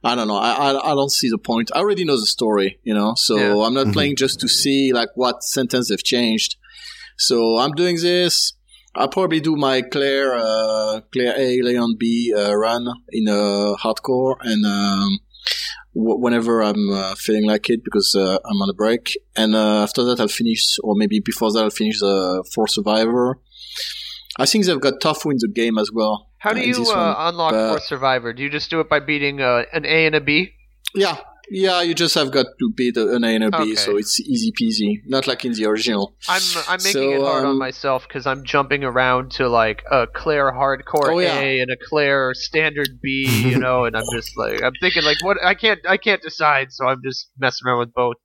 [0.06, 1.70] I don't know, I, I, I don't see the point.
[1.74, 3.66] I already know the story, you know, so Yeah.
[3.66, 3.92] I'm not Mhm.
[3.94, 6.56] playing just to see like what sentence they've changed.
[7.16, 8.52] So I'm doing this.
[8.96, 14.36] I'll probably do my Claire, uh, Claire A, Leon B, uh, run in uh, hardcore
[14.42, 15.18] and, um,
[15.96, 19.16] w- whenever I'm uh, feeling like it because uh, I'm on a break.
[19.34, 23.40] And uh, after that, I'll finish, or maybe before that, I'll finish the Fourth Survivor.
[24.38, 26.28] I think they've got tough in the game as well.
[26.44, 28.34] How do uh, you uh, unlock but- Fourth Survivor?
[28.34, 30.50] Do you just do it by beating uh, an A and a B?
[30.94, 31.16] Yeah,
[31.50, 31.80] yeah.
[31.80, 33.74] You just have got to beat an A and a B, Okay.
[33.76, 35.00] so it's easy peasy.
[35.06, 36.14] Not like in the original.
[36.28, 39.82] I'm I'm making So, it hard on um, myself because I'm jumping around to like
[39.90, 41.38] a Claire hardcore Oh, yeah.
[41.38, 45.16] A and a Claire standard B, you know, and I'm just like I'm thinking like
[45.22, 48.16] what I can't I can't decide, so I'm just messing around with both.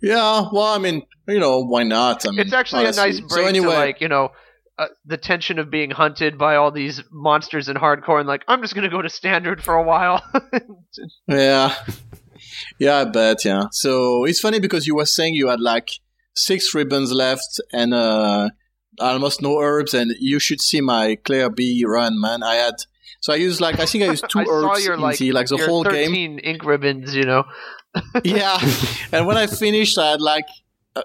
[0.00, 2.26] Yeah, well, I mean, you know, why not?
[2.26, 3.02] I mean, It's actually honestly.
[3.02, 4.28] a nice break So anyway, to like you know.
[4.76, 8.60] Uh, the tension of being hunted by all these monsters in hardcore, and like I'm
[8.60, 10.22] just gonna go to standard for a while.
[11.28, 11.74] Yeah.
[12.78, 13.64] Yeah, I bet, yeah.
[13.70, 15.90] So it's funny because you were saying you had like
[16.34, 18.50] six ribbons left and uh
[18.98, 22.42] almost no herbs and you should see my Claire B run, man.
[22.42, 22.74] I had
[23.20, 25.46] so I used like I think I used two I herbs your like the like
[25.46, 26.40] the whole 13 game.
[26.42, 27.44] ink ribbons, you know.
[28.24, 28.58] Yeah.
[29.12, 30.46] and when I finished I had like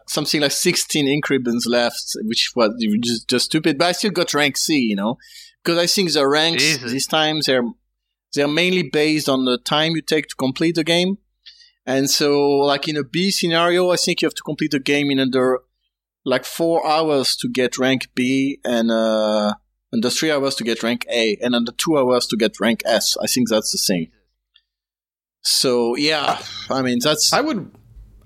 [0.07, 4.33] something like 16 ink ribbons left, which was just, just stupid, but I still got
[4.33, 5.17] rank C, you know,
[5.63, 6.91] because I think the ranks Jesus.
[6.91, 7.63] this time they're
[8.33, 11.17] they're mainly based on the time you take to complete the game.
[11.85, 15.09] And so, like in a B scenario, I think you have to complete the game
[15.09, 15.59] in under
[16.23, 19.53] like four hours to get rank B, and uh,
[19.91, 23.17] under three hours to get rank A, and under two hours to get rank S.
[23.19, 24.11] I think that's the same.
[25.41, 26.39] So yeah,
[26.69, 27.71] I mean that's I would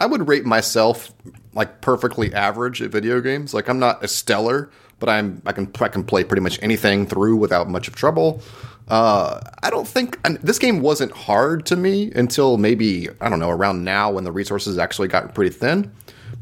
[0.03, 1.13] I would rate myself
[1.53, 3.53] like perfectly average at video games.
[3.53, 4.69] Like I'm not a stellar,
[4.99, 8.41] but I'm I can I can play pretty much anything through without much of trouble.
[8.89, 13.49] Uh, I don't think this game wasn't hard to me until maybe I don't know
[13.49, 15.89] around now when the resources actually got pretty thin.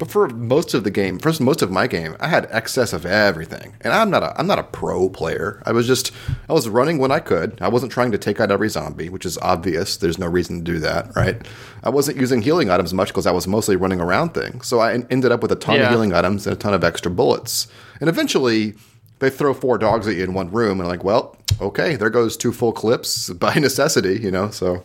[0.02, 3.06] But for most of the game, for most of my game, I had excess of
[3.06, 5.62] everything, and I'm not a I'm not a pro player.
[5.64, 6.12] I was just
[6.50, 7.60] I was running when I could.
[7.62, 9.98] I wasn't trying to take out every zombie, which is obvious.
[9.98, 11.46] There's no reason to do that, right?
[11.84, 14.66] I wasn't using healing items much because I was mostly running around things.
[14.66, 15.84] So I ended up with a ton Yeah.
[15.84, 17.68] of healing items and a ton of extra bullets.
[18.00, 18.74] And eventually,
[19.20, 22.36] they throw four dogs at you in one room, and like, well, okay, there goes
[22.38, 24.50] two full clips by necessity, you know.
[24.50, 24.84] So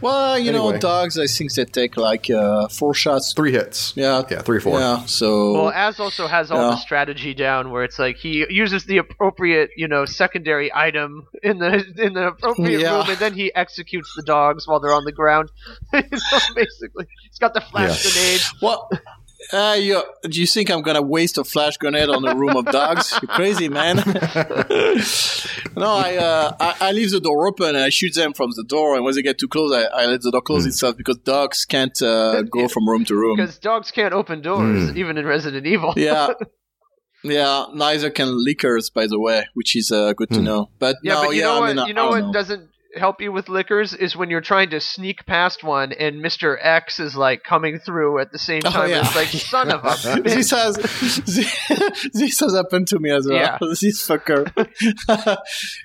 [0.00, 1.18] Well, you know, dogs.
[1.18, 3.32] I think they take like uh, four shots.
[3.32, 3.92] Three hits.
[3.96, 4.78] Yeah, Yeah, three, four.
[4.78, 6.70] Yeah, so Well, Aaz also has all Yeah.
[6.70, 11.58] the strategy down, where it's like he uses the appropriate, you know, secondary item in
[11.58, 12.98] the in the appropriate Yeah.
[12.98, 15.50] room, and then he executes the dogs while they're on the ground.
[15.92, 18.10] you know, basically, he's got the flash Yeah.
[18.12, 18.40] grenade.
[18.60, 18.90] What?
[19.52, 22.66] Uh, you, do you think I'm gonna waste a flash grenade on a room of
[22.66, 23.18] dogs?
[23.22, 23.96] You're crazy, man.
[25.76, 28.64] no, I, uh, I I leave the door open and I shoot them from the
[28.64, 31.16] door, and when they get too close, I, I let the door close itself because
[31.18, 33.36] dogs can't uh, go from room to room.
[33.36, 35.94] Because dogs can't open doors, even in Resident Evil.
[35.96, 36.28] Yeah.
[37.24, 40.70] Yeah, neither can lickers, by the way, which is uh, good to know.
[40.78, 41.76] But Yeah, no, but you yeah, know I what?
[41.76, 44.80] mean, you know what don't doesn't help you with lickers is when you're trying to
[44.80, 46.56] sneak past one and Mr.
[46.60, 48.72] X is like coming through at the same time.
[48.74, 48.90] Oh, time.
[48.90, 49.00] yeah.
[49.06, 50.24] It's like son of a bitch.
[50.24, 50.76] this has
[52.12, 53.36] this has happened to me as well.
[53.36, 53.58] Yeah.
[53.80, 54.52] This fucker.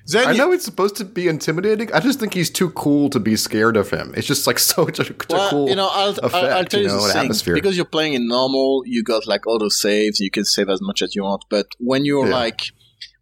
[0.07, 1.91] then I you- know it's supposed to be intimidating.
[1.93, 4.13] I just think he's too cool to be scared of him.
[4.17, 6.79] It's just like so such a, Well, cool you know, I'll, effect, I'll, I'll tell
[6.81, 7.21] you, you know, the an thing.
[7.21, 7.53] atmosphere.
[7.53, 10.19] Because you're playing in normal, you got like auto saves.
[10.19, 11.45] You can save as much as you want.
[11.49, 12.33] But when you're Yeah.
[12.35, 12.61] like,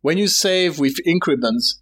[0.01, 1.79] when you save with increments,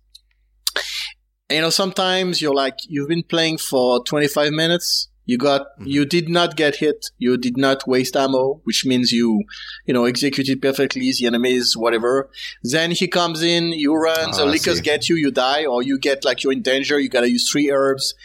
[1.50, 5.08] you know, sometimes you're like, you've been playing for 25 minutes.
[5.26, 5.88] You got, Mm-hmm.
[5.88, 7.06] you did not get hit.
[7.20, 9.44] You did not waste ammo, which means you,
[9.86, 12.30] you know, executed perfectly the enemies, whatever.
[12.64, 16.00] Then he comes in, you run, the Ah, lickers get you, you die, or you
[16.00, 18.16] get like you're in danger, you gotta use three herbs.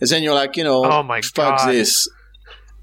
[0.00, 1.70] And then you're like, you know, Oh my fuck God.
[1.72, 2.08] this.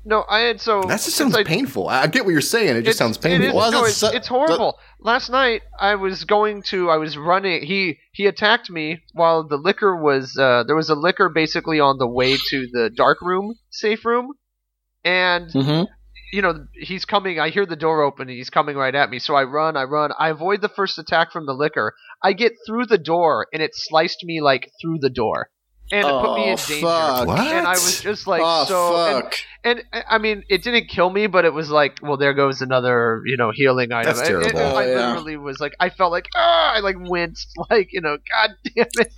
[0.08, 1.90] No, I had so that just sounds like- painful.
[1.90, 2.76] I I get what you're saying.
[2.78, 3.50] It just sounds painful.
[3.50, 4.78] is, Well, no, it's, so- it's horrible.
[5.00, 7.64] Last night I was going to, I was running.
[7.64, 10.38] He he attacked me while the licker was.
[10.38, 14.34] Uh, there was a licker basically on the way to the dark room, safe room,
[15.04, 15.84] and Mm-hmm.
[16.34, 17.40] you know he's coming.
[17.40, 19.20] I hear the door open and he's coming right at me.
[19.20, 20.12] So I run, I run.
[20.20, 21.94] I avoid the first attack from the licker.
[22.24, 25.50] I get through the door and it sliced me like through the door,
[25.92, 26.82] and it put me in Oh, danger.
[26.82, 27.28] fuck.
[27.28, 27.40] What?
[27.40, 28.96] And I was just like, oh, so.
[29.18, 29.36] and- fuck.
[29.64, 32.62] and I I mean, it didn't kill me, but it was like, well, there goes
[32.62, 34.16] another, you know, healing item.
[34.16, 34.60] That's It- it- terrible.
[34.60, 35.08] Oh, I yeah.
[35.10, 38.86] literally was like, I felt like, ah, I like winced, like, you know, god damn
[38.98, 39.14] it.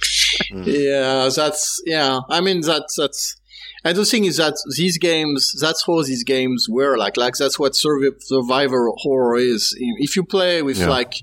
[0.68, 2.20] Yeah, that's yeah.
[2.30, 3.36] I mean, that's that's.
[3.84, 7.16] And the thing is that these games, that's how these games were like.
[7.16, 9.76] Like that's what survi- survivor horror is.
[9.80, 10.90] If you play with Yeah.
[10.90, 11.14] like,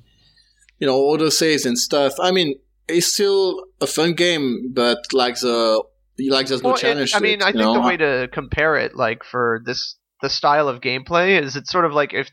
[0.78, 2.14] you know, auto saves and stuff.
[2.20, 2.54] I mean,
[2.88, 5.82] it's still a fun game, but like the
[6.30, 7.12] like there's no Well, it- challenge.
[7.14, 10.68] I mean, it, I think the way to compare it, like for this the style
[10.68, 12.28] of gameplay, is it's sort of like if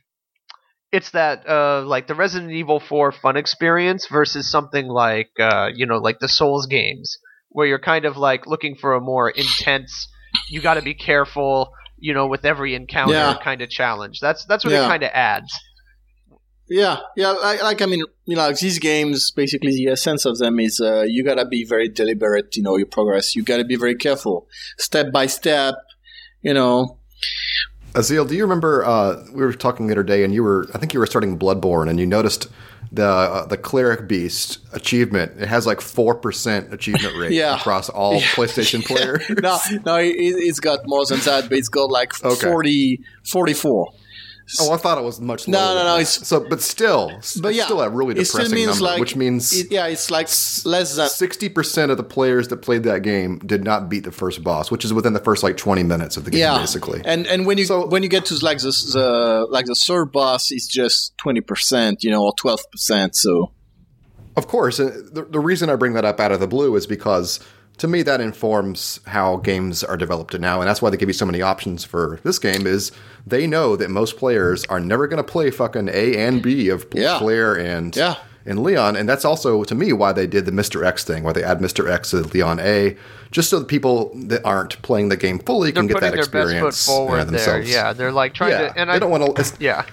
[0.92, 5.86] it's that uh like the Resident Evil 4 fun experience versus something like uh you
[5.86, 7.18] know like the Souls games
[7.50, 10.08] where you're kind of like looking for a more intense
[10.50, 13.38] you got to be careful you know with every encounter Yeah.
[13.42, 14.86] kind of challenge that's that's what Yeah.
[14.86, 15.54] it kind of adds
[16.74, 17.32] Yeah, yeah.
[17.32, 21.02] Like, like I mean, you know, these games, basically, the essence of them is uh,
[21.06, 22.56] you gotta be very deliberate.
[22.56, 23.36] You know, your progress.
[23.36, 25.76] You gotta be very careful, step by step.
[26.42, 26.98] You know.
[27.94, 30.78] Azil, do you remember uh, we were talking the other day, and you were I
[30.78, 32.48] think you were starting Bloodborne, and you noticed
[32.90, 35.34] the uh, the cleric beast achievement.
[35.42, 37.58] It has like four percent achievement rate Yeah.
[37.58, 39.24] across all PlayStation players.
[39.30, 42.48] no, no, it, it's got more than that, but it's got like Okay.
[42.48, 43.92] 40, 44.
[44.60, 45.62] Oh, I thought it was much lower.
[45.62, 47.12] no, than no, it's- so, but still,
[47.42, 50.28] But yeah, still a really depressing means number, like which means it, yeah, it's like
[50.66, 54.12] less than sixty percent of the players that played that game did not beat the
[54.12, 57.02] first boss, which is within the first like twenty minutes of the game, yeah, basically.
[57.06, 60.12] And and when you So- when you get to like the, the like the third
[60.12, 63.16] boss, it's just twenty percent, you know, or twelve percent.
[63.16, 63.52] So
[64.38, 66.88] Of course, uh, the, the reason I bring that up out of the blue is
[66.88, 67.40] because
[67.82, 71.14] to me that informs how games are developed now, and that's why they give you
[71.14, 72.68] so many options for this game.
[72.68, 72.92] Is
[73.26, 76.86] they know that most players are never going to play fucking A and B of
[76.94, 77.18] Yeah.
[77.18, 78.18] Claire and Yeah.
[78.46, 80.86] and Leon, and that's also to me why they did the Mr.
[80.86, 81.90] X thing, where they add Mr.
[81.92, 82.96] X to Leon A,
[83.32, 86.16] just so the people that aren't playing the game fully they're can get putting that
[86.18, 88.68] their best experience foot forward uh, there yeah they're like trying yeah.
[88.70, 89.54] to and they I don't want to.
[89.60, 89.86] yeah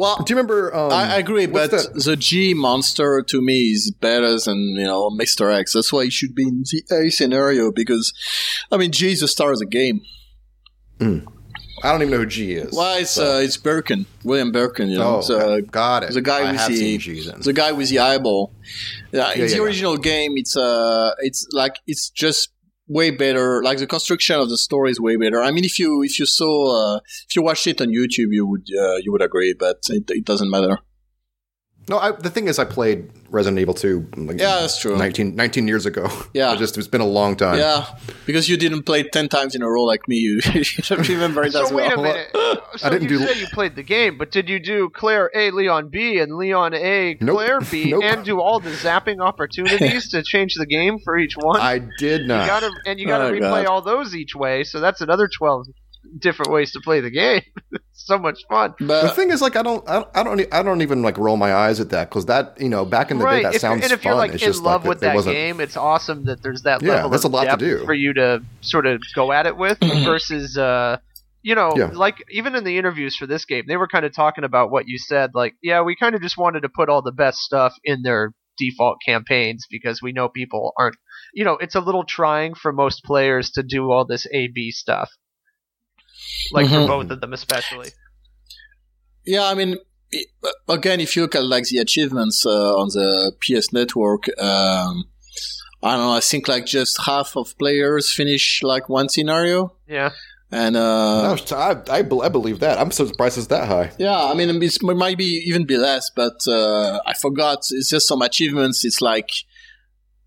[0.00, 0.74] well, Do you remember?
[0.74, 4.84] Um, I, I agree, but that- the G monster to me is better than you
[4.90, 5.52] know Mr.
[5.52, 5.74] X.
[5.74, 8.12] That's why he should be in the A scenario because,
[8.72, 10.00] I mean, G is the star of the game.
[11.82, 12.76] I don't even know who G is.
[12.76, 14.88] Well, it's so- uh, it's Birkin, William Birkin.
[14.90, 15.66] You know, Oh, so, okay.
[15.66, 16.12] got it.
[16.12, 17.40] the guy I with the seen G then.
[17.40, 18.52] the guy with the eyeball.
[19.12, 22.50] Yeah, in Yeah, the yeah, original game, it's uh, it's like it's just
[22.90, 23.62] way better.
[23.62, 25.40] Like the construction of the story is way better.
[25.40, 28.46] I mean, if you if you saw uh, if you watched it on YouTube, you
[28.46, 30.78] would uh, you would agree, but it, it doesn't matter.
[31.88, 34.96] No, I, the thing is, I played Resident Evil 2 like Yeah, that's true.
[34.96, 36.08] 19, 19 years ago.
[36.34, 36.52] Yeah.
[36.54, 37.58] It just it's been a long time.
[37.58, 37.86] Yeah,
[38.26, 40.16] because you didn't play ten times in a row like me.
[40.16, 42.00] You, you should remember it So as wait well.
[42.00, 42.28] a minute.
[42.76, 45.50] So didn't you do- say you played the game, but did you do Claire A,
[45.50, 47.36] Leon B, and Leon A, Nope.
[47.36, 48.04] Claire B, Nope.
[48.04, 51.60] and do all the zapping opportunities to change the game for each one?
[51.60, 52.42] I did not.
[52.42, 53.66] you gotta and you gotta Oh, replay God.
[53.66, 55.66] all those each way, so that's another twelve
[56.18, 57.42] different ways to play the game.
[57.92, 58.74] so much fun.
[58.78, 61.18] the thing is, like, I don't, I don't, I don't, e- I don't even like
[61.18, 63.42] roll my eyes at that because that, you know, back in the day, right.
[63.44, 64.10] that If, sounds and if fun.
[64.10, 65.34] you're like it's in love like with it that wasn't.
[65.36, 67.84] game, it's awesome that there's that Yeah, level that's of a lot to depth do.
[67.84, 70.98] for you to sort of go at it with versus uh
[71.42, 71.90] you know, Yeah.
[71.94, 74.84] like even in the interviews for this game, they were kind of talking about what
[74.86, 75.30] you said.
[75.34, 78.32] Like, yeah, we kind of just wanted to put all the best stuff in their
[78.58, 80.96] default campaigns because we know people aren't,
[81.32, 84.70] you know, it's a little trying for most players to do all this A B
[84.70, 85.08] stuff.
[86.52, 86.82] Like Mhm.
[86.82, 87.90] for both of them, especially.
[89.24, 89.76] yeah, I mean,
[90.68, 95.04] again, if you look at like the achievements uh, on the PS Network, um,
[95.82, 96.12] I don't know.
[96.12, 100.10] I think like just half of players finish like one scenario, Yeah.
[100.50, 102.78] and uh, No, I, I, I believe that.
[102.78, 103.92] I'm so surprised it's that high.
[103.98, 107.58] Yeah, I mean, it's, it might be even be less, but uh, I forgot.
[107.70, 108.84] It's just some achievements.
[108.84, 109.30] It's like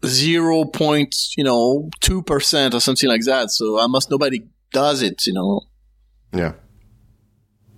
[0.05, 3.51] zero point, you know, two percent or something like that.
[3.51, 4.39] So almost nobody
[4.71, 5.25] does it.
[5.27, 5.61] You know.
[6.33, 6.53] Yeah.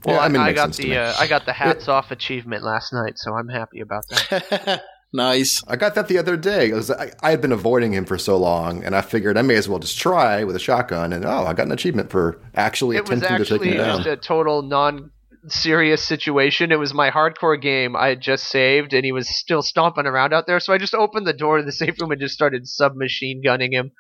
[0.05, 2.63] Well, yeah, I I, mean, I got the uh, I got the hats off achievement
[2.63, 4.83] last night, so I'm happy about that.
[5.13, 5.63] nice.
[5.67, 6.69] I got that the other day.
[6.69, 9.41] It was, I, I had been avoiding him for so long, and I figured I
[9.41, 11.11] may as well just try with a shotgun.
[11.11, 13.77] And oh, I got an achievement for actually it was attempting to take actually him
[13.77, 13.89] down.
[13.89, 15.11] It was just a total non
[15.47, 16.71] serious situation.
[16.71, 20.33] It was my hardcore game I had just saved and he was still stomping around
[20.33, 22.67] out there, so I just opened the door to the safe room and just started
[22.67, 23.91] submachine gunning him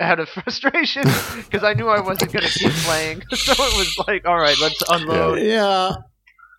[0.00, 1.02] out of frustration
[1.36, 3.22] because I knew I wasn't going to keep playing.
[3.32, 5.40] so it was like, all right, let's unload.
[5.40, 5.92] Yeah.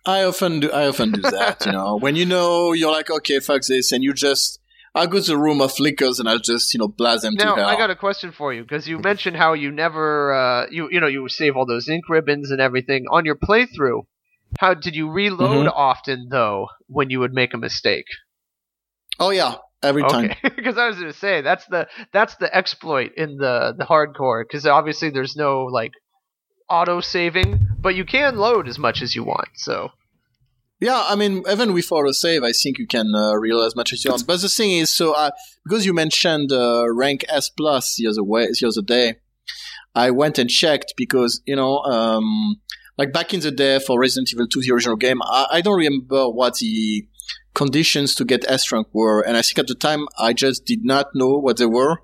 [0.06, 0.70] I often do.
[0.70, 1.64] I often do that.
[1.64, 4.60] You know, when you know you're like, okay, fuck this, and you just,
[4.94, 7.54] I'll go to the room of lickers and I'll just, you know, blast them Now
[7.54, 7.70] to hell.
[7.70, 11.00] I got a question for you because you mentioned how you never, uh, you you
[11.00, 14.02] know, you save all those ink ribbons and everything on your playthrough.
[14.60, 15.72] How did you reload Mhm.
[15.74, 18.06] often though when you would make a mistake?
[19.18, 19.54] oh yeah,
[19.84, 20.30] every time.
[20.30, 23.84] Okay, because I was going to say that's the that's the exploit in the the
[23.84, 25.92] hardcore because obviously there's no like
[26.68, 29.48] auto saving, but you can load as much as you want.
[29.54, 29.90] So
[30.80, 33.92] Yeah, I mean, even with auto save, I think you can uh, reload as much
[33.92, 34.26] as you want.
[34.26, 35.30] But the thing is, so uh,
[35.64, 39.16] because you mentioned uh, rank S plus the other way, the other day,
[39.94, 42.56] I went and checked because you know, um,
[42.98, 45.78] like back in the day for Resident Evil 2, the original game, I, I don't
[45.78, 47.06] remember what the
[47.54, 50.84] conditions to get S rank were, and I think at the time I just did
[50.84, 51.98] not know what they were.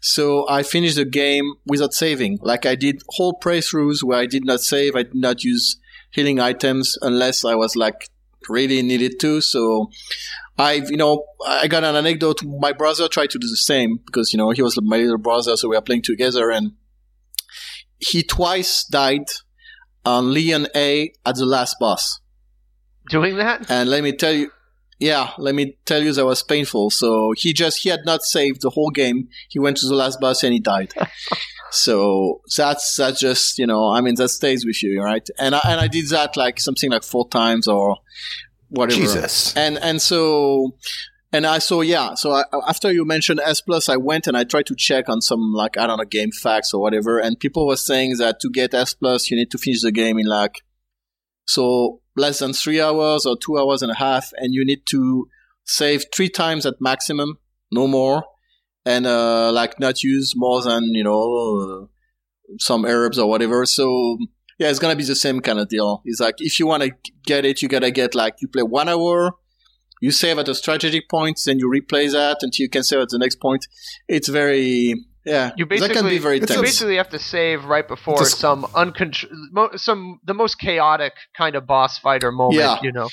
[0.00, 2.38] So I finished the game without saving.
[2.42, 5.78] Like I did whole playthroughs where I did not save, I did not use
[6.10, 8.08] healing items unless I was like
[8.48, 9.40] really needed to.
[9.40, 9.90] So
[10.58, 12.42] I've, you know, I got an anecdote.
[12.44, 15.56] My brother tried to do the same because, you know, he was my little brother.
[15.56, 16.72] So we were playing together and
[17.98, 19.26] he twice died
[20.04, 22.20] on Leon A at the last boss.
[23.10, 24.50] doing that, And let me tell you,
[24.98, 26.90] yeah, let me tell you that was painful.
[26.90, 29.28] So he just, he had not saved the whole game.
[29.48, 30.92] He went to the last boss and he died.
[31.70, 35.26] so that's, that's just, you know, I mean, that stays with you, right?
[35.38, 37.98] And I, and I did that like something like four times or
[38.70, 39.00] whatever.
[39.00, 39.56] Jesus.
[39.56, 40.74] And, and so,
[41.32, 44.44] and I so yeah, so I, after you mentioned S plus, I went and I
[44.44, 47.66] tried to check on some like I don't know game facts or whatever, and people
[47.66, 50.62] were saying that to get S plus, you need to finish the game in like
[51.46, 55.28] so less than three hours or two hours and a half, and you need to
[55.64, 57.38] save three times at maximum,
[57.70, 58.24] no more,
[58.84, 61.88] and uh, like not use more than you know
[62.58, 63.66] some herbs or whatever.
[63.66, 64.18] So
[64.58, 66.02] yeah, it's gonna be the same kind of deal.
[66.04, 66.90] It's like if you want to
[67.24, 69.32] get it, you gotta get like you play one hour,
[70.00, 73.08] you save at a strategic point, then you replay that until you can save at
[73.10, 73.66] the next point.
[74.08, 74.94] It's very
[75.28, 78.64] yeah, you that basically can be very you basically have to save right before some
[78.64, 82.58] uncontr- mo- some the most chaotic kind of boss fighter moment.
[82.60, 82.78] Yeah.
[82.82, 83.08] You know,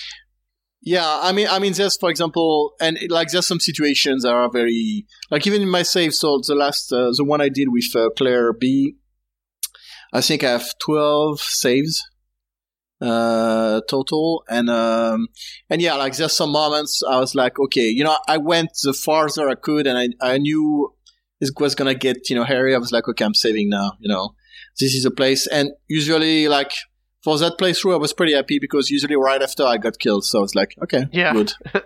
[0.81, 4.49] Yeah, I mean, I mean, there's for example, and like there's some situations that are
[4.49, 6.13] very like even in my save.
[6.13, 8.95] So the last, uh, the one I did with uh, Claire B,
[10.13, 12.01] I think I have twelve saves
[13.01, 15.27] uh total and um
[15.69, 18.93] and yeah like there's some moments i was like okay you know i went the
[18.93, 20.94] farther i could and i i knew
[21.41, 24.07] it was gonna get you know hairy i was like okay i'm saving now you
[24.09, 24.33] know
[24.79, 26.71] this is a place and usually like
[27.23, 30.39] for that playthrough i was pretty happy because usually right after i got killed so
[30.39, 31.33] i was like okay Yeah.
[31.33, 31.53] good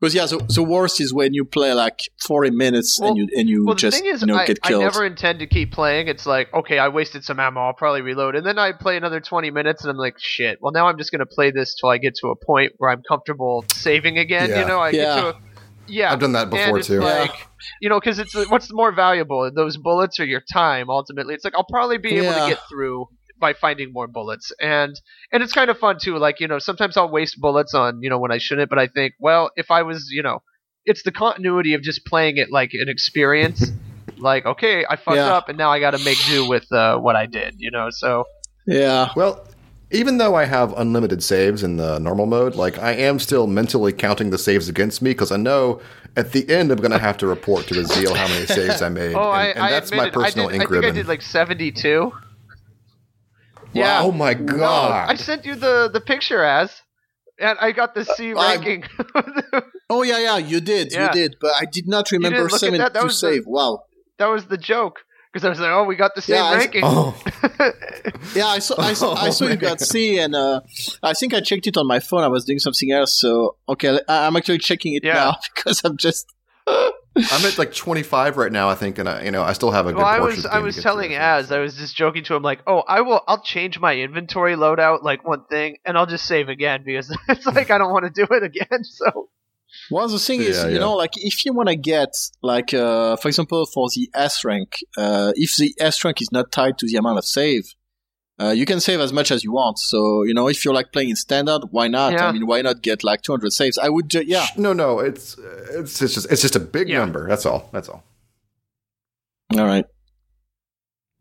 [0.00, 3.28] Because yeah, so the worst is when you play like forty minutes Well- and you
[3.36, 5.46] and you Well, the just thing is, you know I, get I never intend to
[5.46, 6.08] keep playing.
[6.08, 7.60] It's like, okay, I wasted some ammo.
[7.60, 10.56] I'll probably reload, and then I play another twenty minutes, and I'm like, shit.
[10.62, 13.02] Well, now I'm just gonna play this till I get to a point where I'm
[13.06, 14.48] comfortable saving again.
[14.48, 14.60] Yeah.
[14.62, 14.92] You know, I Yeah.
[14.92, 15.26] get to.
[15.28, 15.40] A,
[15.90, 17.00] yeah, I've done that and before it's too.
[17.00, 17.48] Like,
[17.80, 20.88] you know, because it's what's more valuable, those bullets or your time?
[20.90, 22.40] Ultimately, it's like I'll probably be able Yeah.
[22.46, 23.06] to get through
[23.38, 24.94] by finding more bullets, and
[25.32, 26.16] and it's kind of fun too.
[26.18, 28.86] Like you know, sometimes I'll waste bullets on you know when I shouldn't, but I
[28.86, 30.40] think, well, if I was you know,
[30.84, 33.70] it's the continuity of just playing it like an experience.
[34.18, 35.30] like okay, I fucked Yeah.
[35.36, 37.54] up, and now I got to make do with uh, what I did.
[37.58, 38.24] You know, so
[38.66, 39.46] yeah, Well,
[39.90, 43.92] even though I have unlimited saves in the normal mode, like I am still mentally
[43.92, 45.80] counting the saves against me because I know
[46.16, 48.82] at the end I'm going to have to report to the Zeal how many saves
[48.82, 50.72] I made, oh, and, I, and I that's my admitted, personal I did, ink I
[50.74, 52.12] think I did like seventy-two.
[53.74, 55.08] Wow, oh my god.
[55.10, 56.82] I sent you the the picture as,
[57.38, 58.84] and I got the uh, C I- ranking.
[59.92, 61.06] Oh yeah, yeah, you did, Yeah.
[61.08, 62.92] you did, but I did not remember didn't look at seven that?
[62.92, 63.46] That to was the- save.
[63.46, 63.82] Wow.
[64.18, 65.00] that was the joke
[65.32, 66.82] because I was like, oh, we got the same Yeah, I- ranking.
[66.84, 67.16] Oh,
[68.34, 70.60] Yeah, I saw, I saw, I Oh, saw you got C, and uh,
[71.02, 72.22] I think I checked it on my phone.
[72.22, 75.14] I was doing something else, so okay, I- I'm actually checking it Yeah.
[75.14, 76.26] now because I'm just.
[76.68, 79.86] I'm at like 25 right now, I think, and I, you know I still have
[79.86, 80.36] a good well, I portion.
[80.36, 81.18] was I was telling through.
[81.18, 84.54] Aaz, I was just joking to him like, oh, I will, I'll change my inventory
[84.54, 88.04] loadout like one thing, and I'll just save again because it's like I don't want
[88.04, 88.84] to do it again.
[88.84, 89.28] So
[89.90, 90.80] Well, the thing is, Yeah, you yeah.
[90.80, 92.10] know, like if you want to get,
[92.42, 96.52] like, uh, for example, for the S rank, uh, if the S rank is not
[96.52, 97.74] tied to the amount of save,
[98.40, 99.78] uh, you can save as much as you want.
[99.78, 102.12] So, you know, if you're like playing in standard, why not?
[102.12, 102.28] Yeah.
[102.28, 103.76] I mean, why not get like 200 saves?
[103.78, 104.46] I would, ju- yeah.
[104.56, 105.36] No, no, it's
[105.70, 106.98] it's it's just it's just a big Yeah.
[107.00, 107.28] number.
[107.28, 107.68] That's all.
[107.72, 108.02] That's all.
[109.58, 109.84] All right.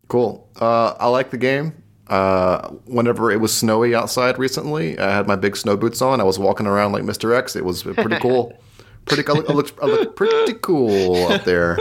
[0.08, 0.50] Cool.
[0.60, 1.84] Uh, I like the game.
[2.10, 6.20] Uh, whenever it was snowy outside recently, I had my big snow boots on.
[6.20, 7.36] I was walking around like Mr.
[7.38, 7.56] X.
[7.56, 8.58] It was pretty cool.
[9.06, 11.78] Pretty, I look, I look, I look pretty cool up there.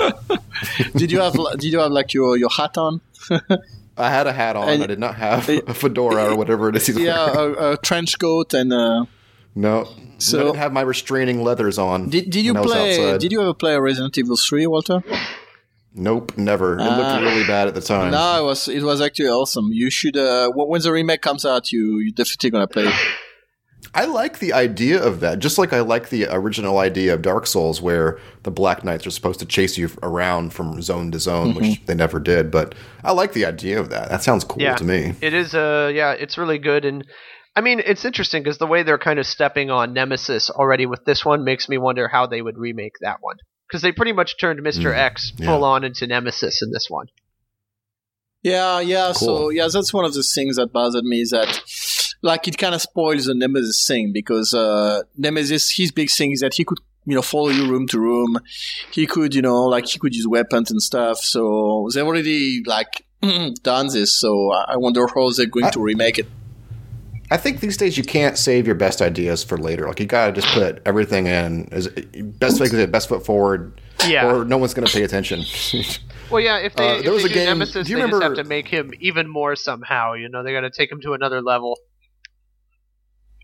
[0.97, 3.01] did you have, did you have like your, your hat on?
[3.97, 4.69] I had a hat on.
[4.69, 6.87] And- I did not have a fedora or whatever it is.
[6.87, 7.57] He's Yeah, wearing.
[7.59, 9.05] a, a trench coat and, uh,
[9.55, 9.89] No.
[10.19, 12.09] So- I didn't have my restraining leathers on.
[12.11, 15.03] did, did you when I was play, did you ever play Resident Evil 3, Walter?
[15.99, 16.79] Nope, never.
[16.79, 16.97] It Ah.
[16.97, 18.13] looked really bad at the time.
[18.13, 19.69] No, it was, it was actually awesome.
[19.73, 22.95] You should, uh, when when the remake comes out, you, you definitely gonna play it.
[23.95, 27.47] I like the idea of that, just like I like the original idea of Dark
[27.47, 31.55] Souls, where the Black Knights are supposed to chase you around from zone to zone,
[31.55, 31.61] Mm-hmm.
[31.71, 32.51] which they never did.
[32.51, 34.09] But I like the idea of that.
[34.11, 34.77] That sounds cool Yeah.
[34.77, 35.15] to me.
[35.21, 37.05] it is, uh, yeah, it's really good, and
[37.57, 41.05] I mean, it's interesting because the way they're kind of stepping on Nemesis already with
[41.05, 43.37] this one makes me wonder how they would remake that one
[43.69, 45.47] because they pretty much turned Mister Mm, X yeah.
[45.47, 47.07] full on into Nemesis in this one.
[48.43, 49.13] Yeah, yeah.
[49.13, 51.63] So yeah, that's one of the things that bothered me is that
[52.23, 56.41] like it kind of spoils the Nemesis thing because uh Nemesis his big thing is
[56.41, 58.39] that he could you know follow you room to room.
[58.93, 61.19] He could you know like he could use weapons and stuff.
[61.19, 63.05] So they've already like
[63.63, 64.19] done this.
[64.19, 66.27] So I I wonder how they're going I- to remake it.
[67.31, 69.87] I think these days you can't save your best ideas for later.
[69.87, 74.31] Like you gotta just put everything in as best way best foot forward, Yeah.
[74.33, 75.45] or no one's gonna pay attention.
[76.31, 78.03] Well, yeah, if they, Uh, if there was they a do game- Nemesis, do you
[78.03, 80.13] they just have to make him even more somehow.
[80.13, 81.79] You know, they got to take him to another level.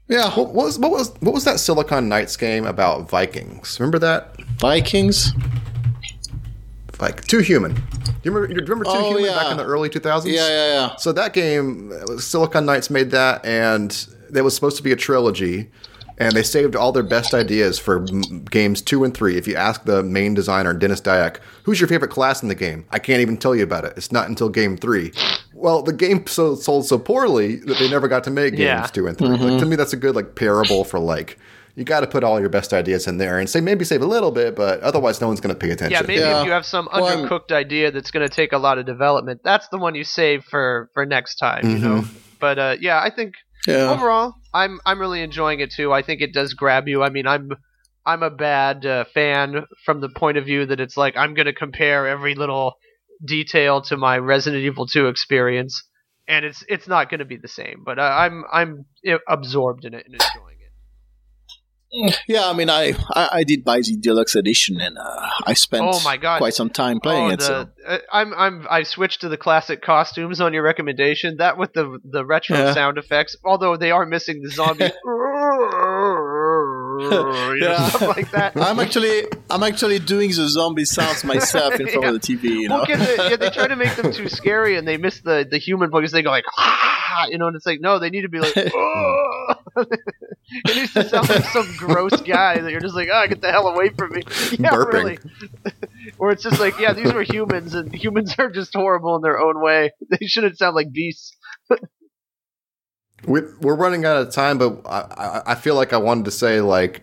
[0.07, 3.81] Yeah, what was what was what was that Silicon Knights game about Vikings?
[3.81, 4.37] Remember that?
[4.59, 5.33] Vikings.
[7.05, 7.75] Like Too Human.
[7.75, 7.81] Do
[8.23, 8.49] you remember?
[8.55, 9.35] You remember Too Oh, Human yeah.
[9.37, 10.35] back in the early two thousands?
[10.35, 10.97] Yeah, yeah, yeah.
[10.97, 13.91] So that game, uh, Silicon Knights made that, and
[14.31, 15.71] that was supposed to be a trilogy.
[16.17, 19.37] And they saved all their best ideas for m- games two and three.
[19.37, 22.85] If you ask the main designer, Dennis Dyack, who's your favorite class in the game?
[22.93, 23.95] I can't even tell you about it.
[23.97, 25.13] It's not until game three.
[25.53, 28.87] Well, the game so, sold so poorly that they never got to make games Yeah.
[28.87, 29.71] two and 3 Like, to mm-hmm.
[29.71, 31.37] me, that's a good like parable for like
[31.77, 34.07] you got to put all your best ideas in there and say maybe save a
[34.07, 35.93] little bit, but otherwise no one's going to pay attention.
[35.93, 36.41] Yeah, maybe Yeah.
[36.41, 38.87] if you have some Well, I'm- undercooked idea that's going to take a lot of
[38.87, 41.69] development, that's the one you save for for next time.
[41.69, 41.97] You know.
[42.03, 42.17] Mm-hmm.
[42.41, 43.35] But uh, yeah, I think
[43.67, 43.91] Yeah.
[43.91, 45.93] overall, I'm I'm really enjoying it too.
[45.93, 47.03] I think it does grab you.
[47.03, 47.51] I mean, I'm
[48.07, 51.47] I'm a bad uh, fan from the point of view that it's like I'm going
[51.47, 52.75] to compare every little
[53.25, 55.83] detail to my Resident Evil 2 experience,
[56.29, 57.83] and it's it's not going to be the same.
[57.85, 60.54] But I, I'm I'm uh, absorbed in it and enjoying it.
[62.27, 65.85] Yeah, I mean, I, I, I did buy the deluxe edition, and uh, I spent
[65.87, 66.39] Oh my God.
[66.39, 67.43] quite some time playing oh, it.
[67.43, 67.69] So.
[67.77, 71.37] the, uh, I'm I'm I switched to the classic costumes on your recommendation.
[71.39, 72.75] That with the the retro Yeah.
[72.75, 74.85] sound effects, although they are missing the zombie,
[77.61, 77.89] Yeah.
[77.89, 78.57] stuff like that.
[78.57, 82.11] I'm actually I'm actually doing the zombie sounds myself in front Yeah.
[82.11, 82.45] of the TV.
[82.63, 85.21] You know, Well, they, yeah, they try to make them too scary, and they miss
[85.21, 86.11] the the human voice.
[86.13, 88.55] They go like, ah, you know, and it's like, no, they need to be like,
[88.57, 89.34] "Oh."
[89.77, 93.51] It used to sound like some gross guy that you're just like, oh, get the
[93.51, 94.23] hell away from me.
[94.59, 94.93] Yeah, Burping.
[94.93, 95.19] really.
[96.19, 99.39] or it's just like, yeah, these were humans, and humans are just horrible in their
[99.41, 99.91] own way.
[100.11, 101.37] They shouldn't sound like beasts.
[103.27, 106.31] We, we're running out of time, but I, I, I feel like I wanted to
[106.31, 107.03] say like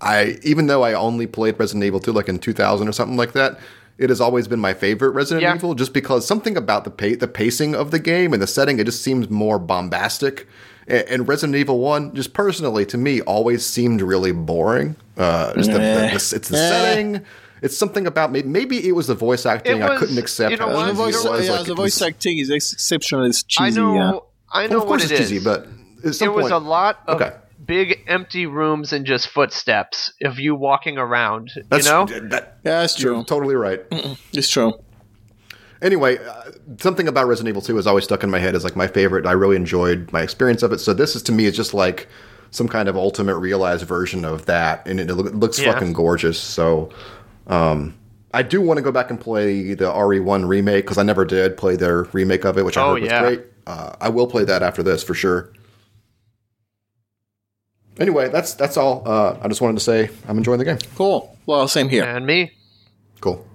[0.00, 3.32] I even though I only played Resident Evil 2 like in 2000 or something like
[3.32, 3.58] that,
[3.96, 5.54] it has always been my favorite Resident Yeah.
[5.54, 8.78] Evil just because something about the pa- the pacing of the game and the setting
[8.80, 10.46] it just seems more bombastic.
[10.88, 14.96] And, and Resident Evil 1 just personally to me always seemed really boring.
[15.16, 17.24] Uh just the, the, the- it's the setting
[17.62, 20.50] It's something about maybe, maybe it was the voice acting It I couldn't accept.
[20.50, 20.86] you know how what?
[20.86, 21.46] the cheesy voice, it was.
[21.46, 23.24] yeah, Like, the it voice was- acting is exceptional.
[23.24, 23.78] It's cheesy.
[23.80, 24.12] I know, yeah.
[24.50, 25.30] I know Well, of course what it's it is.
[25.30, 25.66] cheesy, but
[26.04, 27.32] at some it was a lot of Okay.
[27.64, 31.50] big empty rooms and just footsteps of you walking around.
[31.68, 33.24] that's you know, that, Yeah, that's you're true.
[33.24, 33.80] totally right.
[34.32, 34.72] It's true.
[35.82, 38.76] Anyway, uh, something about Resident Evil 2 has always stuck in my head as like
[38.76, 39.26] my favorite.
[39.26, 40.78] I really enjoyed my experience of it.
[40.78, 42.08] So this is to me is just like
[42.52, 45.72] some kind of ultimate realized version of that, and it, loo- looks Yeah.
[45.72, 46.38] fucking gorgeous.
[46.38, 46.90] So
[47.48, 47.94] um,
[48.32, 51.56] I do want to go back and play the RE1 remake because I never did
[51.56, 53.20] play their remake of it, which I Oh, heard was yeah.
[53.20, 53.40] great.
[53.66, 55.52] Uh, I will play that after this for sure.
[57.98, 59.02] Anyway, that's that's all.
[59.04, 60.78] Uh, I just wanted to say I'm enjoying the game.
[60.94, 61.36] Cool.
[61.46, 62.04] Well, same here.
[62.04, 62.52] and me.
[63.20, 63.46] Cool.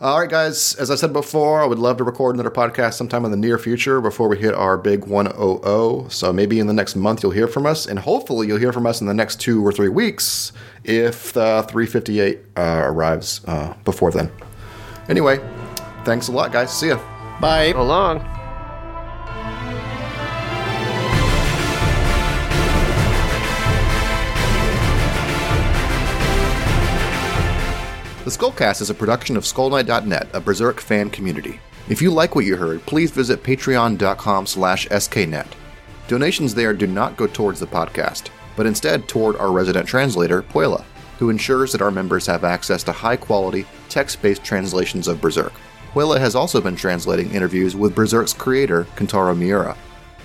[0.00, 0.74] All right, guys.
[0.74, 3.58] As I said before, I would love to record another podcast sometime in the near
[3.58, 6.10] future before we hit our big 100.
[6.10, 8.86] So maybe in the next month you'll hear from us, and hopefully you'll hear from
[8.86, 10.52] us in the next two or three weeks
[10.82, 14.30] if the 358 uh, arrives uh, before then.
[15.08, 15.38] Anyway,
[16.04, 16.76] thanks a lot, guys.
[16.76, 17.00] See ya.
[17.40, 17.72] Bye.
[17.72, 18.33] So long.
[28.24, 31.60] The Skullcast is a production of SkullKnight.net, a Berserk fan community.
[31.90, 35.48] If you like what you heard, please visit patreon.com slash sknet.
[36.08, 40.84] Donations there do not go towards the podcast, but instead toward our resident translator, Puela,
[41.18, 45.52] who ensures that our members have access to high-quality, text-based translations of Berserk.
[45.92, 49.76] Puela has also been translating interviews with Berserk's creator, Kentaro Miura.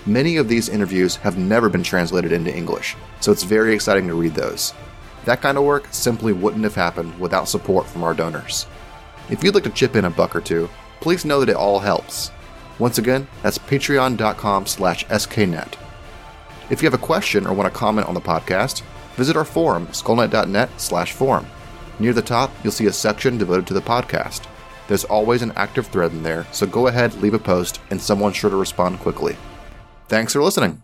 [0.06, 4.14] Many of these interviews have never been translated into English, so it's very exciting to
[4.14, 4.74] read those.
[5.26, 8.66] That kind of work simply wouldn't have happened without support from our donors.
[9.30, 10.70] If you'd like to chip in a buck or two,
[11.02, 12.32] please know that it all helps.
[12.80, 15.74] Once again, that's patreon.com slash sknet.
[16.70, 18.82] If you have a question or want to comment on the podcast,
[19.16, 21.46] visit our forum, skullknight.net slash forum.
[22.00, 24.48] Near the top, you'll see a section devoted to the podcast.
[24.88, 28.38] There's always an active thread in there, so go ahead, leave a post, and someone's
[28.38, 29.36] sure to respond quickly.
[30.08, 30.82] Thanks for listening.